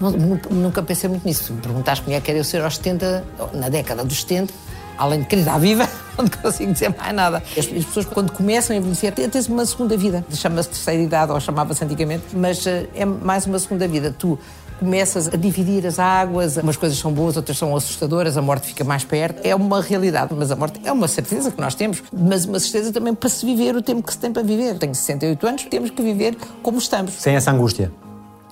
Nu- 0.00 0.12
nu- 0.12 0.40
Nunca 0.50 0.82
pensei 0.82 1.10
muito 1.10 1.24
nisso. 1.26 1.44
Se 1.44 1.52
me 1.52 1.60
perguntaste 1.60 2.04
como 2.04 2.16
é 2.16 2.20
que 2.20 2.30
eu 2.30 2.44
ser 2.44 2.62
aos 2.62 2.76
70, 2.76 3.24
na 3.52 3.68
década 3.68 4.04
dos 4.04 4.20
70, 4.20 4.52
além 4.96 5.20
de 5.22 5.26
querer 5.26 5.42
estar 5.42 5.58
viva, 5.58 5.88
não 6.16 6.28
consigo 6.28 6.72
dizer 6.72 6.94
mais 6.96 7.12
nada. 7.14 7.42
As, 7.56 7.66
as 7.66 7.84
pessoas, 7.84 8.06
quando 8.06 8.30
começam 8.32 8.74
a 8.76 8.78
envelhecer, 8.78 9.12
têm 9.12 9.28
uma 9.48 9.66
segunda 9.66 9.96
vida. 9.96 10.24
Chama-se 10.32 10.68
terceira 10.68 11.02
idade, 11.02 11.32
ou 11.32 11.40
chamava-se 11.40 11.82
antigamente, 11.84 12.24
mas 12.32 12.64
eh, 12.66 12.86
é 12.94 13.04
mais 13.04 13.44
uma 13.46 13.58
segunda 13.58 13.88
vida. 13.88 14.14
Tu 14.16 14.38
começas 14.78 15.28
a 15.28 15.36
dividir 15.36 15.86
as 15.86 15.98
águas, 15.98 16.56
umas 16.56 16.76
coisas 16.76 16.98
são 16.98 17.12
boas, 17.12 17.36
outras 17.36 17.58
são 17.58 17.74
assustadoras, 17.74 18.36
a 18.36 18.42
morte 18.42 18.68
fica 18.68 18.84
mais 18.84 19.04
perto. 19.04 19.40
É 19.44 19.54
uma 19.54 19.82
realidade, 19.82 20.34
mas 20.34 20.50
a 20.50 20.56
morte 20.56 20.80
é 20.84 20.92
uma 20.92 21.08
certeza 21.08 21.50
que 21.50 21.60
nós 21.60 21.74
temos, 21.74 22.02
mas 22.12 22.44
uma 22.44 22.60
certeza 22.60 22.92
também 22.92 23.14
para 23.14 23.28
se 23.28 23.44
viver 23.44 23.76
o 23.76 23.82
tempo 23.82 24.02
que 24.02 24.12
se 24.12 24.18
tem 24.18 24.32
para 24.32 24.42
viver. 24.42 24.78
Tenho 24.78 24.94
68 24.94 25.46
anos, 25.46 25.64
temos 25.64 25.90
que 25.90 26.02
viver 26.02 26.36
como 26.62 26.78
estamos. 26.78 27.12
Sem 27.14 27.34
essa 27.34 27.50
angústia. 27.50 27.92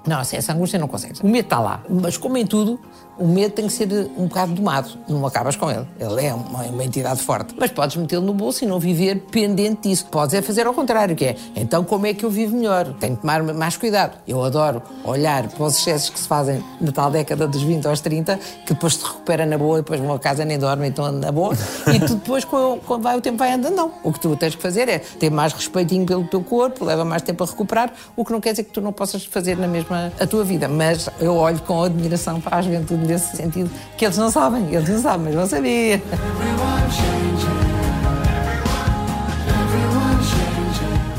Não, 0.06 0.22
sem 0.22 0.38
essa 0.38 0.52
angústia 0.52 0.78
não 0.78 0.86
consegues. 0.86 1.20
O 1.20 1.26
medo 1.26 1.46
está 1.46 1.58
lá. 1.58 1.82
Mas 1.88 2.16
como 2.16 2.36
em 2.36 2.46
tudo, 2.46 2.78
o 3.18 3.26
medo 3.26 3.52
tem 3.52 3.66
que 3.66 3.72
ser 3.72 3.88
um 4.16 4.26
bocado 4.26 4.52
domado. 4.52 4.90
Não 5.08 5.24
acabas 5.26 5.56
com 5.56 5.70
ele. 5.70 5.86
Ele 5.98 6.26
é 6.26 6.34
uma, 6.34 6.62
uma 6.64 6.84
entidade 6.84 7.22
forte. 7.22 7.54
Mas 7.58 7.70
podes 7.70 7.96
metê-lo 7.96 8.24
no 8.24 8.34
bolso 8.34 8.64
e 8.64 8.66
não 8.66 8.78
viver 8.78 9.16
pendente 9.30 9.88
disso. 9.88 10.06
Podes 10.06 10.34
é 10.34 10.42
fazer 10.42 10.66
ao 10.66 10.74
contrário, 10.74 11.16
que 11.16 11.24
é, 11.24 11.36
então 11.54 11.84
como 11.84 12.06
é 12.06 12.14
que 12.14 12.24
eu 12.24 12.30
vivo 12.30 12.56
melhor? 12.56 12.92
Tenho 13.00 13.16
que 13.16 13.22
tomar 13.22 13.42
mais 13.42 13.76
cuidado. 13.76 14.18
Eu 14.26 14.42
adoro 14.42 14.82
olhar 15.04 15.48
para 15.48 15.64
os 15.64 15.78
excessos 15.78 16.10
que 16.10 16.18
se 16.18 16.28
fazem 16.28 16.62
na 16.80 16.92
tal 16.92 17.10
década 17.10 17.46
dos 17.46 17.62
20 17.62 17.86
aos 17.86 18.00
30, 18.00 18.38
que 18.66 18.74
depois 18.74 18.94
se 18.94 19.04
recupera 19.04 19.46
na 19.46 19.58
boa, 19.58 19.78
e 19.78 19.82
depois 19.82 20.00
vão 20.00 20.12
a 20.12 20.18
casa 20.18 20.44
nem 20.44 20.58
dormem, 20.58 20.88
então 20.90 21.04
anda 21.04 21.26
na 21.26 21.32
boa. 21.32 21.54
E 21.94 22.00
tu 22.00 22.16
depois, 22.16 22.44
quando 22.44 22.80
quando 22.80 23.02
vai 23.02 23.16
o 23.16 23.20
tempo, 23.20 23.38
vai 23.38 23.52
andando, 23.52 23.74
não. 23.74 23.92
O 24.02 24.12
que 24.12 24.20
tu 24.20 24.34
tens 24.36 24.54
que 24.54 24.62
fazer 24.62 24.88
é 24.88 24.98
ter 24.98 25.30
mais 25.30 25.52
respeitinho 25.52 26.04
pelo 26.06 26.24
teu 26.24 26.42
corpo, 26.42 26.84
leva 26.84 27.04
mais 27.04 27.22
tempo 27.22 27.44
a 27.44 27.46
recuperar, 27.46 27.92
o 28.14 28.24
que 28.24 28.32
não 28.32 28.40
quer 28.40 28.50
dizer 28.50 28.64
que 28.64 28.72
tu 28.72 28.80
não 28.80 28.92
possas 28.92 29.24
fazer 29.24 29.56
na 29.56 29.68
mesma 29.68 30.12
a 30.18 30.26
tua 30.26 30.44
vida. 30.44 30.68
Mas 30.68 31.08
eu 31.20 31.34
olho 31.34 31.60
com 31.60 31.82
admiração 31.82 32.40
para 32.40 32.56
a 32.56 32.62
juventude 32.62 33.05
nesse 33.06 33.36
sentido, 33.36 33.70
que 33.96 34.04
eles 34.04 34.16
não 34.16 34.30
sabem, 34.30 34.72
eles 34.74 34.88
não 34.88 35.00
sabem, 35.00 35.26
mas 35.26 35.34
vão 35.34 35.46
saber. 35.46 36.02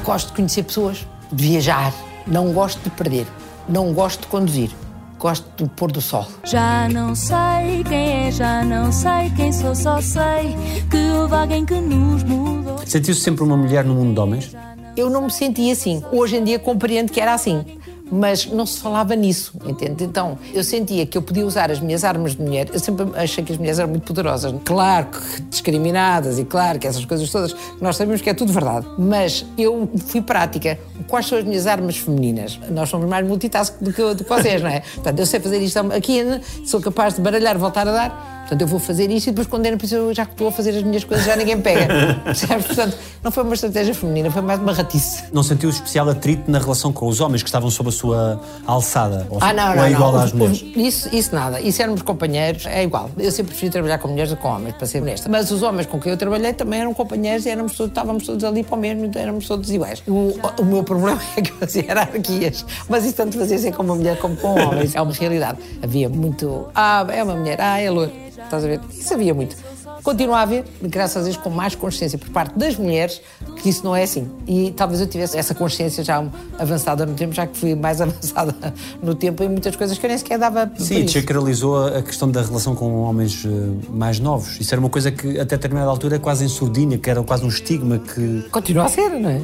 Gosto 0.03 0.27
de 0.27 0.33
conhecer 0.33 0.63
pessoas, 0.63 1.05
de 1.31 1.47
viajar, 1.47 1.93
não 2.25 2.53
gosto 2.53 2.81
de 2.81 2.89
perder, 2.89 3.27
não 3.67 3.93
gosto 3.93 4.21
de 4.21 4.27
conduzir. 4.27 4.71
Gosto 5.19 5.47
do 5.57 5.67
pôr 5.67 5.91
do 5.91 5.99
sol. 5.99 6.27
Já 6.43 6.87
não 6.89 7.15
sei 7.15 7.83
quem 7.87 8.27
é, 8.27 8.31
já 8.31 8.63
não 8.63 8.91
sei 8.91 9.31
quem 9.35 9.51
sou, 9.51 9.73
só 9.73 9.99
sei 9.99 10.55
que 10.91 10.97
houve 11.09 11.33
alguém 11.33 11.65
que 11.65 11.73
nos 11.73 12.21
mudou. 12.23 12.77
Sentiu-se 12.85 13.21
sempre 13.21 13.43
uma 13.43 13.57
mulher 13.57 13.83
no 13.83 13.95
mundo 13.95 14.13
de 14.13 14.19
homens? 14.19 14.55
Eu 14.95 15.09
não 15.09 15.23
me 15.23 15.31
sentia 15.31 15.73
assim. 15.73 16.03
Hoje 16.11 16.37
em 16.37 16.43
dia 16.43 16.59
compreendo 16.59 17.11
que 17.11 17.19
era 17.19 17.33
assim. 17.33 17.76
Mas 18.11 18.45
não 18.45 18.65
se 18.65 18.79
falava 18.79 19.15
nisso, 19.15 19.53
entende? 19.65 20.03
Então, 20.03 20.37
eu 20.53 20.63
sentia 20.63 21.05
que 21.05 21.17
eu 21.17 21.21
podia 21.21 21.45
usar 21.45 21.71
as 21.71 21.79
minhas 21.79 22.03
armas 22.03 22.35
de 22.35 22.41
mulher. 22.41 22.67
Eu 22.71 22.79
sempre 22.79 23.07
achei 23.15 23.43
que 23.43 23.51
as 23.51 23.57
mulheres 23.57 23.79
eram 23.79 23.89
muito 23.89 24.03
poderosas. 24.03 24.53
Claro 24.63 25.07
que 25.07 25.41
discriminadas 25.43 26.39
e 26.39 26.45
claro 26.45 26.79
que 26.79 26.87
essas 26.87 27.03
coisas 27.05 27.29
todas, 27.31 27.55
nós 27.81 27.95
sabemos 27.95 28.21
que 28.21 28.29
é 28.29 28.33
tudo 28.33 28.51
verdade. 28.51 28.87
Mas 28.97 29.45
eu 29.57 29.89
fui 30.07 30.21
prática. 30.21 30.79
Quais 31.07 31.25
são 31.25 31.37
as 31.37 31.43
minhas 31.43 31.67
armas 31.67 31.97
femininas? 31.97 32.59
Nós 32.69 32.89
somos 32.89 33.07
mais 33.09 33.25
multitask 33.25 33.75
do 33.81 33.93
que, 33.93 34.01
do 34.13 34.23
que 34.23 34.29
vocês, 34.29 34.61
não 34.61 34.69
é? 34.69 34.81
Portanto, 34.95 35.19
eu 35.19 35.25
sei 35.25 35.39
fazer 35.39 35.59
isto 35.59 35.79
aqui, 35.93 36.21
sou 36.65 36.81
capaz 36.81 37.15
de 37.15 37.21
baralhar, 37.21 37.57
voltar 37.57 37.87
a 37.87 37.91
dar. 37.91 38.36
Portanto, 38.47 38.61
eu 38.61 38.67
vou 38.67 38.79
fazer 38.79 39.11
isto 39.11 39.27
e 39.27 39.31
depois 39.31 39.45
quando 39.47 39.65
era 39.65 39.75
preciso, 39.75 40.13
já 40.13 40.25
que 40.25 40.31
estou 40.31 40.47
a 40.47 40.51
fazer 40.53 40.69
as 40.69 40.81
minhas 40.83 41.03
coisas, 41.03 41.25
já 41.25 41.35
ninguém 41.35 41.59
pega. 41.59 42.15
Percebes? 42.23 42.65
Portanto, 42.65 42.97
não 43.21 43.29
foi 43.29 43.43
uma 43.43 43.53
estratégia 43.53 43.93
feminina, 43.93 44.31
foi 44.31 44.41
mais 44.41 44.59
uma 44.61 44.71
ratice. 44.71 45.23
Não 45.33 45.43
sentiu 45.43 45.69
especial 45.69 46.07
atrito 46.09 46.49
na 46.49 46.57
relação 46.57 46.93
com 46.93 47.07
os 47.07 47.19
homens 47.19 47.43
que 47.43 47.49
estavam 47.49 47.69
sob 47.69 47.89
a 47.89 47.91
sua 47.91 48.41
alçada? 48.65 49.27
Ou, 49.29 49.39
Ah, 49.41 49.51
não, 49.53 49.69
ou 49.71 49.75
não. 49.75 49.83
é 49.83 49.91
igual 49.91 50.11
não. 50.13 50.19
às 50.21 50.31
mulheres? 50.31 50.63
Isso, 50.75 51.09
isso 51.13 51.35
nada. 51.35 51.59
E 51.59 51.73
éramos 51.77 52.01
companheiros, 52.01 52.65
é 52.65 52.83
igual. 52.83 53.09
Eu 53.17 53.31
sempre 53.31 53.51
preferi 53.51 53.69
trabalhar 53.71 53.97
com 53.97 54.07
mulheres 54.07 54.29
do 54.31 54.37
que 54.37 54.41
com 54.41 54.49
homens, 54.49 54.75
para 54.75 54.87
ser 54.87 55.01
honesta. 55.01 55.27
Mas 55.29 55.51
os 55.51 55.61
homens 55.61 55.85
com 55.87 55.99
quem 55.99 56.11
eu 56.13 56.17
trabalhei 56.17 56.53
também 56.53 56.79
eram 56.79 56.93
companheiros 56.93 57.45
e 57.45 57.49
éramos 57.49 57.75
todos, 57.75 57.91
estávamos 57.91 58.25
todos 58.25 58.43
ali 58.45 58.63
para 58.63 58.75
o 58.75 58.79
mesmo, 58.79 59.05
então 59.05 59.21
éramos 59.21 59.45
todos 59.45 59.69
iguais. 59.69 60.01
O, 60.07 60.33
o 60.59 60.65
meu 60.65 60.83
problema 60.83 61.19
é 61.35 61.41
que 61.41 61.51
eu 61.51 61.55
fazia 61.57 61.83
hierarquias. 61.83 62.65
Mas 62.87 63.03
isso 63.05 63.15
tanto 63.15 63.37
fazia 63.37 63.57
ser 63.57 63.73
com 63.73 63.83
uma 63.83 63.95
mulher 63.95 64.17
como 64.19 64.35
com 64.37 64.55
homens. 64.59 64.95
É 64.95 65.01
uma 65.01 65.11
realidade. 65.13 65.57
Havia 65.83 66.07
muito. 66.07 66.67
Ah, 66.73 67.05
é 67.11 67.21
uma 67.23 67.35
mulher. 67.35 67.59
Ah, 67.59 67.79
é 67.79 67.89
loura. 67.89 68.11
Estás 68.43 68.63
a 68.63 68.67
ver? 68.67 68.79
Isso 68.93 69.13
havia 69.13 69.33
muito. 69.33 69.55
Continua 70.03 70.37
a 70.37 70.41
haver, 70.43 70.63
graças 70.81 71.17
a 71.17 71.25
Deus, 71.25 71.35
com 71.35 71.49
mais 71.49 71.75
consciência 71.75 72.17
por 72.17 72.29
parte 72.29 72.57
das 72.57 72.77
mulheres, 72.77 73.21
que 73.57 73.67
isso 73.67 73.83
não 73.83 73.95
é 73.95 74.03
assim. 74.03 74.29
E 74.47 74.71
talvez 74.71 75.01
eu 75.01 75.07
tivesse 75.07 75.37
essa 75.37 75.53
consciência 75.53 76.03
já 76.03 76.23
avançada 76.57 77.05
no 77.05 77.13
tempo, 77.13 77.33
já 77.33 77.45
que 77.45 77.57
fui 77.57 77.75
mais 77.75 77.99
avançada 78.01 78.55
no 79.01 79.13
tempo 79.15 79.43
em 79.43 79.49
muitas 79.49 79.75
coisas 79.75 79.97
que 79.97 80.05
eu 80.05 80.07
nem 80.07 80.17
sequer 80.17 80.37
dava 80.37 80.71
Sim, 80.77 81.03
desacralizou 81.03 81.75
a 81.75 81.97
a 81.97 82.01
questão 82.01 82.29
da 82.29 82.41
relação 82.41 82.75
com 82.75 83.01
homens 83.01 83.43
eh, 83.45 83.49
mais 83.89 84.19
novos. 84.19 84.59
Isso 84.59 84.73
era 84.73 84.79
uma 84.79 84.89
coisa 84.89 85.11
que, 85.11 85.39
até 85.39 85.55
determinada 85.55 85.89
altura, 85.89 86.19
quase 86.19 86.45
em 86.45 86.47
surdina, 86.47 86.97
que 86.97 87.09
era 87.09 87.21
quase 87.23 87.43
um 87.43 87.47
estigma 87.47 87.99
que... 87.99 88.45
Continua 88.51 88.85
a 88.85 88.89
ser, 88.89 89.09
não 89.09 89.29
é? 89.29 89.41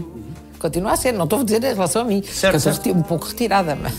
Continua 0.63 0.93
a 0.93 0.95
ser, 0.95 1.11
não 1.11 1.25
estou 1.25 1.41
a 1.41 1.43
dizer 1.43 1.61
em 1.61 1.73
relação 1.73 2.03
a 2.03 2.05
mim, 2.05 2.23
Certo, 2.23 2.51
que 2.51 2.69
eu 2.69 2.73
sou 2.73 2.93
um 2.93 3.01
pouco 3.01 3.25
retirada, 3.25 3.75
mas 3.75 3.93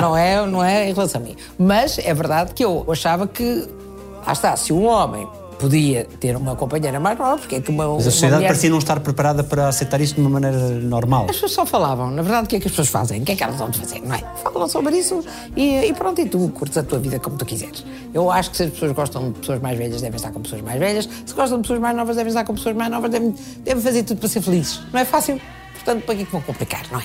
não 0.00 0.16
é, 0.16 0.46
não 0.46 0.62
é 0.62 0.88
em 0.88 0.92
relação 0.92 1.20
a 1.20 1.24
mim. 1.24 1.34
Mas 1.58 1.98
é 1.98 2.14
verdade 2.14 2.54
que 2.54 2.64
eu 2.64 2.86
achava 2.88 3.26
que, 3.26 3.68
lá 4.24 4.32
está, 4.32 4.56
se 4.56 4.72
um 4.72 4.84
homem 4.84 5.26
podia 5.62 6.08
ter 6.18 6.36
uma 6.36 6.56
companheira 6.56 6.98
mais 6.98 7.16
nova, 7.16 7.38
porque 7.38 7.54
é 7.54 7.60
que 7.60 7.70
uma, 7.70 7.86
Mas 7.86 8.08
a 8.08 8.10
sociedade 8.10 8.34
mulher... 8.34 8.48
parecia 8.48 8.68
não 8.68 8.78
estar 8.78 8.98
preparada 8.98 9.44
para 9.44 9.68
aceitar 9.68 10.00
isto 10.00 10.16
de 10.16 10.20
uma 10.20 10.30
maneira 10.30 10.58
normal. 10.58 11.26
As 11.26 11.36
pessoas 11.36 11.52
só 11.52 11.64
falavam, 11.64 12.10
na 12.10 12.20
verdade, 12.20 12.46
o 12.46 12.48
que 12.48 12.56
é 12.56 12.60
que 12.60 12.66
as 12.66 12.72
pessoas 12.72 12.88
fazem? 12.88 13.22
O 13.22 13.24
que 13.24 13.30
é 13.30 13.36
que 13.36 13.44
elas 13.44 13.54
vão 13.54 13.72
fazer, 13.72 14.00
não 14.00 14.12
é? 14.12 14.24
Falam 14.42 14.68
sobre 14.68 14.96
isso 14.98 15.24
e, 15.56 15.86
e 15.86 15.94
pronto, 15.94 16.20
e 16.20 16.28
tu 16.28 16.48
curtes 16.48 16.76
a 16.78 16.82
tua 16.82 16.98
vida 16.98 17.20
como 17.20 17.36
tu 17.36 17.46
quiseres. 17.46 17.84
Eu 18.12 18.28
acho 18.28 18.50
que 18.50 18.56
se 18.56 18.64
as 18.64 18.70
pessoas 18.70 18.90
gostam 18.90 19.30
de 19.30 19.38
pessoas 19.38 19.60
mais 19.60 19.78
velhas, 19.78 20.02
devem 20.02 20.16
estar 20.16 20.32
com 20.32 20.40
pessoas 20.40 20.62
mais 20.62 20.80
velhas. 20.80 21.08
Se 21.24 21.32
gostam 21.32 21.58
de 21.58 21.62
pessoas 21.62 21.78
mais 21.80 21.96
novas, 21.96 22.16
devem 22.16 22.30
estar 22.30 22.44
com 22.44 22.54
pessoas 22.54 22.74
mais 22.74 22.90
novas, 22.90 23.08
devem, 23.08 23.32
devem 23.62 23.82
fazer 23.82 24.02
tudo 24.02 24.18
para 24.18 24.28
ser 24.28 24.42
felizes. 24.42 24.80
Não 24.92 24.98
é 24.98 25.04
fácil? 25.04 25.40
Portanto, 25.74 26.04
para 26.04 26.14
que 26.16 26.22
é 26.22 26.24
que 26.24 26.32
vão 26.32 26.40
complicar, 26.40 26.82
não 26.90 26.98
é? 26.98 27.04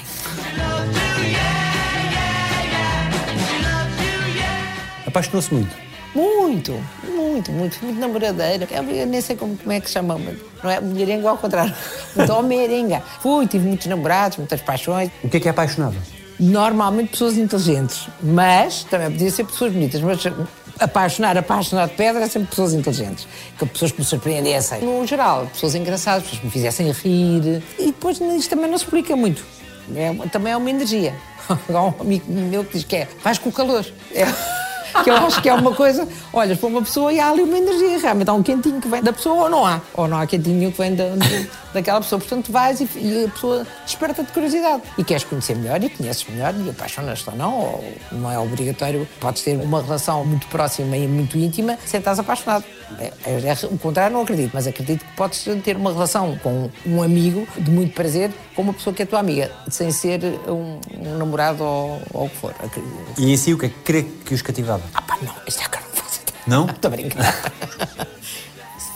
Apaixonou-se 5.06 5.54
muito. 5.54 5.88
Muito, 6.16 6.74
muito, 7.18 7.52
muito, 7.52 7.84
muito 7.84 8.00
namoradeira. 8.00 8.68
Eu, 8.72 8.84
eu 8.84 9.06
nem 9.06 9.22
sei 9.22 9.36
como, 9.36 9.58
como 9.58 9.72
é 9.72 9.80
que 9.80 9.88
se 9.88 9.94
chama, 9.94 10.18
mas 10.18 10.38
não 10.64 10.70
é 10.70 10.80
mulherenga 10.80 11.30
ao 11.30 11.38
contrário. 11.38 11.74
Muito 12.16 12.34
homem-arenga. 12.34 13.04
Fui, 13.22 13.46
tive 13.46 13.68
muitos 13.68 13.86
namorados, 13.88 14.38
muitas 14.38 14.62
paixões. 14.62 15.12
O 15.24 15.30
que 15.30 15.38
é 15.38 15.40
que 15.40 15.48
é 15.48 15.52
apaixonada? 15.52 15.96
normalmente 16.40 17.10
pessoas 17.10 17.38
inteligentes, 17.38 18.08
mas 18.22 18.84
também 18.84 19.12
podia 19.12 19.32
ser 19.32 19.44
pessoas 19.46 19.74
bonitas, 19.74 20.02
mas 20.02 20.20
apaixonar, 20.80 21.38
apaixonar 21.38 21.88
de 21.88 21.96
pedra 21.96 22.24
é 22.24 22.28
sempre 22.28 22.50
pessoas 22.50 22.74
inteligentes, 22.74 23.28
que 23.58 23.66
pessoas 23.66 23.92
que 23.92 24.00
me 24.00 24.06
surpreendessem. 24.06 24.82
No 24.82 25.06
geral, 25.06 25.48
pessoas 25.48 25.76
engraçadas, 25.76 26.24
pessoas 26.24 26.40
que 26.40 26.46
me 26.46 26.52
fizessem 26.52 26.92
rir. 26.92 27.64
E 27.80 27.86
depois 27.88 28.20
isto 28.20 28.50
também 28.50 28.70
não 28.70 28.78
se 28.78 28.84
explica 28.84 29.16
muito. 29.16 29.44
É, 29.96 30.14
também 30.30 30.54
é 30.54 30.58
uma 30.58 30.70
energia. 30.70 31.16
Há 31.50 31.82
um 31.82 31.94
amigo 32.00 32.32
meu 32.32 32.64
que 32.64 32.74
diz 32.74 32.84
que 32.84 32.98
é, 32.98 33.08
vais 33.24 33.38
com 33.38 33.50
o 33.50 33.52
calor. 33.52 33.86
É, 34.14 34.26
que 35.04 35.10
eu 35.10 35.16
acho 35.16 35.42
que 35.42 35.50
é 35.50 35.54
uma 35.54 35.74
coisa, 35.74 36.08
olhas 36.34 36.58
para 36.58 36.68
uma 36.70 36.82
pessoa 36.82 37.12
e 37.14 37.20
há 37.20 37.30
ali 37.30 37.42
uma 37.44 37.58
energia, 37.58 37.98
realmente 38.00 38.30
há 38.30 38.34
um 38.34 38.44
quentinho 38.44 38.80
que 38.82 38.88
vem 38.88 39.02
da 39.02 39.14
pessoa 39.14 39.44
ou 39.44 39.50
não 39.50 39.66
há, 39.66 39.82
ou 39.94 40.08
não 40.08 40.18
há 40.20 40.26
quentinho 40.28 40.72
que 40.72 40.78
vem 40.78 40.96
da, 40.96 41.10
de- 41.10 41.50
daquela 41.74 42.02
pessoa, 42.02 42.20
portanto 42.20 42.52
vais 42.52 42.80
e, 42.82 42.88
e 42.96 43.26
a 43.26 43.30
pessoa 43.30 43.66
desperta 43.86 44.24
de 44.24 44.32
curiosidade 44.32 44.82
e 44.98 45.04
queres 45.04 45.24
conhecer 45.24 45.56
melhor 45.56 45.84
e 45.84 45.90
conheces 45.90 46.26
melhor 46.30 46.54
e 46.66 46.70
apaixonas-te 46.70 47.30
ou 47.30 47.36
não, 47.36 47.60
ou 47.60 47.84
não 48.12 48.32
é 48.32 48.40
obrigatório, 48.40 49.08
podes 49.20 49.42
ter 49.44 49.56
uma 49.58 49.82
relação 49.82 50.26
muito 50.26 50.48
próxima 50.48 50.96
e 50.98 51.08
muito 51.08 51.38
íntima 51.38 51.78
sem 51.86 52.00
estás 52.00 52.20
apaixonado. 52.20 52.64
É, 53.00 53.12
é, 53.26 53.32
é, 53.50 53.66
o 53.66 53.78
contrário 53.78 54.14
não 54.16 54.24
acredito, 54.24 54.52
mas 54.54 54.66
acredito 54.66 55.04
que 55.04 55.12
podes 55.18 55.46
ter 55.64 55.76
uma 55.76 55.92
relação 55.92 56.38
com 56.42 56.70
um 56.86 57.04
amigo 57.04 57.46
de 57.58 57.70
muito 57.70 57.94
prazer 57.94 58.32
com 58.56 58.62
uma 58.62 58.74
pessoa 58.74 58.94
que 58.94 59.04
é 59.04 59.06
tua 59.06 59.20
amiga, 59.20 59.52
sem 59.70 59.92
ser 59.92 60.22
um, 60.48 60.80
um 60.98 61.18
namorado 61.18 61.64
ou, 61.64 62.02
ou 62.14 62.26
o 62.26 62.30
que 62.30 62.36
for. 62.38 62.54
E 63.18 63.34
em 63.34 63.38
si, 63.38 63.54
o 63.54 63.58
que 63.58 63.66
é 63.66 63.72
que 63.84 64.04
que 64.04 64.34
os 64.34 64.42
cativava? 64.42 64.77
Ah 64.94 65.02
pá, 65.02 65.18
não, 65.22 65.34
isto 65.48 65.62
é 65.62 65.68
que 65.68 65.78
eu 65.78 65.82
não 65.82 65.90
faço 65.90 66.22
ideia. 66.22 66.44
Não? 66.48 66.66
Estou 66.70 66.90
a 66.90 66.92
brincar. 66.92 67.52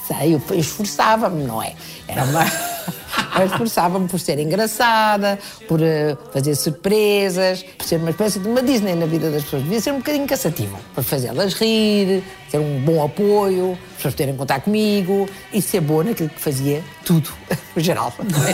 Sei, 0.07 0.35
eu 0.35 0.41
esforçava-me, 0.59 1.43
não 1.43 1.61
é? 1.61 1.73
Era 2.07 2.23
uma... 2.23 2.45
Eu 3.39 3.45
esforçava-me 3.45 4.09
por 4.09 4.19
ser 4.19 4.39
engraçada, 4.39 5.39
por 5.67 5.81
eh, 5.81 6.17
fazer 6.33 6.53
surpresas, 6.55 7.63
por 7.63 7.85
ser 7.85 7.95
uma 7.95 8.09
espécie 8.09 8.39
de 8.39 8.47
uma 8.47 8.61
Disney 8.61 8.93
na 8.93 9.05
vida 9.05 9.31
das 9.31 9.43
pessoas. 9.43 9.63
Devia 9.63 9.79
ser 9.79 9.91
um 9.91 9.97
bocadinho 9.97 10.27
cansativa, 10.27 10.77
para 10.93 11.03
fazê-las 11.03 11.53
rir, 11.53 12.23
ter 12.49 12.59
um 12.59 12.81
bom 12.81 13.03
apoio, 13.05 13.77
as 13.91 13.95
pessoas 13.95 14.15
terem 14.15 14.35
contato 14.35 14.65
comigo 14.65 15.29
e 15.53 15.61
ser 15.61 15.79
boa 15.79 16.03
naquilo 16.03 16.29
que 16.29 16.41
fazia, 16.41 16.83
tudo, 17.05 17.31
no 17.75 17.81
geral. 17.81 18.13
Não 18.19 18.47
é, 18.47 18.53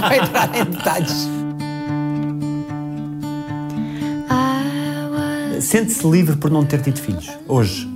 não 0.00 0.10
é 0.10 0.18
entrar 0.18 0.56
em 0.56 0.64
detalhes. 0.64 1.47
Sente-se 5.60 6.06
livre 6.06 6.36
por 6.36 6.50
não 6.50 6.64
ter 6.64 6.80
tido 6.82 6.98
filhos, 6.98 7.28
hoje? 7.46 7.86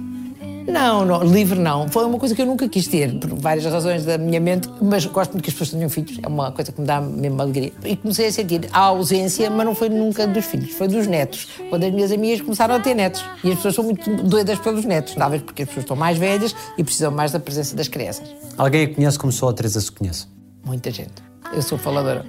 Não, 0.67 1.05
não, 1.05 1.23
livre 1.23 1.59
não. 1.59 1.89
Foi 1.89 2.05
uma 2.05 2.19
coisa 2.19 2.35
que 2.35 2.43
eu 2.43 2.47
nunca 2.47 2.69
quis 2.69 2.87
ter, 2.87 3.19
por 3.19 3.31
várias 3.35 3.65
razões 3.65 4.05
da 4.05 4.17
minha 4.17 4.41
mente, 4.41 4.69
mas 4.81 5.05
gosto 5.07 5.33
muito 5.33 5.45
que 5.45 5.51
as 5.51 5.55
pessoas 5.55 5.71
tenham 5.71 5.89
filhos, 5.91 6.19
é 6.23 6.29
uma 6.29 6.53
coisa 6.53 6.71
que 6.71 6.81
me 6.81 6.87
dá 6.87 7.01
mesmo 7.01 7.41
alegria. 7.41 7.73
E 7.85 7.97
comecei 7.97 8.29
a 8.29 8.33
sentir 8.33 8.69
a 8.73 8.81
ausência, 8.81 9.51
mas 9.51 9.67
não 9.67 9.75
foi 9.75 9.89
nunca 9.89 10.27
dos 10.27 10.45
filhos, 10.45 10.73
foi 10.73 10.89
dos 10.89 11.07
netos. 11.07 11.49
Quando 11.69 11.85
as 11.85 11.93
minhas 11.93 12.13
amigas 12.13 12.41
começaram 12.41 12.75
a 12.75 12.81
ter 12.81 12.95
netos. 12.95 13.25
E 13.43 13.51
as 13.51 13.57
pessoas 13.57 13.75
são 13.75 13.85
muito 13.85 14.11
doidas 14.25 14.59
pelos 14.59 14.85
netos, 14.85 15.15
talvez 15.15 15.43
porque 15.43 15.63
as 15.63 15.69
pessoas 15.69 15.85
estão 15.85 15.97
mais 15.97 16.19
velhas 16.19 16.55
e 16.79 16.85
precisam 16.85 17.11
mais 17.11 17.33
da 17.33 17.41
presença 17.41 17.75
das 17.75 17.89
crianças. 17.89 18.29
Alguém 18.57 18.85
a 18.85 18.95
conhece 18.95 19.19
como 19.19 19.33
só 19.33 19.49
a 19.49 19.53
Teresa 19.53 19.81
se 19.81 19.91
conhece? 19.91 20.27
Muita 20.65 20.91
gente. 20.91 21.15
Eu 21.53 21.61
sou 21.61 21.77
faladora. 21.77 22.25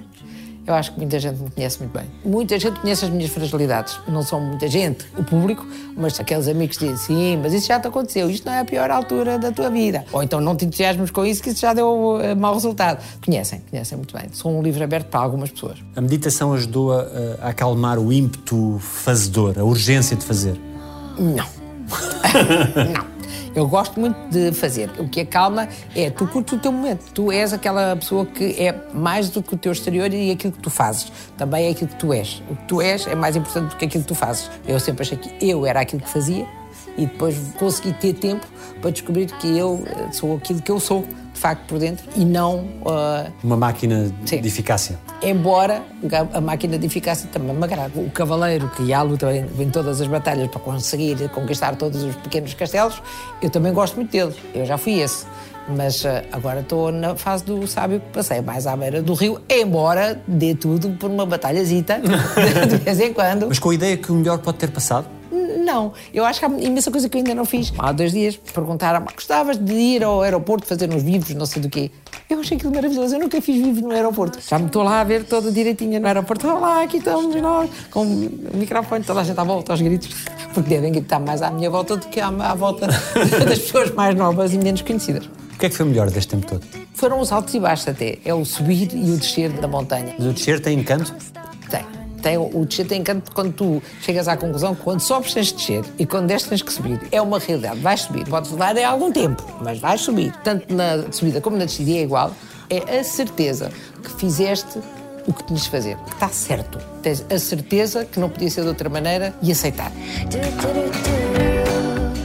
Eu 0.66 0.74
acho 0.74 0.92
que 0.92 0.98
muita 0.98 1.18
gente 1.20 1.42
me 1.42 1.50
conhece 1.50 1.78
muito 1.78 1.92
bem. 1.92 2.06
Muita 2.24 2.58
gente 2.58 2.80
conhece 2.80 3.04
as 3.04 3.10
minhas 3.10 3.30
fragilidades. 3.30 4.00
Não 4.08 4.22
são 4.22 4.40
muita 4.40 4.66
gente, 4.66 5.04
o 5.16 5.22
público, 5.22 5.66
mas 5.96 6.18
aqueles 6.18 6.48
amigos 6.48 6.78
que 6.78 6.86
dizem 6.86 6.96
sim, 6.96 7.36
mas 7.42 7.52
isso 7.52 7.66
já 7.66 7.78
te 7.78 7.86
aconteceu, 7.86 8.30
isto 8.30 8.46
não 8.46 8.52
é 8.54 8.60
a 8.60 8.64
pior 8.64 8.90
altura 8.90 9.38
da 9.38 9.52
tua 9.52 9.68
vida. 9.68 10.04
Ou 10.10 10.22
então 10.22 10.40
não 10.40 10.56
te 10.56 10.64
entusiasmes 10.64 11.10
com 11.10 11.24
isso, 11.24 11.42
que 11.42 11.50
isso 11.50 11.60
já 11.60 11.74
deu 11.74 12.18
eh, 12.20 12.34
mau 12.34 12.54
resultado. 12.54 13.02
Conhecem, 13.24 13.60
conhecem 13.70 13.98
muito 13.98 14.16
bem. 14.16 14.24
Sou 14.32 14.50
um 14.50 14.62
livro 14.62 14.82
aberto 14.82 15.08
para 15.08 15.20
algumas 15.20 15.50
pessoas. 15.50 15.78
A 15.94 16.00
meditação 16.00 16.54
ajudou 16.54 16.92
a, 16.92 17.06
a 17.42 17.48
acalmar 17.50 17.98
o 17.98 18.12
ímpeto 18.12 18.78
fazedor, 18.80 19.58
a 19.58 19.64
urgência 19.64 20.16
de 20.16 20.24
fazer? 20.24 20.58
Não. 21.18 21.46
não. 22.94 23.13
Eu 23.54 23.68
gosto 23.68 24.00
muito 24.00 24.16
de 24.30 24.52
fazer. 24.52 24.90
O 24.98 25.08
que 25.08 25.20
acalma 25.20 25.68
é 25.94 26.10
tu 26.10 26.26
curtes 26.26 26.54
o 26.54 26.58
teu 26.58 26.72
momento. 26.72 27.12
Tu 27.12 27.30
és 27.30 27.52
aquela 27.52 27.94
pessoa 27.94 28.26
que 28.26 28.44
é 28.60 28.74
mais 28.92 29.30
do 29.30 29.42
que 29.42 29.54
o 29.54 29.56
teu 29.56 29.70
exterior 29.70 30.12
e 30.12 30.32
aquilo 30.32 30.52
que 30.52 30.58
tu 30.58 30.70
fazes. 30.70 31.12
Também 31.36 31.66
é 31.66 31.70
aquilo 31.70 31.88
que 31.88 31.96
tu 31.96 32.12
és. 32.12 32.42
O 32.50 32.56
que 32.56 32.64
tu 32.64 32.82
és 32.82 33.06
é 33.06 33.14
mais 33.14 33.36
importante 33.36 33.70
do 33.70 33.76
que 33.76 33.84
aquilo 33.84 34.02
que 34.02 34.08
tu 34.08 34.14
fazes. 34.14 34.50
Eu 34.66 34.80
sempre 34.80 35.02
achei 35.02 35.16
que 35.16 35.48
eu 35.48 35.64
era 35.64 35.80
aquilo 35.80 36.02
que 36.02 36.08
fazia 36.08 36.46
e 36.98 37.06
depois 37.06 37.36
consegui 37.58 37.92
ter 37.92 38.14
tempo 38.14 38.46
para 38.80 38.90
descobrir 38.90 39.26
que 39.38 39.56
eu 39.56 39.84
eh, 39.86 40.12
sou 40.12 40.36
aquilo 40.36 40.60
que 40.60 40.70
eu 40.70 40.80
sou, 40.80 41.04
facto, 41.44 41.66
por 41.66 41.78
dentro, 41.78 42.06
e 42.16 42.24
não 42.24 42.64
ah, 42.86 43.26
Uma 43.42 43.56
máquina 43.56 44.10
Sim. 44.24 44.40
de 44.40 44.48
eficácia? 44.48 44.98
Embora 45.22 45.82
a 46.32 46.40
máquina 46.40 46.78
de 46.78 46.86
eficácia 46.86 47.28
também 47.30 47.54
me 47.54 47.62
agrade. 47.64 47.92
O 47.98 48.10
cavaleiro 48.10 48.70
que 48.74 48.82
ia 48.84 48.98
à 48.98 49.02
luta 49.02 49.30
em, 49.30 49.46
em 49.58 49.68
todas 49.68 50.00
as 50.00 50.06
batalhas 50.08 50.48
para 50.48 50.60
conseguir 50.60 51.28
conquistar 51.28 51.76
todos 51.76 52.02
os 52.02 52.16
pequenos 52.16 52.54
castelos, 52.54 53.02
eu 53.42 53.50
também 53.50 53.74
gosto 53.74 53.96
muito 53.96 54.10
dele. 54.10 54.34
Eu 54.54 54.64
já 54.64 54.78
fui 54.78 55.00
esse. 55.00 55.26
Mas 55.68 56.04
eh, 56.04 56.24
agora 56.30 56.60
estou 56.60 56.92
na 56.92 57.14
fase 57.14 57.44
do 57.44 57.66
sábio 57.66 58.00
que 58.00 58.06
passei 58.08 58.40
mais 58.42 58.66
à 58.66 58.76
beira 58.76 59.00
do 59.00 59.14
rio, 59.14 59.40
embora 59.48 60.20
dê 60.28 60.54
tudo 60.54 60.90
por 60.90 61.10
uma 61.10 61.24
batalhazita 61.24 62.00
de 62.68 62.76
vez 62.76 63.00
em 63.00 63.12
quando. 63.14 63.46
Mas 63.48 63.58
com 63.58 63.70
a 63.70 63.74
ideia 63.74 63.96
que 63.96 64.12
o 64.12 64.14
melhor 64.14 64.38
pode 64.38 64.58
ter 64.58 64.70
passado? 64.70 65.06
Não, 65.64 65.94
eu 66.12 66.26
acho 66.26 66.38
que 66.38 66.44
há 66.44 66.48
imensa 66.48 66.90
coisa 66.90 67.08
que 67.08 67.16
eu 67.16 67.20
ainda 67.20 67.34
não 67.34 67.46
fiz. 67.46 67.72
Há 67.78 67.90
dois 67.90 68.12
dias 68.12 68.36
perguntaram 68.36 69.02
gostavas 69.14 69.56
de 69.56 69.72
ir 69.72 70.04
ao 70.04 70.20
aeroporto 70.20 70.66
fazer 70.66 70.92
uns 70.92 71.02
vivos, 71.02 71.30
não 71.34 71.46
sei 71.46 71.62
do 71.62 71.70
quê. 71.70 71.90
Eu 72.28 72.40
achei 72.40 72.58
aquilo 72.58 72.74
maravilhoso, 72.74 73.14
eu 73.14 73.18
nunca 73.18 73.40
fiz 73.40 73.56
vivos 73.56 73.80
no 73.80 73.90
aeroporto. 73.90 74.38
Já 74.46 74.58
me 74.58 74.66
estou 74.66 74.82
lá 74.82 75.00
a 75.00 75.04
ver 75.04 75.24
toda 75.24 75.50
direitinha 75.50 75.98
no 75.98 76.06
aeroporto. 76.06 76.46
Olá, 76.46 76.82
aqui 76.82 76.98
estamos 76.98 77.34
nós, 77.36 77.70
com 77.90 78.02
o 78.02 78.30
microfone, 78.54 79.04
toda 79.04 79.20
a 79.20 79.24
gente 79.24 79.40
à 79.40 79.44
volta, 79.44 79.72
aos 79.72 79.80
gritos. 79.80 80.10
Porque 80.52 80.68
devem 80.68 80.92
gritar 80.92 81.18
mais 81.18 81.40
à 81.40 81.50
minha 81.50 81.70
volta 81.70 81.96
do 81.96 82.06
que 82.08 82.20
à, 82.20 82.28
à 82.28 82.54
volta 82.54 82.86
das 83.48 83.58
pessoas 83.58 83.90
mais 83.92 84.14
novas 84.14 84.52
e 84.52 84.58
menos 84.58 84.82
conhecidas. 84.82 85.24
O 85.26 85.58
que 85.58 85.66
é 85.66 85.70
que 85.70 85.76
foi 85.76 85.86
melhor 85.86 86.10
deste 86.10 86.28
tempo 86.28 86.46
todo? 86.46 86.66
Foram 86.92 87.20
os 87.20 87.32
altos 87.32 87.54
e 87.54 87.60
baixos 87.60 87.88
até. 87.88 88.18
É 88.22 88.34
o 88.34 88.44
subir 88.44 88.92
e 88.94 89.10
o 89.10 89.16
descer 89.16 89.50
da 89.50 89.66
montanha. 89.66 90.14
Mas 90.18 90.26
o 90.26 90.32
descer 90.32 90.60
tem 90.60 90.78
encanto? 90.78 91.14
Tem. 92.24 92.38
o, 92.38 92.64
descer 92.64 92.86
tem 92.86 93.02
encanto 93.02 93.30
quando 93.32 93.52
tu 93.52 93.82
chegas 94.00 94.26
à 94.28 94.36
conclusão 94.36 94.74
que 94.74 94.82
quando 94.82 95.00
sobes 95.00 95.34
tens 95.34 95.48
de 95.48 95.54
descer 95.54 95.84
e 95.98 96.06
quando 96.06 96.26
desces 96.26 96.48
tens 96.48 96.62
que 96.62 96.72
subir. 96.72 96.98
É 97.12 97.20
uma 97.20 97.38
realidade. 97.38 97.78
Vais 97.80 98.00
subir. 98.00 98.26
Podes 98.26 98.50
levar 98.50 98.76
é 98.78 98.84
algum 98.84 99.12
tempo, 99.12 99.44
mas 99.60 99.78
vais 99.78 100.00
subir. 100.00 100.32
Tanto 100.42 100.74
na 100.74 101.12
subida 101.12 101.42
como 101.42 101.58
na 101.58 101.66
descida 101.66 101.90
é 101.90 102.02
igual. 102.02 102.32
É 102.70 102.98
a 102.98 103.04
certeza 103.04 103.70
que 104.02 104.10
fizeste 104.12 104.80
o 105.26 105.34
que 105.34 105.44
tinhas 105.44 105.64
de 105.64 105.70
fazer, 105.70 105.96
que 105.98 106.14
está 106.14 106.28
certo. 106.28 106.78
Tens 107.02 107.24
a 107.30 107.38
certeza 107.38 108.06
que 108.06 108.18
não 108.18 108.30
podia 108.30 108.50
ser 108.50 108.62
de 108.62 108.68
outra 108.68 108.88
maneira 108.88 109.34
e 109.42 109.52
aceitar. 109.52 109.92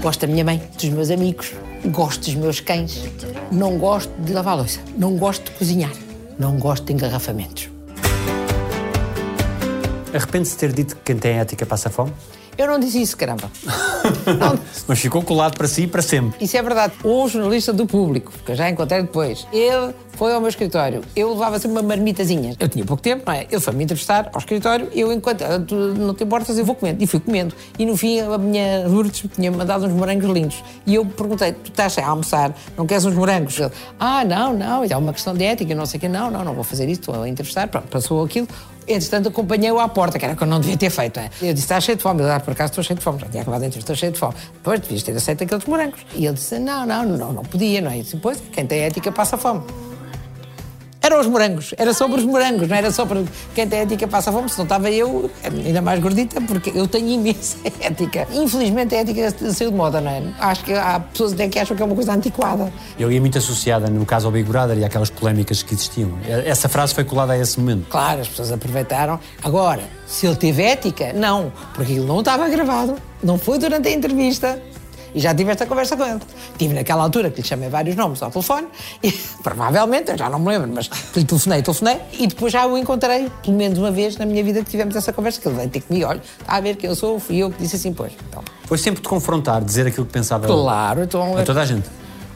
Gosto 0.01 0.21
da 0.21 0.27
minha 0.27 0.45
mãe, 0.45 0.61
dos 0.75 0.89
meus 0.89 1.09
amigos, 1.09 1.53
gosto 1.87 2.21
dos 2.21 2.35
meus 2.35 2.61
cães, 2.61 3.03
não 3.51 3.77
gosto 3.77 4.09
de 4.21 4.31
lavar 4.31 4.55
louça, 4.55 4.79
não 4.97 5.17
gosto 5.17 5.51
de 5.51 5.57
cozinhar, 5.57 5.91
não 6.37 6.57
gosto 6.57 6.85
de 6.85 6.93
engarrafamentos. 6.93 7.69
Arrepende-se 10.13 10.53
de 10.53 10.59
ter 10.59 10.73
dito 10.73 10.95
que 10.95 11.01
quem 11.03 11.17
tem 11.17 11.39
ética 11.39 11.65
passa 11.65 11.89
fome? 11.89 12.11
Eu 12.57 12.67
não 12.67 12.77
disse 12.77 13.01
isso, 13.01 13.15
caramba. 13.15 13.49
Mas 14.85 14.99
ficou 14.99 15.21
colado 15.21 15.55
para 15.55 15.65
si 15.65 15.83
e 15.83 15.87
para 15.87 16.01
sempre. 16.01 16.43
isso 16.43 16.57
é 16.57 16.61
verdade. 16.61 16.93
Um 17.05 17.25
jornalista 17.25 17.71
do 17.71 17.85
público, 17.87 18.33
que 18.45 18.51
eu 18.51 18.55
já 18.55 18.69
encontrei 18.69 19.01
depois, 19.01 19.47
ele 19.53 19.93
foi 20.17 20.33
ao 20.33 20.41
meu 20.41 20.49
escritório. 20.49 21.01
Eu 21.15 21.31
levava 21.31 21.57
sempre 21.57 21.77
uma 21.77 21.81
marmitazinha. 21.87 22.57
Eu 22.59 22.67
tinha 22.67 22.83
pouco 22.83 23.01
tempo, 23.01 23.23
não 23.25 23.33
é? 23.33 23.47
Ele 23.49 23.61
foi-me 23.61 23.85
entrevistar 23.85 24.29
ao 24.33 24.39
escritório 24.39 24.89
eu, 24.93 25.13
enquanto 25.13 25.41
"Ah, 25.43 25.57
tu 25.65 25.73
não 25.73 26.13
te 26.13 26.25
importas, 26.25 26.57
eu 26.57 26.65
vou 26.65 26.75
comendo. 26.75 27.01
E 27.01 27.07
fui 27.07 27.21
comendo. 27.21 27.55
E 27.77 27.85
no 27.85 27.95
fim, 27.95 28.19
a 28.19 28.37
minha 28.37 28.85
Lourdes 28.89 29.23
me 29.23 29.29
tinha 29.29 29.49
mandado 29.49 29.85
uns 29.85 29.93
morangos 29.93 30.29
lindos. 30.29 30.61
E 30.85 30.95
eu 30.95 31.05
perguntei: 31.05 31.53
tu 31.53 31.69
estás 31.71 31.97
a 31.97 32.05
almoçar, 32.05 32.53
não 32.75 32.85
queres 32.85 33.05
uns 33.05 33.13
morangos? 33.15 33.57
Ele, 33.57 33.71
ah, 33.97 34.25
não, 34.25 34.53
não, 34.53 34.83
é 34.83 34.97
uma 34.97 35.13
questão 35.13 35.33
de 35.33 35.45
ética, 35.45 35.73
não 35.73 35.85
sei 35.85 35.97
o 35.97 36.01
quê. 36.01 36.09
Não, 36.09 36.29
não, 36.29 36.43
não 36.43 36.53
vou 36.53 36.65
fazer 36.65 36.89
isso, 36.89 36.99
estou 36.99 37.21
a 37.23 37.29
entrevistar. 37.29 37.69
Pronto, 37.69 37.87
passou 37.87 38.21
aquilo. 38.21 38.49
Entretanto, 38.89 39.29
acompanhei-o 39.29 39.79
à 39.79 39.87
porta, 39.87 40.17
que 40.17 40.25
era 40.25 40.33
o 40.33 40.37
que 40.37 40.43
eu 40.43 40.47
não 40.47 40.59
devia 40.59 40.75
ter 40.75 40.89
feito. 40.89 41.19
é? 41.19 41.29
Eu 41.41 41.53
disse: 41.53 41.65
estás 41.65 41.83
cheio 41.83 41.95
de 41.95 42.01
fome. 42.03 42.21
Ele, 42.23 42.31
ah, 42.31 42.39
por 42.39 42.51
acaso 42.51 42.71
estou 42.71 42.83
cheio 42.83 42.97
de 42.97 43.03
fome. 43.03 43.19
Já 43.19 43.27
tinha 43.27 43.41
acabado 43.43 43.61
a 43.61 43.67
entrevista, 43.67 43.93
estou 43.93 43.95
cheio 43.95 44.11
de 44.11 44.19
fome. 44.19 44.33
Depois 44.53 44.79
devias 44.79 45.03
ter 45.03 45.15
aceito 45.15 45.43
aqueles 45.43 45.65
morangos. 45.65 45.99
E 46.15 46.25
ele 46.25 46.33
disse: 46.33 46.57
não, 46.59 46.85
não, 46.85 47.05
não, 47.05 47.33
não 47.33 47.43
podia, 47.43 47.79
não 47.81 47.91
é? 47.91 47.99
Eu 47.99 48.03
disse: 48.03 48.17
pois, 48.17 48.41
quem 48.51 48.65
tem 48.65 48.79
ética 48.81 49.11
passa 49.11 49.37
fome. 49.37 49.61
Eram 51.09 51.21
os 51.21 51.25
morangos, 51.25 51.73
era 51.75 51.91
sobre 51.91 52.19
os 52.19 52.23
morangos, 52.23 52.67
não 52.67 52.75
era 52.75 52.91
só 52.91 53.03
para 53.03 53.23
quem 53.55 53.67
tem 53.67 53.79
ética 53.79 54.07
passa 54.07 54.31
fome, 54.31 54.47
se 54.47 54.55
não 54.59 54.65
estava 54.65 54.91
eu 54.91 55.27
ainda 55.43 55.81
mais 55.81 55.99
gordita, 55.99 56.39
porque 56.41 56.71
eu 56.75 56.87
tenho 56.87 57.09
imensa 57.09 57.57
ética. 57.81 58.27
Infelizmente 58.31 58.93
a 58.93 58.99
ética 58.99 59.33
saiu 59.51 59.71
de 59.71 59.75
moda, 59.75 59.99
não 59.99 60.11
é? 60.11 60.21
Acho 60.37 60.63
que 60.63 60.71
há 60.71 60.99
pessoas 60.99 61.33
até 61.33 61.47
que 61.47 61.57
acham 61.57 61.75
que 61.75 61.81
é 61.81 61.85
uma 61.87 61.95
coisa 61.95 62.13
antiquada. 62.13 62.71
Eu 62.99 63.11
ia 63.11 63.19
muito 63.19 63.39
associada, 63.39 63.89
no 63.89 64.05
caso 64.05 64.27
ao 64.27 64.31
Big 64.31 64.47
Brother 64.47 64.77
e 64.77 64.85
aquelas 64.85 65.09
polémicas 65.09 65.63
que 65.63 65.73
existiam. 65.73 66.11
Essa 66.45 66.69
frase 66.69 66.93
foi 66.93 67.03
colada 67.03 67.33
a 67.33 67.39
esse 67.39 67.59
momento. 67.59 67.87
Claro, 67.89 68.21
as 68.21 68.27
pessoas 68.27 68.51
aproveitaram. 68.51 69.19
Agora, 69.41 69.81
se 70.05 70.27
ele 70.27 70.35
teve 70.35 70.61
ética, 70.61 71.11
não, 71.13 71.51
porque 71.73 71.93
ele 71.93 72.05
não 72.05 72.19
estava 72.19 72.47
gravado, 72.49 72.97
não 73.23 73.39
foi 73.39 73.57
durante 73.57 73.87
a 73.87 73.91
entrevista. 73.91 74.61
E 75.13 75.19
já 75.19 75.33
tive 75.33 75.51
esta 75.51 75.65
conversa 75.65 75.95
com 75.97 76.05
ele. 76.05 76.19
Tive 76.57 76.73
naquela 76.73 77.03
altura 77.03 77.29
que 77.29 77.41
lhe 77.41 77.47
chamei 77.47 77.69
vários 77.69 77.95
nomes 77.95 78.21
ao 78.21 78.29
telefone, 78.29 78.67
e 79.03 79.11
provavelmente, 79.43 80.11
eu 80.11 80.17
já 80.17 80.29
não 80.29 80.39
me 80.39 80.47
lembro, 80.49 80.71
mas 80.73 80.89
lhe 81.15 81.23
telefonei, 81.23 81.61
telefonei, 81.61 81.97
e 82.13 82.27
depois 82.27 82.53
já 82.53 82.65
o 82.65 82.77
encontrei, 82.77 83.29
pelo 83.43 83.57
menos 83.57 83.77
uma 83.77 83.91
vez 83.91 84.17
na 84.17 84.25
minha 84.25 84.43
vida 84.43 84.63
que 84.63 84.69
tivemos 84.69 84.95
essa 84.95 85.11
conversa, 85.11 85.41
que 85.41 85.47
ele 85.47 85.55
veio 85.55 85.69
ter 85.69 85.81
comigo, 85.81 86.07
olha, 86.07 86.21
está 86.39 86.55
a 86.55 86.61
ver 86.61 86.75
quem 86.75 86.89
eu 86.89 86.95
sou, 86.95 87.19
fui 87.19 87.37
eu 87.37 87.49
que 87.51 87.61
disse 87.61 87.75
assim, 87.75 87.93
pois. 87.93 88.13
Então, 88.29 88.43
Foi 88.65 88.77
sempre 88.77 89.01
de 89.01 89.07
confrontar, 89.07 89.63
dizer 89.63 89.87
aquilo 89.87 90.05
que 90.05 90.13
pensava 90.13 90.47
claro, 90.47 91.03
então. 91.03 91.37
a 91.37 91.43
toda 91.43 91.61
a 91.61 91.65
gente. 91.65 91.89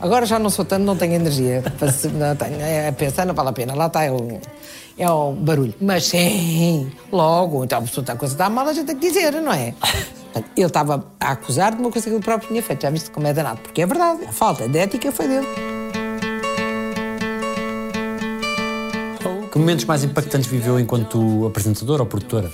Agora 0.03 0.25
já 0.25 0.37
não 0.37 0.49
sou 0.49 0.65
tanto, 0.65 0.83
não 0.83 0.97
tenho 0.97 1.13
energia. 1.13 1.63
não 2.13 2.35
tenho, 2.35 2.59
é 2.59 2.89
a 2.89 2.91
pensar, 2.91 3.25
não 3.25 3.33
vale 3.33 3.49
a 3.49 3.53
pena. 3.53 3.73
Lá 3.73 3.87
está 3.87 4.03
é 4.03 4.11
o, 4.11 4.37
é 4.97 5.09
o 5.09 5.31
barulho. 5.31 5.73
Mas 5.79 6.07
sim, 6.07 6.91
logo, 7.09 7.63
então 7.63 7.79
a 7.79 7.81
pessoa 7.83 8.03
está 8.03 8.11
a 8.11 8.15
coisa 8.17 8.33
está 8.33 8.49
mal, 8.49 8.67
a 8.67 8.73
gente 8.73 8.87
tem 8.87 8.97
que 8.97 9.07
dizer, 9.07 9.31
não 9.41 9.53
é? 9.53 9.73
Ele 10.55 10.65
estava 10.65 11.05
a 11.19 11.31
acusar 11.31 11.75
de 11.75 11.81
uma 11.81 11.91
coisa 11.91 12.07
que 12.07 12.13
ele 12.13 12.23
próprio 12.23 12.49
tinha 12.49 12.63
feito. 12.63 12.81
Já 12.81 12.89
viste 12.89 13.11
como 13.11 13.27
é 13.27 13.33
danado? 13.33 13.61
Porque 13.61 13.81
é 13.81 13.85
verdade, 13.85 14.25
a 14.25 14.31
falta 14.31 14.67
de 14.67 14.77
ética 14.77 15.11
foi 15.11 15.27
dele. 15.27 15.47
Que 19.51 19.59
momentos 19.59 19.85
mais 19.85 20.03
impactantes 20.03 20.49
viveu 20.49 20.79
enquanto 20.79 21.45
apresentadora 21.45 22.01
ou 22.01 22.07
produtora? 22.07 22.49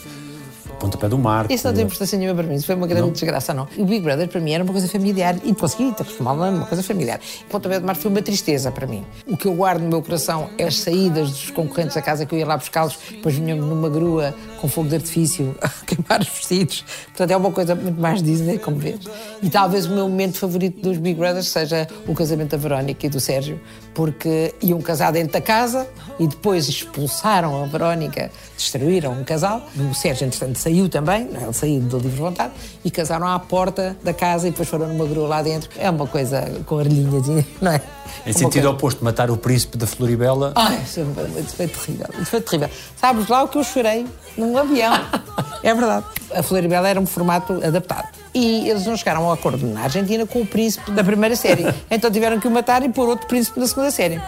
Pontapé 0.80 1.10
do 1.10 1.18
Mar. 1.18 1.50
Isso 1.50 1.68
não 1.68 1.74
tem 1.74 1.86
importância 1.86 2.18
nenhuma 2.18 2.36
para 2.36 2.48
mim, 2.48 2.56
isso 2.56 2.66
foi 2.66 2.76
uma 2.76 2.88
grande 2.88 3.12
desgraça, 3.12 3.54
não. 3.54 3.68
O 3.78 3.86
Big 3.86 4.02
Brother 4.02 4.28
para 4.28 4.40
mim 4.40 4.52
era 4.52 4.64
uma 4.64 4.72
coisa 4.72 4.88
familiar 4.88 5.36
e 5.44 5.54
consegui 5.54 5.94
transformá-la 5.94 6.52
numa 6.52 6.66
coisa 6.66 6.82
familiar. 6.82 7.20
O 7.42 7.46
Pontapé 7.46 7.80
do 7.80 7.86
Mar 7.86 7.96
foi 7.96 8.10
uma 8.10 8.22
tristeza 8.22 8.72
para 8.72 8.88
mim. 8.88 9.06
O 9.28 9.36
que 9.36 9.46
eu 9.46 9.54
guardo 9.54 9.82
no 9.82 9.90
meu 9.90 10.02
coração 10.02 10.50
é 10.58 10.66
as 10.66 10.78
saídas 10.78 11.30
dos 11.30 11.52
concorrentes 11.52 11.96
da 11.96 12.02
casa 12.02 12.26
que 12.26 12.34
eu 12.34 12.40
ia 12.40 12.46
lá 12.46 12.58
buscá-los, 12.58 12.98
depois 13.12 13.36
vinham 13.36 13.58
numa 13.58 13.90
grua 13.90 14.34
com 14.60 14.68
fogo 14.68 14.90
de 14.90 14.96
artifício 14.96 15.56
a 15.62 15.70
queimar 15.86 16.22
os 16.22 16.28
vestidos. 16.28 16.84
Portanto, 17.08 17.32
é 17.32 17.38
uma 17.38 17.52
coisa 17.52 17.76
muito 17.76 18.00
mais 18.00 18.22
Disney, 18.22 18.58
como 18.60 18.78
vês. 18.78 19.00
E 19.42 19.50
talvez 19.50 19.86
o 19.86 19.90
meu 19.94 20.08
momento 20.10 20.38
favorito 20.38 20.82
dos 20.82 20.98
Big 20.98 21.18
Brothers 21.20 21.48
seja 21.48 21.88
o 22.08 22.14
casamento 22.14 22.52
da 22.52 22.58
Verónica 22.58 23.06
e 23.06 23.10
do 23.10 23.20
Sérgio, 23.20 23.60
porque 23.94 24.54
iam 24.62 24.82
casar 24.82 25.12
dentro 25.12 25.34
da 25.34 25.42
casa 25.42 25.88
e 26.20 26.28
depois 26.28 26.68
expulsaram 26.68 27.64
a 27.64 27.68
Verónica, 27.68 28.32
destruíram 28.58 29.14
um 29.14 29.24
casal. 29.24 29.62
O 29.90 29.94
Sérgio, 29.94 30.26
entretanto, 30.28 30.58
saiu 30.58 30.90
também, 30.90 31.26
não 31.26 31.40
é? 31.40 31.44
ele 31.44 31.54
saiu 31.54 31.80
de 31.82 31.96
livre 31.96 32.20
vontade, 32.20 32.54
e 32.84 32.92
casaram 32.92 33.28
à 33.28 33.40
porta 33.40 33.96
da 34.04 34.14
casa 34.14 34.48
e 34.48 34.52
depois 34.52 34.68
foram 34.68 34.88
numa 34.88 35.06
grua 35.06 35.28
lá 35.28 35.42
dentro. 35.42 35.70
É 35.78 35.90
uma 35.90 36.08
coisa 36.08 36.42
com 36.66 36.78
arlinhas, 36.80 37.28
não 37.62 37.72
é? 37.72 37.82
Em 38.26 38.32
Uma 38.32 38.34
sentido 38.34 38.52
coisa- 38.64 38.70
oposto, 38.72 39.04
matar 39.06 39.30
o 39.30 39.38
príncipe 39.38 39.78
da 39.78 39.86
Floribela. 39.88 40.52
Ai, 40.56 40.82
isso 40.84 41.06
foi, 41.14 41.42
isso 41.42 41.56
foi 41.56 41.68
terrível, 41.68 42.08
isso 42.20 42.26
foi 42.26 42.42
terrível. 42.42 42.70
Sabes 43.00 43.28
lá 43.28 43.44
o 43.44 43.48
que 43.48 43.58
eu 43.58 43.64
chorei 43.64 44.06
num 44.50 44.58
avião? 44.58 44.94
é 45.64 45.74
verdade. 45.74 46.06
A 46.34 46.44
Floribela 46.44 46.88
era 46.88 47.00
um 47.00 47.06
formato 47.06 47.54
adaptado. 47.64 48.08
E 48.34 48.70
eles 48.70 48.86
não 48.86 48.96
chegaram 48.96 49.26
ao 49.26 49.32
acordo 49.32 49.66
na 49.66 49.84
Argentina 49.84 50.26
com 50.26 50.42
o 50.42 50.46
príncipe 50.46 50.92
da 50.92 51.04
primeira 51.04 51.36
série. 51.36 51.66
Então 51.90 52.12
tiveram 52.12 52.40
que 52.40 52.48
o 52.48 52.52
matar 52.52 52.84
e 52.84 52.90
pôr 52.90 53.10
outro 53.10 53.28
príncipe 53.28 53.60
da 53.60 53.68
segunda 53.68 53.92
série. 53.92 54.22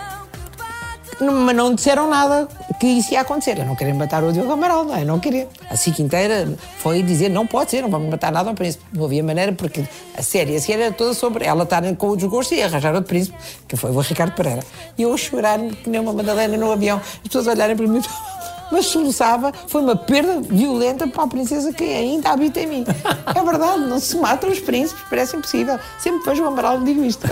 Mas 1.19 1.55
não 1.55 1.76
disseram 1.76 2.09
nada 2.09 2.47
que 2.80 2.88
isso 2.88 3.13
ia 3.13 3.22
acontecer. 3.22 3.59
Eu 3.59 3.65
não 3.65 3.76
queria 3.76 3.93
matar 3.93 4.24
o 4.24 4.34
Diogo 4.34 4.51
Amaral, 4.51 4.84
não 4.84 4.95
é? 4.95 5.05
Não 5.05 5.19
queria. 5.19 5.47
A 5.69 5.76
SIC 5.76 5.99
inteira 5.99 6.51
foi 6.80 7.03
dizer, 7.03 7.30
não 7.30 7.45
pode 7.45 7.69
ser, 7.69 7.84
não 7.84 7.89
vamos 7.89 8.09
matar 8.09 8.32
nada 8.32 8.49
ao 8.49 8.55
príncipe. 8.55 8.84
Não 8.91 9.05
havia 9.05 9.24
maneira, 9.24 9.53
porque 9.53 9.84
a 10.17 10.24
série, 10.24 10.55
a 10.55 10.59
série 10.59 10.82
era 10.82 10.91
toda 10.91 11.13
sobre 11.13 11.45
ela 11.45 11.61
estar 11.61 11.84
com 11.95 12.09
o 12.09 12.17
desgosto 12.17 12.55
e 12.55 12.63
arranjar 12.63 12.95
outro 12.95 13.07
príncipe, 13.07 13.38
que 13.67 13.78
foi 13.78 13.91
o 13.91 13.99
Ricardo 13.99 14.34
Pereira. 14.34 14.63
E 14.97 15.03
eu 15.03 15.13
a 15.13 15.17
chorar 15.17 15.59
que 15.59 15.91
nem 15.91 16.01
uma 16.01 16.11
Madalena 16.11 16.57
no 16.57 16.72
avião. 16.72 16.97
As 16.97 17.28
pessoas 17.28 17.45
olharem 17.45 17.76
para 17.76 17.86
mim, 17.86 18.01
mas 18.72 18.88
soluçava. 18.88 19.51
Foi 19.67 19.82
uma 19.82 19.95
perda 19.95 20.41
violenta 20.41 21.07
para 21.07 21.24
a 21.24 21.28
princesa 21.28 21.74
que 21.74 21.84
ainda 21.84 22.30
habita 22.32 22.59
em 22.61 22.67
mim. 22.67 22.86
É 23.36 23.43
verdade, 23.43 23.82
não 23.82 23.99
se 23.99 24.15
matam 24.17 24.49
os 24.49 24.59
príncipes, 24.59 25.03
parece 25.09 25.36
impossível. 25.36 25.80
Sempre 25.99 26.24
vejo 26.26 26.43
o 26.43 26.47
Amaral 26.47 26.80
digo 26.82 27.03
isto. 27.03 27.28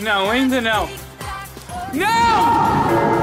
Não, 0.00 0.30
ainda 0.30 0.60
não. 0.60 0.88
Não! 1.92 3.18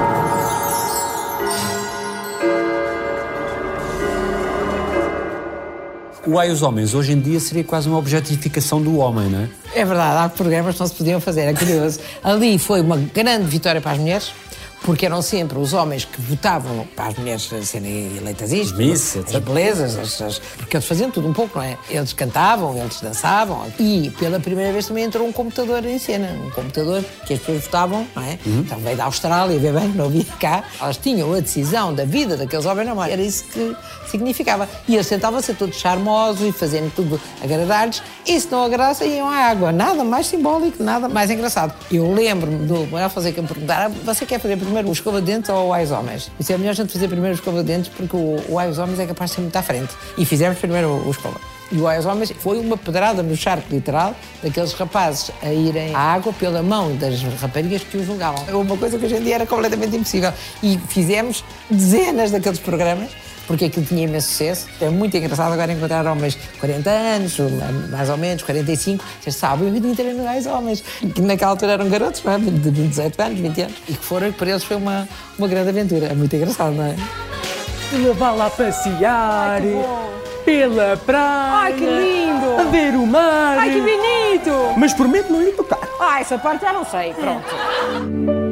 O 6.26 6.40
Ai 6.40 6.50
os 6.50 6.60
Homens, 6.60 6.92
hoje 6.92 7.12
em 7.12 7.20
dia, 7.20 7.38
seria 7.38 7.62
quase 7.62 7.88
uma 7.88 7.98
objetificação 7.98 8.82
do 8.82 8.96
homem, 8.96 9.30
não 9.30 9.42
é? 9.42 9.48
É 9.76 9.84
verdade, 9.84 10.24
há 10.24 10.28
programas 10.28 10.74
que 10.74 10.80
não 10.80 10.86
se 10.88 10.94
podiam 10.94 11.20
fazer, 11.20 11.42
é 11.42 11.54
curioso. 11.54 12.00
Ali 12.20 12.58
foi 12.58 12.80
uma 12.80 12.96
grande 12.96 13.44
vitória 13.44 13.80
para 13.80 13.92
as 13.92 13.98
mulheres, 13.98 14.32
porque 14.82 15.04
eram 15.06 15.20
sempre 15.22 15.58
os 15.58 15.72
homens 15.72 16.04
que 16.04 16.20
votavam 16.20 16.86
para 16.94 17.06
as 17.08 17.14
mulheres 17.16 17.50
serem 17.64 18.16
eleitas 18.16 18.52
isto, 18.52 18.76
Miss, 18.76 19.16
as 19.16 19.32
belezas, 19.42 19.96
as- 19.98 20.20
as- 20.22 20.38
porque 20.38 20.76
eles 20.76 20.86
faziam 20.86 21.10
tudo 21.10 21.26
um 21.28 21.32
pouco, 21.32 21.58
não 21.58 21.64
é? 21.64 21.76
Eles 21.90 22.12
cantavam, 22.12 22.76
eles 22.78 23.00
dançavam 23.00 23.66
e 23.78 24.10
pela 24.18 24.38
primeira 24.38 24.72
vez 24.72 24.86
também 24.86 25.04
entrou 25.04 25.26
um 25.26 25.32
computador 25.32 25.84
em 25.84 25.98
cena, 25.98 26.28
um 26.44 26.50
computador 26.50 27.04
que 27.26 27.34
as 27.34 27.40
pessoas 27.40 27.64
votavam, 27.64 28.06
não 28.14 28.22
é? 28.22 28.38
Então 28.46 28.78
veio 28.78 28.96
da 28.96 29.04
Austrália, 29.04 29.58
vê 29.58 29.72
bem, 29.72 29.88
não 29.96 30.04
havia 30.06 30.24
cá. 30.38 30.62
Elas 30.80 30.96
tinham 30.98 31.32
a 31.34 31.40
decisão 31.40 31.92
da 31.94 32.04
vida 32.04 32.36
daqueles 32.36 32.66
homens 32.66 32.86
na 32.86 32.94
mão, 32.94 33.04
era 33.04 33.22
isso 33.22 33.44
que 33.44 33.76
significava. 34.10 34.68
E 34.88 34.94
eles 34.94 35.08
tentavam 35.08 35.40
ser 35.40 35.54
todos 35.54 35.76
charmosos 35.76 36.48
e 36.48 36.52
fazendo 36.52 36.92
tudo 36.94 37.20
agradar-lhes, 37.42 38.02
e 38.26 38.40
se 38.40 38.50
não 38.50 38.64
agradasse, 38.64 39.04
iam 39.04 39.28
à 39.28 39.36
água. 39.36 39.72
Nada 39.72 40.04
mais 40.04 40.26
simbólico, 40.26 40.82
nada 40.82 41.08
mais 41.08 41.30
engraçado. 41.30 41.74
Eu 41.90 42.12
lembro-me 42.12 42.66
do 42.66 42.86
Manuel 42.86 43.10
Fonseca 43.10 43.40
me 43.42 43.48
perguntar: 43.48 43.86
"Ah, 43.86 43.88
você 43.88 44.26
quer 44.26 44.40
fazer 44.40 44.56
primeiro 44.56 44.88
o 44.88 44.92
escova 44.92 45.20
de 45.20 45.26
dentes 45.26 45.50
ou 45.50 45.68
o 45.68 45.72
Ais 45.72 45.90
Homens? 45.90 46.30
Isso 46.38 46.52
é 46.52 46.58
melhor 46.58 46.70
a 46.70 46.74
gente 46.74 46.92
fazer 46.92 47.08
primeiro 47.08 47.34
o 47.34 47.38
escova 47.38 47.58
de 47.58 47.64
dentes 47.64 47.90
porque 47.94 48.16
o, 48.16 48.36
o 48.48 48.58
Ais 48.58 48.78
Homens 48.78 48.98
é 48.98 49.06
capaz 49.06 49.30
de 49.30 49.36
ser 49.36 49.42
muito 49.42 49.56
à 49.56 49.62
frente. 49.62 49.94
E 50.16 50.24
fizemos 50.24 50.58
primeiro 50.58 50.88
o, 51.06 51.10
escova. 51.10 51.40
E 51.70 51.78
o 51.78 51.88
Ais 51.88 52.06
Homens 52.06 52.32
foi 52.38 52.58
uma 52.58 52.76
pedrada 52.76 53.22
no 53.22 53.36
charco 53.36 53.66
literal 53.70 54.14
daqueles 54.42 54.72
rapazes 54.72 55.32
a 55.42 55.52
irem 55.52 55.94
à 55.94 55.98
água 55.98 56.32
pela 56.32 56.62
mão 56.62 56.94
das 56.96 57.22
raparigas 57.40 57.82
que 57.82 57.96
o 57.96 58.04
julgavam. 58.04 58.44
É 58.46 58.54
uma 58.54 58.76
coisa 58.76 58.98
que 58.98 59.04
hoje 59.04 59.16
em 59.16 59.22
dia 59.22 59.36
era 59.36 59.46
completamente 59.46 59.96
impossível. 59.96 60.32
E 60.62 60.78
fizemos 60.88 61.44
dezenas 61.68 62.30
daqueles 62.30 62.60
programas 62.60 63.10
porque 63.46 63.66
aquilo 63.66 63.86
tinha 63.86 64.04
imenso 64.04 64.28
sucesso. 64.28 64.66
É 64.80 64.88
muito 64.88 65.16
engraçado 65.16 65.52
agora 65.52 65.72
encontrar 65.72 66.06
homens 66.06 66.34
de 66.34 66.58
40 66.60 66.90
anos, 66.90 67.38
mais 67.90 68.10
ou 68.10 68.16
menos, 68.16 68.42
45, 68.42 69.04
vocês 69.20 69.36
sabem, 69.36 69.68
eu 69.68 69.80
vim 69.80 69.94
treinar 69.94 70.36
homens, 70.48 70.82
que 71.14 71.20
naquela 71.20 71.52
altura 71.52 71.72
eram 71.72 71.88
garotos, 71.88 72.22
não 72.22 72.32
é? 72.32 72.38
de 72.38 72.70
18 72.70 73.20
anos, 73.20 73.38
20 73.40 73.62
anos, 73.62 73.74
e 73.88 73.94
que 73.94 74.04
foram, 74.04 74.32
para 74.32 74.50
eles 74.50 74.64
foi 74.64 74.76
uma, 74.76 75.08
uma 75.38 75.48
grande 75.48 75.68
aventura. 75.68 76.06
É 76.06 76.14
muito 76.14 76.34
engraçado, 76.34 76.72
não 76.72 76.84
é? 76.84 76.96
Levá-la 77.92 78.46
a 78.46 78.50
passear. 78.50 79.62
Pela 80.44 80.96
praia. 80.96 81.64
Ai, 81.64 81.72
que 81.72 81.84
lindo! 81.84 82.60
A 82.60 82.64
ver 82.70 82.94
o 82.94 83.04
mar. 83.04 83.58
Ai, 83.58 83.70
que 83.70 83.80
bonito! 83.80 84.74
Mas 84.76 84.94
prometo 84.94 85.32
não 85.32 85.42
ir 85.42 85.52
tocar. 85.56 85.80
Ah, 86.00 86.20
essa 86.20 86.38
parte 86.38 86.62
já 86.62 86.72
não 86.72 86.84
sei. 86.84 87.14
Pronto. 87.14 87.46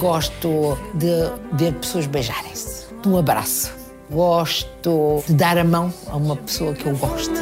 Gosto 0.00 0.78
de 0.94 1.30
ver 1.52 1.74
pessoas 1.74 2.06
beijarem-se, 2.06 2.86
de 3.02 3.08
um 3.08 3.18
abraço. 3.18 3.70
Gosto 4.10 5.22
de 5.26 5.34
dar 5.34 5.58
a 5.58 5.64
mão 5.64 5.92
a 6.08 6.16
uma 6.16 6.36
pessoa 6.36 6.72
que 6.72 6.86
eu 6.86 6.96
gosto. 6.96 7.34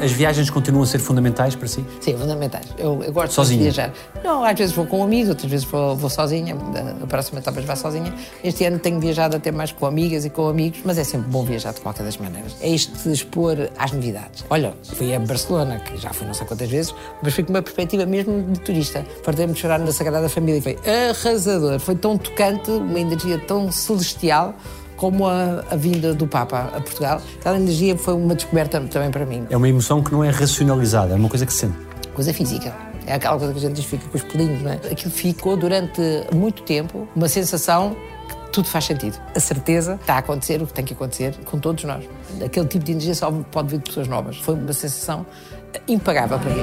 As 0.00 0.12
viagens 0.12 0.48
continuam 0.48 0.84
a 0.84 0.86
ser 0.86 0.98
fundamentais 0.98 1.56
para 1.56 1.66
si? 1.66 1.84
Sim, 2.00 2.16
fundamentais. 2.16 2.66
Eu, 2.78 3.02
eu 3.02 3.12
gosto 3.12 3.44
de 3.44 3.56
viajar. 3.56 3.92
Não, 4.22 4.44
às 4.44 4.56
vezes 4.56 4.74
vou 4.74 4.86
com 4.86 5.02
amigos, 5.02 5.28
outras 5.28 5.50
vezes 5.50 5.66
vou, 5.66 5.96
vou 5.96 6.08
sozinha. 6.08 6.54
Da 6.54 7.06
próxima 7.06 7.40
talvez 7.40 7.66
vá 7.66 7.74
sozinha. 7.74 8.12
Este 8.42 8.64
ano 8.64 8.78
tenho 8.78 9.00
viajado 9.00 9.36
até 9.36 9.50
mais 9.50 9.72
com 9.72 9.86
amigas 9.86 10.24
e 10.24 10.30
com 10.30 10.48
amigos, 10.48 10.80
mas 10.84 10.98
é 10.98 11.04
sempre 11.04 11.28
bom 11.30 11.44
viajar 11.44 11.72
de 11.72 11.80
qualquer 11.80 12.04
das 12.04 12.16
maneiras. 12.16 12.56
É 12.60 12.68
isto 12.68 12.96
de 13.02 13.12
expor 13.12 13.56
às 13.76 13.92
novidades. 13.92 14.44
Olha, 14.50 14.74
fui 14.94 15.14
a 15.14 15.18
Barcelona, 15.18 15.80
que 15.80 15.96
já 15.96 16.10
fui 16.10 16.26
não 16.26 16.34
sei 16.34 16.46
quantas 16.46 16.68
vezes, 16.68 16.94
mas 17.22 17.34
fui 17.34 17.42
com 17.42 17.50
uma 17.50 17.62
perspectiva 17.62 18.06
mesmo 18.06 18.52
de 18.52 18.60
turista. 18.60 19.04
Fartei-me 19.24 19.52
de 19.52 19.58
chorar 19.58 19.78
na 19.78 19.92
Sagrada 19.92 20.28
Família. 20.28 20.62
Foi 20.62 20.78
arrasador, 21.10 21.80
foi 21.80 21.96
tão 21.96 22.16
tocante, 22.16 22.70
uma 22.70 23.00
energia 23.00 23.38
tão 23.38 23.70
celestial 23.72 24.54
como 24.98 25.26
a, 25.26 25.64
a 25.70 25.76
vinda 25.76 26.12
do 26.12 26.26
Papa 26.26 26.70
a 26.74 26.80
Portugal. 26.80 27.22
Aquela 27.40 27.56
energia 27.56 27.96
foi 27.96 28.14
uma 28.14 28.34
descoberta 28.34 28.80
também 28.80 29.10
para 29.10 29.24
mim. 29.24 29.46
É 29.48 29.56
uma 29.56 29.68
emoção 29.68 30.02
que 30.02 30.12
não 30.12 30.22
é 30.22 30.28
racionalizada, 30.28 31.14
é 31.14 31.16
uma 31.16 31.28
coisa 31.28 31.46
que 31.46 31.52
se 31.52 31.60
sente. 31.60 31.78
Coisa 32.12 32.34
física. 32.34 32.74
É 33.06 33.14
aquela 33.14 33.38
coisa 33.38 33.54
que 33.54 33.58
a 33.58 33.62
gente 33.62 33.76
diz 33.76 33.86
fica 33.86 34.06
com 34.06 34.18
os 34.18 34.24
pelinhos, 34.24 34.60
não 34.60 34.72
é? 34.72 34.74
Aquilo 34.74 35.10
ficou 35.10 35.56
durante 35.56 36.02
muito 36.34 36.62
tempo 36.62 37.08
uma 37.16 37.28
sensação 37.28 37.96
que 38.28 38.52
tudo 38.52 38.68
faz 38.68 38.84
sentido. 38.84 39.18
A 39.34 39.40
certeza 39.40 39.94
está 39.94 40.16
a 40.16 40.18
acontecer 40.18 40.60
o 40.60 40.66
que 40.66 40.74
tem 40.74 40.84
que 40.84 40.92
acontecer 40.92 41.34
com 41.46 41.58
todos 41.58 41.84
nós. 41.84 42.04
Aquele 42.44 42.66
tipo 42.66 42.84
de 42.84 42.92
energia 42.92 43.14
só 43.14 43.30
pode 43.30 43.68
vir 43.68 43.78
de 43.78 43.84
pessoas 43.84 44.08
novas. 44.08 44.36
Foi 44.38 44.56
uma 44.56 44.72
sensação 44.72 45.24
impagável 45.86 46.38
para 46.38 46.50
mim. 46.50 46.62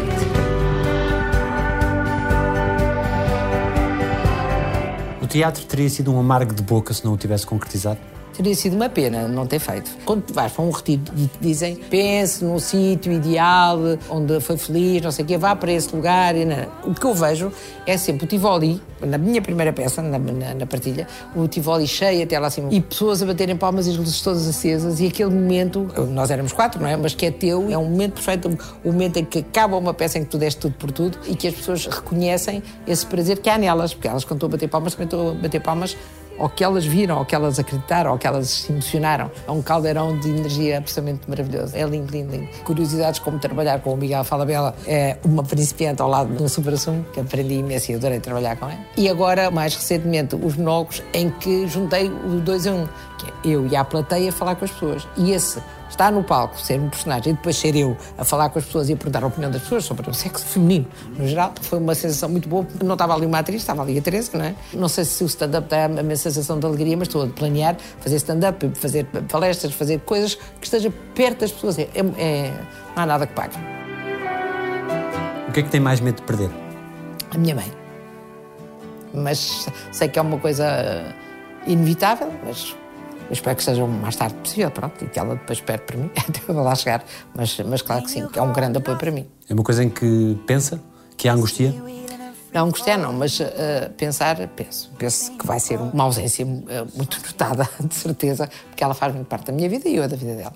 O 5.22 5.28
teatro 5.28 5.66
teria 5.66 5.90
sido 5.90 6.14
um 6.14 6.20
amargo 6.20 6.54
de 6.54 6.62
boca 6.62 6.94
se 6.94 7.04
não 7.04 7.14
o 7.14 7.18
tivesse 7.18 7.48
concretizado? 7.48 8.00
Teria 8.36 8.54
sido 8.54 8.76
uma 8.76 8.90
pena 8.90 9.28
não 9.30 9.48
ter 9.48 9.60
feito. 9.60 9.90
Quando 10.04 10.34
vais 10.34 10.52
para 10.52 10.64
um 10.64 10.70
retiro 10.70 11.04
dizem 11.40 11.76
pense 11.76 12.44
num 12.44 12.60
sítio 12.60 13.14
ideal, 13.14 13.80
onde 14.10 14.42
foi 14.42 14.58
feliz, 14.58 15.02
não 15.02 15.12
sei 15.12 15.24
o 15.24 15.28
quê, 15.28 15.38
vá 15.38 15.56
para 15.56 15.72
esse 15.72 15.96
lugar. 15.96 16.36
E. 16.36 16.46
O 16.84 16.94
que 16.94 17.06
eu 17.06 17.14
vejo 17.14 17.52
é 17.86 17.98
sempre 17.98 18.26
o 18.26 18.28
Tivoli, 18.28 18.82
na 19.02 19.18
minha 19.18 19.42
primeira 19.42 19.72
peça, 19.72 20.02
na, 20.02 20.20
na, 20.20 20.54
na 20.54 20.66
partilha, 20.66 21.08
o 21.36 21.48
Tivoli 21.48 21.88
cheio 21.88 22.24
até 22.24 22.38
lá 22.38 22.48
acima, 22.48 22.74
e 22.74 22.82
pessoas 22.82 23.22
a 23.22 23.26
baterem 23.26 23.56
palmas 23.56 23.88
e 23.88 23.92
as 23.92 23.98
luzes 23.98 24.22
todas 24.22 24.48
acesas, 24.48 25.00
e 25.00 25.08
aquele 25.08 25.30
momento, 25.30 25.88
nós 26.10 26.30
éramos 26.30 26.52
quatro, 26.52 26.82
não 26.82 26.88
é? 26.88 26.98
Mas 26.98 27.14
que 27.14 27.26
é 27.26 27.32
teu, 27.32 27.70
é 27.72 27.78
um 27.78 27.86
momento 27.86 28.14
perfeito, 28.14 28.58
o 28.84 28.92
momento 28.92 29.18
em 29.18 29.26
que 29.26 29.40
acaba 29.40 29.78
uma 29.78 29.94
peça 29.94 30.18
em 30.18 30.24
que 30.24 30.30
tu 30.30 30.38
deste 30.38 30.60
tudo 30.60 30.76
por 30.76 30.92
tudo 30.92 31.18
e 31.28 31.36
que 31.36 31.48
as 31.48 31.56
pessoas 31.56 31.86
reconhecem 31.86 32.62
esse 32.86 33.06
prazer 33.06 33.40
que 33.40 33.50
há 33.50 33.58
nelas, 33.58 33.94
porque 33.94 34.08
elas, 34.08 34.24
quando 34.24 34.38
estão 34.38 34.48
a 34.48 34.52
bater 34.52 34.68
palmas, 34.68 34.94
também 34.94 35.06
estão 35.06 35.30
a 35.30 35.34
bater 35.34 35.62
palmas 35.62 35.96
ou 36.38 36.50
que 36.50 36.64
elas 36.64 36.86
viram, 36.86 37.20
ou 37.20 37.26
que 37.26 37.36
elas 37.36 37.60
acreditaram, 37.60 38.12
ou 38.12 38.18
que 38.18 38.28
elas 38.28 38.50
se 38.50 38.72
emocionaram. 38.72 39.32
É 39.48 39.52
um 39.52 39.62
caldeirão 39.62 40.18
de 40.20 40.30
energia 40.30 40.78
absolutamente 40.78 41.30
maravilhoso. 41.30 41.76
É 41.76 41.84
lindo, 41.84 42.12
lindo, 42.12 42.32
lindo. 42.32 42.48
Curiosidades 42.64 43.20
como 43.20 43.40
trabalhar 43.40 43.80
com 43.82 43.94
o 43.94 43.98
Miguel 43.98 44.24
Falabella, 44.24 44.76
é 44.88 45.18
uma 45.24 45.44
principiante 45.44 46.02
ao 46.02 46.10
lado 46.10 46.36
de 46.36 46.44
um 46.44 46.48
super-assumo, 46.48 47.06
que 47.14 47.20
aprendi 47.20 47.56
imenso 47.56 47.92
e 47.92 47.96
adorei 47.96 48.20
trabalhar 48.20 48.56
com 48.58 48.70
ele. 48.70 48.80
E 48.98 49.10
agora, 49.10 49.50
mais 49.52 49.76
recentemente, 49.76 50.36
os 50.36 50.56
monólogos 50.56 51.02
em 51.14 51.30
que 51.30 51.68
juntei 51.68 52.10
o 52.10 52.42
dois 52.42 52.66
em 52.66 52.72
um, 52.72 52.88
que 53.18 53.28
é 53.28 53.53
eu 53.53 53.68
e 53.68 53.76
a 53.76 53.84
plateia 53.84 54.32
falar 54.32 54.55
com 54.55 54.66
as 54.66 54.72
pessoas. 54.72 55.07
E 55.18 55.32
esse 55.32 55.61
estar 55.89 56.11
no 56.11 56.24
palco, 56.24 56.59
ser 56.59 56.80
um 56.80 56.89
personagem 56.89 57.34
e 57.34 57.36
depois 57.36 57.55
ser 57.55 57.76
eu 57.76 57.95
a 58.18 58.26
falar 58.26 58.49
com 58.49 58.59
as 58.59 58.66
pessoas 58.66 58.89
e 58.89 58.93
a 58.93 58.97
perguntar 58.97 59.24
a 59.24 59.28
opinião 59.28 59.49
das 59.51 59.61
pessoas 59.61 59.86
sobre 59.86 60.09
o 60.09 60.13
sexo 60.13 60.45
feminino, 60.45 60.86
no 61.18 61.28
geral, 61.28 61.53
foi 61.61 61.80
uma 61.80 61.95
sensação 61.95 62.28
muito 62.28 62.49
boa. 62.49 62.66
Não 62.84 62.93
estava 62.93 63.13
ali 63.13 63.26
uma 63.26 63.39
atriz, 63.39 63.61
estava 63.61 63.82
ali 63.82 63.97
a 63.97 64.01
Teresa, 64.01 64.38
não 64.38 64.45
é? 64.45 64.55
Não 64.74 64.88
sei 64.89 65.05
se 65.05 65.24
o 65.24 65.28
stand-up 65.28 65.70
dá 65.70 65.86
a 65.86 65.88
mesma 65.88 66.16
sensação 66.16 66.59
de 66.59 66.66
alegria, 66.66 66.97
mas 66.97 67.07
estou 67.07 67.24
a 67.24 67.28
planear 67.28 67.78
fazer 67.99 68.18
stand-up, 68.18 68.72
fazer 68.76 69.05
palestras, 69.32 69.74
fazer 69.74 69.99
coisas 70.01 70.36
que 70.36 70.66
esteja 70.66 70.91
perto 71.13 71.39
das 71.41 71.51
pessoas. 71.51 71.80
É, 71.80 71.88
é- 72.18 72.51
não 72.95 73.03
há 73.03 73.05
nada 73.05 73.28
que 73.28 73.34
pague. 73.34 73.55
O 75.47 75.51
que 75.51 75.59
é 75.61 75.63
que 75.63 75.70
tem 75.70 75.80
mais 75.80 75.99
medo 76.01 76.18
de 76.18 76.24
perder? 76.24 76.49
A 77.34 77.38
minha 77.38 77.55
mãe. 77.55 77.72
Mas 79.13 79.68
sei 79.91 80.09
que 80.09 80.20
é 80.20 80.22
uma 80.22 80.38
coisa 80.38 80.66
inevitável, 81.66 82.32
mas 82.45 82.76
eu 83.28 83.34
espero 83.34 83.55
que 83.55 83.63
seja 83.63 83.84
o 83.84 83.88
mais 83.88 84.15
tarde 84.15 84.36
possível, 84.36 84.71
pronto, 84.71 85.03
e 85.03 85.07
que 85.07 85.19
ela 85.19 85.36
depois 85.36 85.57
espere 85.59 85.82
por 85.82 85.97
mim 85.97 86.09
até 86.17 86.41
eu 86.47 86.55
lá 86.55 86.76
chegar. 86.76 87.03
Mas, 87.36 87.57
mas 87.59 87.82
claro 87.82 88.03
que 88.03 88.11
sim, 88.11 88.28
que 88.28 88.39
é 88.39 88.41
um 88.41 88.53
grande 88.53 88.78
apoio 88.78 88.97
para 88.97 89.11
mim. 89.11 89.28
É 89.49 89.53
uma 89.53 89.63
coisa 89.63 89.84
em 89.84 89.89
que 89.89 90.38
pensa, 90.45 90.82
que 91.17 91.28
é 91.28 91.32
a 91.32 91.34
angustia? 91.34 91.73
Não, 92.53 92.67
angustia 92.67 92.97
não, 92.97 93.11
mas 93.11 93.39
eh, 93.41 93.91
pensar, 93.97 94.38
penso. 94.55 94.89
Penso 94.97 95.34
que 95.34 95.45
vai 95.45 95.59
ser 95.59 95.78
uma 95.78 96.05
ausência 96.05 96.43
eh, 96.43 96.86
muito 96.95 97.19
notada, 97.26 97.69
de 97.84 97.93
certeza, 97.93 98.49
porque 98.69 98.82
ela 98.82 98.93
faz 98.93 99.13
muito 99.13 99.28
parte 99.28 99.47
da 99.47 99.53
minha 99.53 99.67
vida 99.67 99.89
e 99.89 99.97
eu 99.97 100.07
da 100.07 100.15
vida 100.15 100.36
dela. 100.36 100.53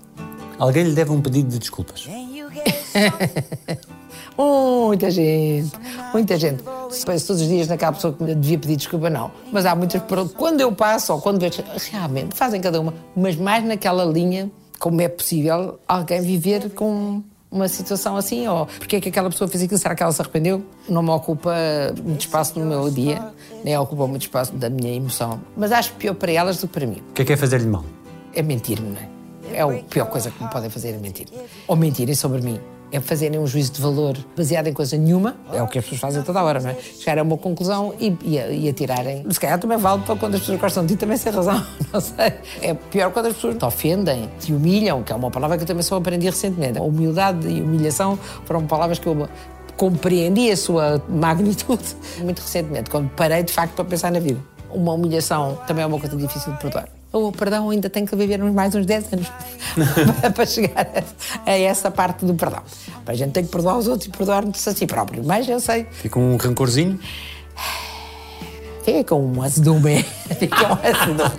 Alguém 0.57 0.85
lhe 0.85 0.93
deve 0.93 1.11
um 1.11 1.21
pedido 1.21 1.49
de 1.49 1.59
desculpas. 1.59 2.07
Muita 4.39 5.11
gente, 5.11 5.71
muita 6.13 6.39
gente. 6.39 6.63
Penso 7.05 7.27
todos 7.27 7.41
os 7.41 7.47
dias 7.49 7.67
naquela 7.67 7.91
pessoa 7.91 8.13
que 8.13 8.23
me 8.23 8.33
devia 8.33 8.57
pedir 8.57 8.77
desculpa, 8.77 9.09
não. 9.09 9.29
Mas 9.51 9.65
há 9.65 9.75
muitas 9.75 10.01
quando 10.37 10.61
eu 10.61 10.71
passo 10.71 11.11
ou 11.11 11.19
quando 11.19 11.41
vejo, 11.41 11.61
realmente 11.91 12.33
fazem 12.35 12.61
cada 12.61 12.79
uma, 12.79 12.93
mas 13.13 13.35
mais 13.35 13.65
naquela 13.65 14.05
linha, 14.05 14.49
como 14.79 15.01
é 15.01 15.09
possível 15.09 15.77
alguém 15.85 16.21
viver 16.21 16.69
com 16.69 17.21
uma 17.51 17.67
situação 17.67 18.15
assim, 18.15 18.47
ou 18.47 18.65
porque 18.65 18.95
é 18.95 19.01
que 19.01 19.09
aquela 19.09 19.29
pessoa 19.29 19.49
fez 19.49 19.61
aquilo, 19.61 19.77
será 19.77 19.93
que 19.93 20.01
ela 20.01 20.11
se 20.13 20.21
arrependeu? 20.21 20.63
Não 20.87 21.03
me 21.03 21.09
ocupa 21.09 21.53
muito 22.01 22.21
espaço 22.21 22.57
no 22.57 22.65
meu 22.65 22.89
dia, 22.89 23.21
nem 23.65 23.77
ocupa 23.77 24.07
muito 24.07 24.21
espaço 24.21 24.53
da 24.53 24.69
minha 24.69 24.93
emoção. 24.93 25.41
Mas 25.57 25.73
acho 25.73 25.91
pior 25.95 26.13
para 26.13 26.31
elas 26.31 26.61
do 26.61 26.67
que 26.67 26.73
para 26.79 26.87
mim. 26.87 27.03
O 27.09 27.13
que 27.13 27.23
é 27.23 27.25
que 27.25 27.33
é 27.33 27.37
fazer-lhe 27.37 27.67
mal? 27.67 27.83
É 28.33 28.41
mentir-me, 28.41 28.89
não 28.89 29.01
é? 29.01 29.09
É 29.51 29.61
a 29.61 29.83
pior 29.83 30.05
coisa 30.05 30.31
que 30.31 30.41
me 30.41 30.49
podem 30.49 30.69
fazer 30.69 30.89
é 30.91 30.97
mentir. 30.97 31.27
Ou 31.67 31.75
mentirem 31.75 32.15
sobre 32.15 32.39
mim. 32.39 32.57
É 32.91 32.99
fazerem 32.99 33.39
um 33.39 33.45
juízo 33.45 33.73
de 33.73 33.81
valor 33.81 34.17
baseado 34.35 34.67
em 34.67 34.73
coisa 34.73 34.97
nenhuma, 34.97 35.35
é 35.53 35.61
o 35.61 35.67
que 35.67 35.77
as 35.77 35.85
pessoas 35.85 36.01
fazem 36.01 36.23
toda 36.23 36.39
a 36.39 36.43
hora, 36.43 36.59
não 36.59 36.69
é? 36.71 36.75
Chegar 36.75 37.19
a 37.19 37.23
uma 37.23 37.37
conclusão 37.37 37.93
e, 37.99 38.15
e, 38.23 38.35
e 38.35 38.69
atirarem. 38.69 39.25
Se 39.29 39.39
calhar 39.39 39.59
também 39.59 39.77
vale 39.77 40.01
para 40.03 40.15
quando 40.15 40.35
as 40.35 40.41
pessoas 40.41 40.59
gostam 40.59 40.85
de 40.85 40.95
ti 40.95 40.99
também 40.99 41.17
sem 41.17 41.31
razão, 41.31 41.65
não 41.93 42.01
sei. 42.01 42.33
É 42.61 42.73
pior 42.73 43.11
quando 43.11 43.27
as 43.27 43.33
pessoas 43.33 43.57
te 43.57 43.65
ofendem, 43.65 44.29
te 44.39 44.53
humilham, 44.53 45.03
que 45.03 45.11
é 45.11 45.15
uma 45.15 45.29
palavra 45.29 45.57
que 45.57 45.63
eu 45.63 45.67
também 45.67 45.83
só 45.83 45.97
aprendi 45.97 46.25
recentemente. 46.25 46.79
A 46.79 46.81
humildade 46.81 47.47
e 47.47 47.61
humilhação 47.61 48.17
foram 48.45 48.65
palavras 48.65 48.99
que 48.99 49.07
eu 49.07 49.29
compreendi 49.77 50.51
a 50.51 50.57
sua 50.57 51.01
magnitude 51.07 51.95
muito 52.19 52.41
recentemente, 52.41 52.89
quando 52.89 53.09
parei 53.11 53.43
de 53.43 53.53
facto 53.53 53.75
para 53.75 53.85
pensar 53.85 54.11
na 54.11 54.19
vida. 54.19 54.39
Uma 54.71 54.93
humilhação 54.93 55.57
também 55.65 55.83
é 55.83 55.87
uma 55.87 55.99
coisa 55.99 56.15
difícil 56.15 56.51
de 56.53 56.59
perdoar. 56.59 56.98
O 57.11 57.31
perdão 57.31 57.69
ainda 57.71 57.89
tem 57.89 58.05
que 58.05 58.15
viver 58.15 58.37
mais 58.37 58.75
uns 58.75 58.85
10 58.85 59.13
anos 59.13 59.27
para 60.35 60.45
chegar 60.45 60.87
a, 61.45 61.51
a 61.51 61.57
essa 61.57 61.89
parte 61.89 62.23
do 62.23 62.35
perdão. 62.35 62.61
A 63.05 63.13
gente 63.15 63.31
tem 63.31 63.43
que 63.43 63.49
perdoar 63.49 63.77
os 63.77 63.87
outros 63.87 64.07
e 64.07 64.11
perdoar-nos 64.11 64.67
a 64.67 64.73
si 64.75 64.85
próprio. 64.85 65.23
Mas 65.23 65.49
eu 65.49 65.59
sei, 65.59 65.87
Fica 65.91 66.19
um 66.19 66.37
rancorzinho? 66.37 66.99
fica 68.83 69.13
um 69.15 69.41
azedume, 69.43 70.03
fica 70.39 70.67
um 70.67 70.77
azedume, 70.87 71.31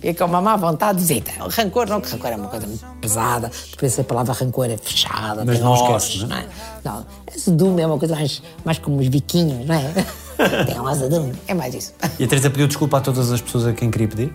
fica 0.00 0.24
uma 0.24 0.40
má 0.40 0.56
vontadezita. 0.56 1.30
O 1.44 1.48
rancor 1.48 1.86
não, 1.88 2.00
que 2.00 2.10
rancor 2.10 2.30
é 2.30 2.36
uma 2.36 2.48
coisa 2.48 2.66
muito 2.66 2.84
pesada. 3.00 3.50
Depois 3.70 3.98
a 3.98 4.04
palavra 4.04 4.32
rancor 4.32 4.66
é 4.70 4.76
fechada, 4.76 5.44
Mas 5.44 5.60
não 5.60 5.72
ossos, 5.72 6.14
esquece, 6.16 6.26
não 6.26 6.36
é? 6.36 6.46
não 6.84 6.92
é? 6.92 6.96
Não, 7.00 7.06
azedume 7.34 7.82
é 7.82 7.86
uma 7.86 7.98
coisa 7.98 8.14
mais, 8.14 8.42
mais 8.64 8.78
como 8.78 8.98
os 9.00 9.08
biquinhos, 9.08 9.66
não 9.66 9.74
é? 9.74 9.92
Tem 10.66 10.80
um 10.80 10.86
azedume, 10.86 11.32
é 11.46 11.54
mais 11.54 11.74
isso. 11.74 11.92
E 12.18 12.24
a 12.24 12.28
Teresa 12.28 12.48
pediu 12.50 12.66
desculpa 12.66 12.98
a 12.98 13.00
todas 13.00 13.30
as 13.32 13.40
pessoas 13.40 13.66
a 13.66 13.72
quem 13.72 13.90
queria 13.90 14.08
pedir? 14.08 14.32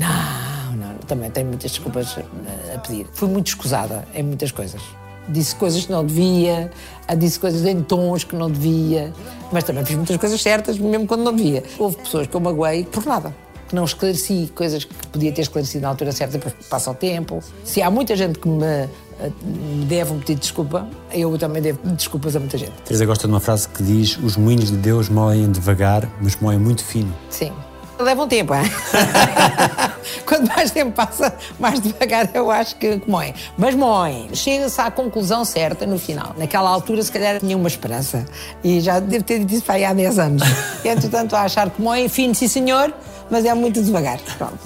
Não, 0.00 0.76
não, 0.76 0.94
também 1.06 1.30
tenho 1.30 1.48
muitas 1.48 1.72
desculpas 1.72 2.16
eh, 2.16 2.74
a 2.74 2.78
pedir. 2.78 3.06
Fui 3.12 3.28
muito 3.28 3.48
escusada 3.48 4.08
em 4.14 4.22
muitas 4.22 4.50
coisas. 4.50 4.80
Disse 5.28 5.54
coisas 5.54 5.84
que 5.84 5.92
não 5.92 6.04
devia, 6.04 6.70
disse 7.18 7.38
coisas 7.38 7.64
em 7.66 7.82
tons 7.82 8.24
que 8.24 8.34
não 8.34 8.50
devia, 8.50 9.12
mas 9.52 9.62
também 9.62 9.84
fiz 9.84 9.94
muitas 9.94 10.16
coisas 10.16 10.40
certas, 10.40 10.78
mesmo 10.78 11.06
quando 11.06 11.22
não 11.22 11.34
devia. 11.34 11.62
Houve 11.78 11.96
pessoas 11.98 12.26
que 12.26 12.34
eu 12.34 12.40
magoei 12.40 12.84
por 12.84 13.04
nada. 13.04 13.34
Que 13.68 13.76
não 13.76 13.84
esclareci 13.84 14.50
coisas 14.54 14.84
que 14.84 15.06
podia 15.08 15.30
ter 15.30 15.42
esclarecido 15.42 15.82
na 15.82 15.90
altura 15.90 16.10
certa, 16.10 16.38
depois 16.38 16.54
passa 16.68 16.90
o 16.90 16.94
tempo. 16.94 17.40
Se 17.62 17.80
há 17.82 17.90
muita 17.90 18.16
gente 18.16 18.38
que 18.38 18.48
me, 18.48 18.64
ah, 18.64 19.30
me 19.44 19.84
deve 19.84 20.12
um 20.12 20.18
pedido 20.18 20.36
de 20.36 20.40
desculpa, 20.40 20.88
eu 21.12 21.38
também 21.38 21.62
devo 21.62 21.78
desculpas 21.90 22.34
a 22.34 22.40
muita 22.40 22.58
gente. 22.58 22.72
Teresa 22.84 23.04
gosta 23.04 23.28
de 23.28 23.32
uma 23.32 23.38
frase 23.38 23.68
que 23.68 23.82
diz: 23.82 24.16
Os 24.16 24.36
moinhos 24.36 24.70
de 24.70 24.78
Deus 24.78 25.08
moem 25.08 25.52
devagar, 25.52 26.08
mas 26.20 26.34
moem 26.36 26.58
muito 26.58 26.82
fino. 26.82 27.14
Sim. 27.28 27.52
Leva 28.00 28.22
um 28.22 28.28
tempo, 28.28 28.54
hein? 28.54 28.62
Quanto 30.26 30.48
mais 30.48 30.70
tempo 30.70 30.92
passa, 30.92 31.34
mais 31.58 31.80
devagar 31.80 32.30
eu 32.34 32.50
acho 32.50 32.76
que 32.76 33.00
moem. 33.06 33.34
Mas 33.56 33.74
moem. 33.74 34.28
Chega-se 34.34 34.80
à 34.80 34.90
conclusão 34.90 35.44
certa 35.44 35.86
no 35.86 35.98
final. 35.98 36.34
Naquela 36.36 36.70
altura, 36.70 37.02
se 37.02 37.12
calhar, 37.12 37.38
tinha 37.38 37.56
uma 37.56 37.68
esperança. 37.68 38.24
E 38.62 38.80
já 38.80 39.00
devo 39.00 39.24
ter 39.24 39.40
dito 39.40 39.54
isso 39.54 39.64
para 39.64 39.74
aí 39.74 39.84
há 39.84 39.92
10 39.92 40.18
anos. 40.18 40.42
E, 40.82 40.88
entretanto, 40.88 41.36
a 41.36 41.42
achar 41.42 41.68
que 41.68 41.82
moem, 41.82 42.08
fino, 42.08 42.34
sim 42.34 42.48
senhor, 42.48 42.92
mas 43.30 43.44
é 43.44 43.52
muito 43.52 43.82
devagar. 43.82 44.18
Pronto. 44.38 44.58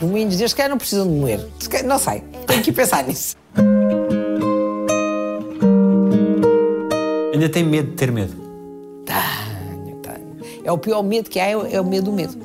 Os 0.00 0.08
moinhos 0.08 0.32
de 0.32 0.38
Deus, 0.38 0.50
se 0.50 0.56
calhar, 0.56 0.70
não 0.70 0.76
precisam 0.76 1.06
de 1.06 1.14
moer. 1.14 1.40
Não 1.84 1.98
sei. 1.98 2.22
Tenho 2.46 2.62
que 2.62 2.72
pensar 2.72 3.04
nisso. 3.04 3.36
Ainda 7.32 7.48
tem 7.48 7.64
medo 7.64 7.90
de 7.90 7.96
ter 7.96 8.12
medo. 8.12 8.34
Tenho, 9.06 9.96
tenho. 9.96 10.60
É 10.64 10.70
o 10.70 10.78
pior 10.78 11.02
medo 11.02 11.30
que 11.30 11.40
há, 11.40 11.46
é, 11.46 11.52
é 11.52 11.80
o 11.80 11.84
medo 11.84 12.10
do 12.10 12.12
medo. 12.12 12.36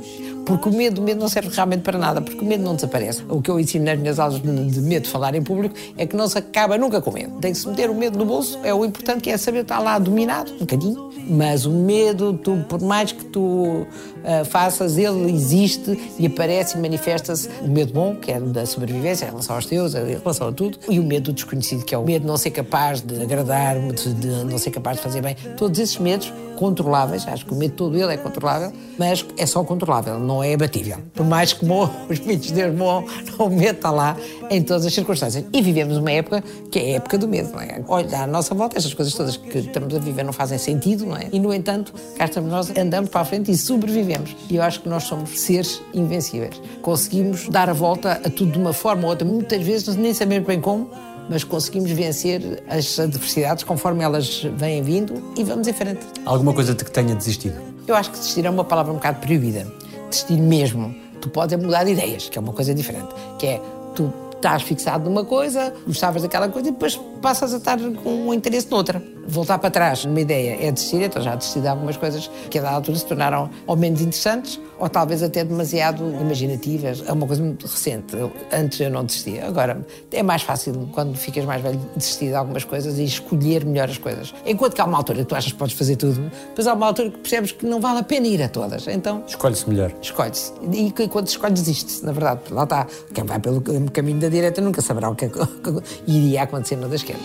Porque 0.48 0.70
o 0.70 0.72
medo 0.72 0.96
do 0.96 1.02
medo 1.02 1.20
não 1.20 1.28
serve 1.28 1.54
realmente 1.54 1.82
para 1.82 2.00
nada, 2.00 2.22
porque 2.22 2.40
o 2.40 2.46
medo 2.46 2.64
não 2.64 2.74
desaparece. 2.74 3.22
O 3.28 3.42
que 3.42 3.52
eu 3.52 3.60
ensino 3.60 3.84
nas 3.84 4.00
minhas 4.00 4.18
aulas 4.18 4.42
de 4.42 4.48
medo 4.80 5.04
de 5.04 5.10
falar 5.10 5.36
em 5.36 5.44
público 5.44 5.76
é 5.98 6.08
que 6.08 6.16
não 6.16 6.26
se 6.26 6.38
acaba 6.38 6.78
nunca 6.78 7.02
com 7.02 7.12
medo. 7.12 7.38
Tem 7.42 7.52
que 7.52 7.58
se 7.58 7.68
meter 7.68 7.90
o 7.90 7.94
medo 7.94 8.18
no 8.18 8.26
bolso, 8.26 8.58
é 8.64 8.74
o 8.74 8.86
importante 8.86 9.20
que 9.24 9.30
é 9.30 9.38
saber 9.38 9.64
estar 9.64 9.80
lá 9.80 10.00
dominado, 10.00 10.54
um 10.54 10.60
bocadinho. 10.60 11.12
Mas 11.30 11.66
o 11.66 11.72
medo, 11.72 12.34
tu, 12.42 12.66
por 12.70 12.82
mais 12.82 13.12
que 13.12 13.26
tu 13.26 13.86
ah, 14.28 14.44
faças, 14.44 14.98
ele 14.98 15.32
existe 15.32 15.98
e 16.20 16.26
aparece 16.26 16.78
e 16.78 16.82
manifesta-se. 16.82 17.50
O 17.62 17.68
medo 17.68 17.94
bom, 17.94 18.14
que 18.16 18.30
é 18.30 18.40
da 18.40 18.66
sobrevivência 18.66 19.26
em 19.26 19.30
relação 19.30 19.56
aos 19.56 19.66
teus, 19.66 19.96
em 19.96 20.18
relação 20.18 20.50
a 20.50 20.52
tudo, 20.52 20.78
e 20.90 21.00
o 21.00 21.04
medo 21.04 21.32
do 21.32 21.34
desconhecido, 21.34 21.86
que 21.86 21.96
é 21.96 21.98
o 21.98 22.04
medo 22.04 22.22
de 22.24 22.28
não 22.28 22.36
ser 22.36 22.52
capaz 22.52 23.00
de 23.02 23.22
agradar, 23.22 23.80
de, 23.80 24.14
de 24.14 24.28
não 24.44 24.58
ser 24.58 24.72
capaz 24.72 24.98
de 24.98 25.04
fazer 25.04 25.22
bem. 25.22 25.36
Todos 25.56 25.80
esses 25.80 25.98
medos 25.98 26.32
controláveis, 26.58 27.26
acho 27.28 27.46
que 27.46 27.54
o 27.54 27.56
medo 27.56 27.76
todo 27.76 27.96
ele 27.96 28.14
é 28.14 28.18
controlável, 28.18 28.74
mas 28.98 29.24
é 29.38 29.46
só 29.46 29.64
controlável, 29.64 30.20
não 30.20 30.44
é 30.44 30.56
abatível. 30.56 30.98
Por 31.14 31.26
mais 31.26 31.54
que 31.54 31.64
morram, 31.64 31.96
os 32.10 32.20
mitos 32.20 32.52
de 32.52 32.68
morram, 32.72 33.06
o 33.40 33.50
medo 33.50 33.78
está 33.78 33.92
lá 33.92 34.18
em 34.50 34.62
todas 34.62 34.86
as 34.86 34.94
circunstâncias. 34.94 35.46
E 35.54 35.62
vivemos 35.62 35.98
uma 35.98 36.12
época 36.12 36.44
que 36.72 36.80
é 36.80 36.82
a 36.82 36.96
época 36.98 37.18
do 37.18 37.28
medo, 37.28 37.52
não 37.52 37.62
é? 37.62 37.82
Olha, 37.88 38.24
à 38.24 38.28
nossa 38.28 38.54
volta, 38.56 38.78
estas 38.78 38.94
coisas 38.94 39.14
todas 39.14 39.38
que 39.38 39.60
estamos 39.60 39.94
a 39.96 40.00
viver 40.00 40.24
não 40.24 40.34
fazem 40.34 40.58
sentido, 40.58 41.06
não 41.06 41.16
é? 41.16 41.30
E, 41.32 41.40
no 41.40 41.54
entanto, 41.54 41.94
cá 42.18 42.26
estamos 42.26 42.52
nós, 42.52 42.70
andamos 42.76 43.10
para 43.10 43.22
a 43.22 43.26
frente 43.26 43.52
e 43.52 43.58
sobrevivemos. 43.58 44.17
E 44.50 44.56
eu 44.56 44.64
acho 44.64 44.82
que 44.82 44.90
nós 44.90 45.04
somos 45.04 45.40
seres 45.40 45.82
invencíveis. 45.94 46.62
Conseguimos 46.82 47.48
dar 47.50 47.70
a 47.70 47.74
volta 47.74 48.14
a 48.24 48.30
tudo 48.30 48.52
de 48.52 48.58
uma 48.58 48.74
forma 48.74 49.04
ou 49.04 49.10
outra, 49.10 49.28
muitas 49.28 49.62
vezes 49.62 49.96
nem 49.96 50.14
sabemos 50.14 50.48
bem 50.48 50.60
como, 50.60 50.90
mas 51.30 51.44
conseguimos 51.44 51.92
vencer 51.92 52.64
as 52.70 53.00
adversidades 53.00 53.64
conforme 53.64 54.04
elas 54.04 54.44
vêm 54.56 54.82
vindo 54.82 55.34
e 55.38 55.44
vamos 55.44 55.68
em 55.68 55.74
frente. 55.74 56.06
Alguma 56.26 56.54
coisa 56.54 56.74
de 56.74 56.84
que 56.84 56.92
tenha 56.92 57.16
desistido? 57.16 57.56
Eu 57.88 57.96
acho 57.96 58.12
que 58.12 58.18
desistir 58.18 58.46
é 58.46 58.50
uma 58.50 58.64
palavra 58.64 58.92
um 58.92 58.96
bocado 58.96 59.20
proibida. 59.20 59.68
Desistir 60.10 60.40
mesmo. 60.40 60.96
Tu 61.22 61.30
podes 61.30 61.54
é 61.54 61.58
mudar 61.58 61.84
de 61.84 61.92
ideias, 61.92 62.30
que 62.30 62.38
é 62.38 62.42
uma 62.42 62.54
coisa 62.54 62.74
diferente. 62.74 63.10
Que 63.40 63.48
é, 63.48 63.62
tu 63.96 64.14
estás 64.36 64.62
fixado 64.62 65.10
numa 65.10 65.26
coisa, 65.26 65.74
gostavas 65.86 66.22
daquela 66.22 66.48
coisa 66.48 66.70
e 66.70 66.72
depois 66.72 67.00
passas 67.22 67.54
a 67.54 67.58
estar 67.58 67.78
com 68.04 68.28
um 68.28 68.34
interesse 68.34 68.70
noutra. 68.70 69.02
Voltar 69.28 69.58
para 69.60 69.70
trás 69.70 70.06
numa 70.06 70.22
ideia 70.22 70.58
é 70.68 70.72
desistir, 70.72 71.02
então 71.02 71.22
já 71.22 71.36
desisti 71.36 71.60
de 71.60 71.68
algumas 71.68 71.98
coisas 71.98 72.30
que 72.50 72.58
a 72.58 72.62
dada 72.62 72.76
altura 72.76 72.98
se 72.98 73.06
tornaram 73.06 73.50
ou 73.66 73.76
menos 73.76 74.00
interessantes 74.02 74.60
ou 74.80 74.88
talvez 74.88 75.22
até 75.22 75.44
demasiado 75.44 76.04
imaginativas. 76.22 77.04
É 77.06 77.12
uma 77.12 77.28
coisa 77.28 77.42
muito 77.44 77.66
recente. 77.68 78.16
Eu- 78.16 78.32
antes 78.54 78.80
eu 78.80 78.90
não 78.90 79.04
desistia. 79.04 79.46
Agora 79.46 79.86
é 80.12 80.24
mais 80.24 80.44
fácil, 80.44 80.88
quando 80.94 81.16
ficas 81.18 81.44
mais 81.46 81.62
velho, 81.62 81.80
desistir 81.96 82.28
de 82.28 82.36
algumas 82.36 82.64
coisas 82.64 82.98
e 83.00 83.04
escolher 83.04 83.66
melhor 83.66 83.90
as 83.90 83.98
coisas. 83.98 84.34
Enquanto 84.46 84.76
que 84.76 84.82
há 84.82 84.86
uma 84.86 84.98
altura 84.98 85.20
que 85.20 85.26
tu 85.26 85.36
achas 85.36 85.52
que 85.52 85.58
podes 85.58 85.76
fazer 85.76 85.96
tudo, 85.98 86.32
depois 86.50 86.66
há 86.68 86.74
uma 86.74 86.86
altura 86.88 87.10
que 87.10 87.18
percebes 87.18 87.52
que 87.52 87.66
não 87.66 87.82
vale 87.82 88.00
a 88.00 88.04
pena 88.04 88.28
ir 88.28 88.42
a 88.42 88.48
todas. 88.48 88.88
Então 88.88 89.24
Escolhe-se 89.28 89.68
melhor. 89.70 89.92
escolhe-se. 90.02 90.54
E 90.72 90.92
quando 91.10 91.28
escolhes, 91.28 91.60
desiste 91.62 92.06
na 92.06 92.12
verdade. 92.12 92.42
Lá 92.52 92.64
está. 92.64 92.88
Quem 93.14 93.24
vai 93.26 93.40
pelo 93.40 93.62
caminho 93.92 94.20
da 94.20 94.30
direita 94.30 94.62
nunca 94.62 94.82
saberá 94.82 95.10
o 95.10 95.16
que, 95.16 95.26
é 95.26 95.30
que 95.30 95.40
iria 96.08 96.44
acontecer 96.44 96.76
no 96.78 96.88
da 96.88 96.96
esquerda. 96.96 97.22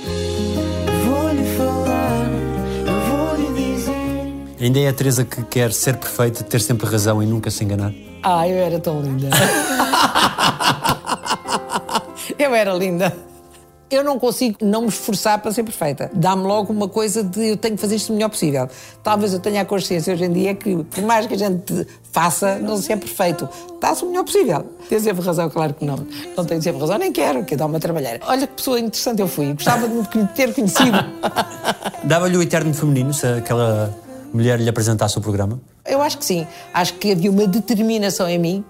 Ainda 4.63 4.79
é 4.79 4.87
a 4.87 4.93
Teresa 4.93 5.25
que 5.25 5.43
quer 5.43 5.73
ser 5.73 5.97
perfeita, 5.97 6.45
ter 6.45 6.61
sempre 6.61 6.89
razão 6.89 7.21
e 7.21 7.27
nunca 7.27 7.51
se 7.51 7.65
enganar? 7.65 7.93
Ah, 8.23 8.49
eu 8.49 8.59
era 8.59 8.79
tão 8.79 9.03
linda. 9.03 9.27
eu 12.39 12.55
era 12.55 12.73
linda. 12.73 13.13
Eu 13.91 14.05
não 14.05 14.21
consigo 14.21 14.59
não 14.63 14.83
me 14.83 14.89
esforçar 14.89 15.41
para 15.41 15.51
ser 15.51 15.65
perfeita. 15.65 16.13
Dá-me 16.15 16.45
logo 16.45 16.73
uma 16.73 16.89
coisa 16.89 17.25
de 17.25 17.49
eu 17.49 17.57
tenho 17.57 17.75
que 17.75 17.81
fazer 17.81 17.97
isto 17.97 18.11
o 18.11 18.13
melhor 18.13 18.29
possível. 18.29 18.69
Talvez 19.03 19.35
eu 19.35 19.41
tenha 19.41 19.63
a 19.63 19.65
consciência 19.65 20.15
hoje 20.15 20.27
em 20.27 20.33
dia 20.33 20.55
que, 20.55 20.85
por 20.85 21.03
mais 21.03 21.27
que 21.27 21.35
a 21.35 21.39
gente 21.39 21.85
faça, 22.13 22.61
não 22.61 22.77
se 22.77 22.93
é 22.93 22.97
perfeito. 22.97 23.49
Está-se 23.75 24.05
o 24.05 24.11
melhor 24.11 24.23
possível. 24.23 24.65
Tem 24.89 25.01
sempre 25.01 25.25
razão, 25.25 25.51
claro 25.51 25.75
que 25.75 25.85
não. 25.85 26.07
Não 26.37 26.45
tenho 26.45 26.63
sempre 26.63 26.81
razão, 26.81 26.99
nem 26.99 27.11
quero, 27.11 27.45
que 27.45 27.57
dá 27.57 27.67
uma 27.67 27.81
trabalheira. 27.81 28.21
Olha 28.29 28.47
que 28.47 28.55
pessoa 28.55 28.79
interessante 28.79 29.21
eu 29.21 29.27
fui. 29.27 29.55
Gostava 29.55 29.89
de 29.89 29.95
me 29.95 30.29
ter 30.29 30.55
conhecido. 30.55 30.99
Dava-lhe 32.05 32.37
o 32.37 32.43
eterno 32.43 32.73
feminino 32.73 33.13
se 33.13 33.27
aquela 33.27 33.93
mulher 34.33 34.59
lhe 34.61 34.69
apresentasse 34.69 35.17
o 35.19 35.21
programa? 35.21 35.61
Eu 35.87 36.01
acho 36.03 36.19
que 36.19 36.25
sim. 36.25 36.47
Acho 36.73 36.95
que 36.95 37.13
havia 37.13 37.31
uma 37.31 37.47
determinação 37.47 38.29
em 38.29 38.39
mim 38.39 38.65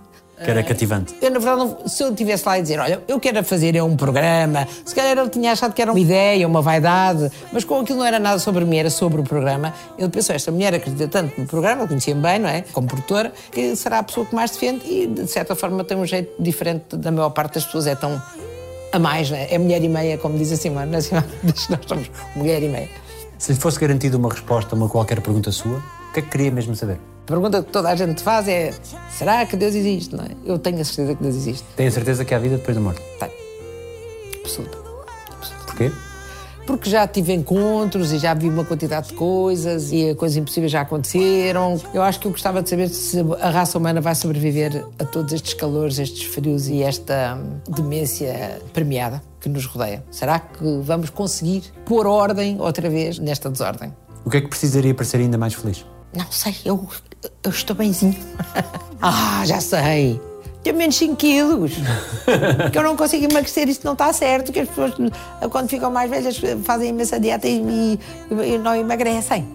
Que 0.44 0.50
era 0.50 0.62
cativante. 0.62 1.14
Eu, 1.22 1.30
na 1.30 1.38
verdade, 1.38 1.58
não- 1.60 1.86
se 1.88 2.02
eu 2.02 2.10
estivesse 2.10 2.42
lá 2.48 2.58
e 2.58 2.62
dizer, 2.62 2.80
olha, 2.80 3.00
eu 3.06 3.20
quero 3.20 3.44
fazer 3.44 3.76
é 3.76 3.82
um 3.82 3.94
programa, 3.96 4.66
se 4.84 4.92
calhar 4.92 5.16
ele 5.16 5.28
tinha 5.28 5.52
achado 5.52 5.72
que 5.72 5.80
era 5.80 5.90
uma 5.92 6.00
ideia, 6.00 6.48
uma 6.48 6.60
vaidade, 6.60 7.30
mas 7.52 7.62
como 7.62 7.82
aquilo 7.82 8.00
não 8.00 8.06
era 8.06 8.18
nada 8.18 8.40
sobre 8.40 8.64
mim, 8.64 8.76
era 8.76 8.90
sobre 8.90 9.20
o 9.20 9.24
programa, 9.24 9.72
ele 9.96 10.08
pensou, 10.08 10.34
esta 10.34 10.50
mulher 10.50 10.74
acredita 10.74 11.06
tanto 11.06 11.40
no 11.40 11.46
programa, 11.46 11.82
eu 11.82 11.86
conhecia-me 11.88 12.20
bem, 12.20 12.40
não 12.40 12.48
é? 12.48 12.62
Como 12.72 12.88
produtora, 12.88 13.32
que 13.52 13.76
será 13.76 14.00
a 14.00 14.02
pessoa 14.02 14.26
que 14.26 14.34
mais 14.34 14.50
defende 14.50 14.84
e, 14.84 15.06
de 15.06 15.28
certa 15.28 15.54
forma, 15.54 15.84
tem 15.84 15.96
um 15.96 16.06
jeito 16.06 16.32
diferente 16.42 16.96
da 16.96 17.12
maior 17.12 17.30
parte 17.30 17.54
das 17.54 17.64
pessoas, 17.66 17.86
é 17.86 17.94
tão 17.94 18.20
a 18.92 18.98
mais, 18.98 19.30
não 19.30 19.36
é? 19.38 19.54
É 19.54 19.58
mulher 19.58 19.82
e 19.82 19.88
meia, 19.88 20.18
como 20.18 20.36
diz 20.36 20.50
a 20.50 20.56
Simone, 20.56 20.90
na 20.90 21.00
Simone 21.00 21.24
diz 21.44 21.66
que 21.66 21.70
nós 21.72 21.80
somos 21.86 22.10
mulher 22.34 22.60
e 22.62 22.68
meia. 22.68 22.88
Se 23.42 23.52
lhe 23.52 23.58
fosse 23.58 23.80
garantida 23.80 24.16
uma 24.16 24.28
resposta 24.28 24.72
a 24.72 24.78
uma 24.78 24.88
qualquer 24.88 25.20
pergunta 25.20 25.50
sua, 25.50 25.78
o 25.78 26.12
que 26.12 26.20
é 26.20 26.22
que 26.22 26.28
queria 26.28 26.52
mesmo 26.52 26.76
saber? 26.76 27.00
A 27.24 27.26
pergunta 27.26 27.60
que 27.60 27.72
toda 27.72 27.88
a 27.88 27.96
gente 27.96 28.22
faz 28.22 28.46
é, 28.46 28.72
será 29.10 29.44
que 29.44 29.56
Deus 29.56 29.74
existe, 29.74 30.14
não 30.14 30.22
é? 30.22 30.28
Eu 30.44 30.60
tenho 30.60 30.80
a 30.80 30.84
certeza 30.84 31.16
que 31.16 31.22
Deus 31.24 31.34
existe. 31.34 31.64
Tem 31.74 31.88
a 31.88 31.90
certeza 31.90 32.24
que 32.24 32.32
há 32.36 32.38
vida 32.38 32.56
depois 32.56 32.76
da 32.76 32.80
morte? 32.80 33.02
Tenho. 33.18 33.32
Absoluta. 34.44 34.78
Porquê? 35.66 35.90
Porque 36.66 36.88
já 36.88 37.06
tive 37.06 37.32
encontros 37.32 38.12
e 38.12 38.18
já 38.18 38.34
vi 38.34 38.48
uma 38.48 38.64
quantidade 38.64 39.08
de 39.08 39.14
coisas 39.14 39.90
e 39.92 40.14
coisas 40.14 40.36
impossíveis 40.36 40.70
já 40.70 40.82
aconteceram. 40.82 41.80
Eu 41.92 42.02
acho 42.02 42.20
que 42.20 42.26
eu 42.26 42.30
gostava 42.30 42.62
de 42.62 42.70
saber 42.70 42.88
se 42.88 43.18
a 43.40 43.50
raça 43.50 43.76
humana 43.78 44.00
vai 44.00 44.14
sobreviver 44.14 44.84
a 44.98 45.04
todos 45.04 45.32
estes 45.32 45.54
calores, 45.54 45.98
estes 45.98 46.22
frios 46.24 46.68
e 46.68 46.82
esta 46.82 47.36
hum, 47.36 47.72
demência 47.74 48.60
premiada 48.72 49.22
que 49.40 49.48
nos 49.48 49.66
rodeia. 49.66 50.04
Será 50.10 50.38
que 50.38 50.64
vamos 50.82 51.10
conseguir 51.10 51.64
pôr 51.84 52.06
ordem 52.06 52.60
outra 52.60 52.88
vez 52.88 53.18
nesta 53.18 53.50
desordem? 53.50 53.92
O 54.24 54.30
que 54.30 54.36
é 54.36 54.40
que 54.40 54.48
precisaria 54.48 54.94
para 54.94 55.04
ser 55.04 55.18
ainda 55.18 55.36
mais 55.36 55.54
feliz? 55.54 55.84
Não 56.16 56.30
sei, 56.30 56.54
eu, 56.64 56.86
eu 57.42 57.50
estou 57.50 57.74
benzinho. 57.74 58.16
ah, 59.02 59.42
já 59.46 59.60
sei. 59.60 60.20
Tenho 60.62 60.76
menos 60.76 60.94
5 60.96 61.16
quilos. 61.16 61.72
que 62.70 62.78
eu 62.78 62.82
não 62.82 62.96
consigo 62.96 63.24
emagrecer, 63.24 63.68
isto 63.68 63.84
não 63.84 63.94
está 63.94 64.12
certo. 64.12 64.52
Que 64.52 64.60
as 64.60 64.68
pessoas, 64.68 64.92
quando 65.50 65.68
ficam 65.68 65.90
mais 65.90 66.08
velhas, 66.10 66.40
fazem 66.64 66.90
imensa 66.90 67.18
dieta 67.18 67.48
e, 67.48 67.98
e- 68.30 68.54
e 68.54 68.58
não 68.58 68.74
emagrecem. 68.76 69.48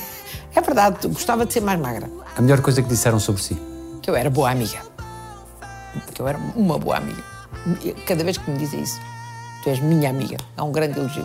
é 0.54 0.60
verdade, 0.60 1.08
gostava 1.08 1.46
de 1.46 1.52
ser 1.52 1.60
mais 1.62 1.80
magra. 1.80 2.10
A 2.36 2.42
melhor 2.42 2.60
coisa 2.60 2.82
que 2.82 2.88
disseram 2.88 3.18
sobre 3.18 3.42
si? 3.42 3.56
Que 4.02 4.10
eu 4.10 4.16
era 4.16 4.28
boa 4.28 4.50
amiga. 4.50 4.78
Que 6.14 6.20
eu 6.20 6.28
era 6.28 6.38
uma 6.54 6.78
boa 6.78 6.98
amiga. 6.98 7.22
Cada 8.06 8.22
vez 8.22 8.36
que 8.38 8.50
me 8.50 8.58
dizem 8.58 8.80
isso, 8.82 9.00
tu 9.62 9.70
és 9.70 9.80
minha 9.80 10.10
amiga. 10.10 10.36
É 10.56 10.62
um 10.62 10.72
grande 10.72 10.98
elogio. 10.98 11.24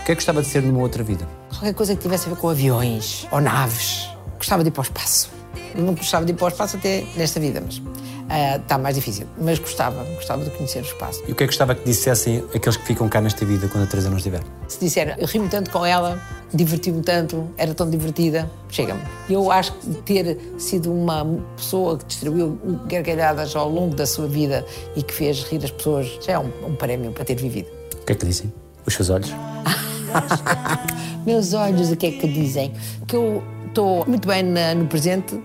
O 0.00 0.04
que 0.08 0.12
é 0.12 0.14
que 0.14 0.14
gostava 0.14 0.40
de 0.40 0.48
ser 0.48 0.62
numa 0.62 0.80
outra 0.80 1.02
vida? 1.04 1.28
Qualquer 1.50 1.74
coisa 1.74 1.94
que 1.94 2.00
tivesse 2.00 2.26
a 2.26 2.30
ver 2.34 2.36
com 2.40 2.48
aviões 2.48 3.26
ou 3.30 3.40
naves. 3.42 4.08
Gostava 4.38 4.62
de 4.62 4.68
ir 4.68 4.72
para 4.72 4.80
o 4.80 4.84
espaço. 4.84 5.30
Não 5.74 5.94
gostava 5.94 6.24
de 6.24 6.32
ir 6.32 6.34
para 6.34 6.46
o 6.46 6.48
espaço 6.48 6.76
até 6.76 7.04
nesta 7.16 7.38
vida, 7.38 7.62
mas 7.64 7.82
ah, 8.28 8.56
está 8.56 8.76
mais 8.76 8.94
difícil. 8.94 9.26
Mas 9.40 9.58
gostava, 9.58 10.04
gostava 10.14 10.44
de 10.44 10.50
conhecer 10.50 10.80
o 10.80 10.86
espaço. 10.86 11.22
E 11.26 11.32
o 11.32 11.34
que 11.34 11.44
é 11.44 11.46
que 11.46 11.52
gostava 11.52 11.74
que 11.74 11.84
dissessem 11.84 12.44
aqueles 12.54 12.76
que 12.76 12.84
ficam 12.84 13.08
cá 13.08 13.20
nesta 13.20 13.44
vida 13.44 13.68
quando 13.68 13.84
a 13.84 13.86
Teresa 13.86 14.10
não 14.10 14.18
estiver? 14.18 14.42
Se 14.68 14.78
disser, 14.78 15.16
eu 15.18 15.26
ri-me 15.26 15.48
tanto 15.48 15.70
com 15.70 15.84
ela, 15.84 16.20
diverti-me 16.52 17.02
tanto, 17.02 17.48
era 17.56 17.72
tão 17.72 17.88
divertida, 17.88 18.50
chega-me. 18.68 19.00
Eu 19.30 19.50
acho 19.50 19.72
que 19.72 19.88
ter 20.02 20.38
sido 20.58 20.92
uma 20.92 21.24
pessoa 21.56 21.96
que 21.96 22.04
distribuiu 22.04 22.58
gargalhadas 22.86 23.56
ao 23.56 23.68
longo 23.68 23.94
da 23.94 24.06
sua 24.06 24.26
vida 24.26 24.64
e 24.94 25.02
que 25.02 25.14
fez 25.14 25.42
rir 25.44 25.64
as 25.64 25.70
pessoas, 25.70 26.18
já 26.20 26.32
é 26.32 26.38
um, 26.38 26.50
um 26.66 26.74
prémio 26.74 27.12
para 27.12 27.24
ter 27.24 27.34
vivido. 27.34 27.68
O 27.94 28.04
que 28.04 28.12
é 28.12 28.14
que 28.14 28.26
dizem? 28.26 28.52
Os 28.86 28.94
seus 28.94 29.08
olhos? 29.08 29.30
Meus 31.24 31.52
olhos, 31.54 31.90
o 31.90 31.96
que 31.96 32.06
é 32.06 32.10
que 32.12 32.26
dizem? 32.26 32.74
Que 33.06 33.16
eu 33.16 33.42
estou 33.78 34.04
muito 34.08 34.26
bem 34.26 34.42
na- 34.42 34.74
no 34.74 34.86
presente 34.88 35.38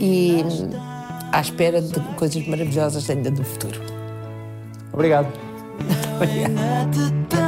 e 0.00 0.42
à 1.32 1.40
espera 1.40 1.80
de 1.80 1.94
coisas 2.16 2.44
maravilhosas 2.48 3.08
ainda 3.08 3.30
do 3.30 3.44
futuro. 3.44 3.80
Obrigado. 4.92 5.28
Time 7.30 7.47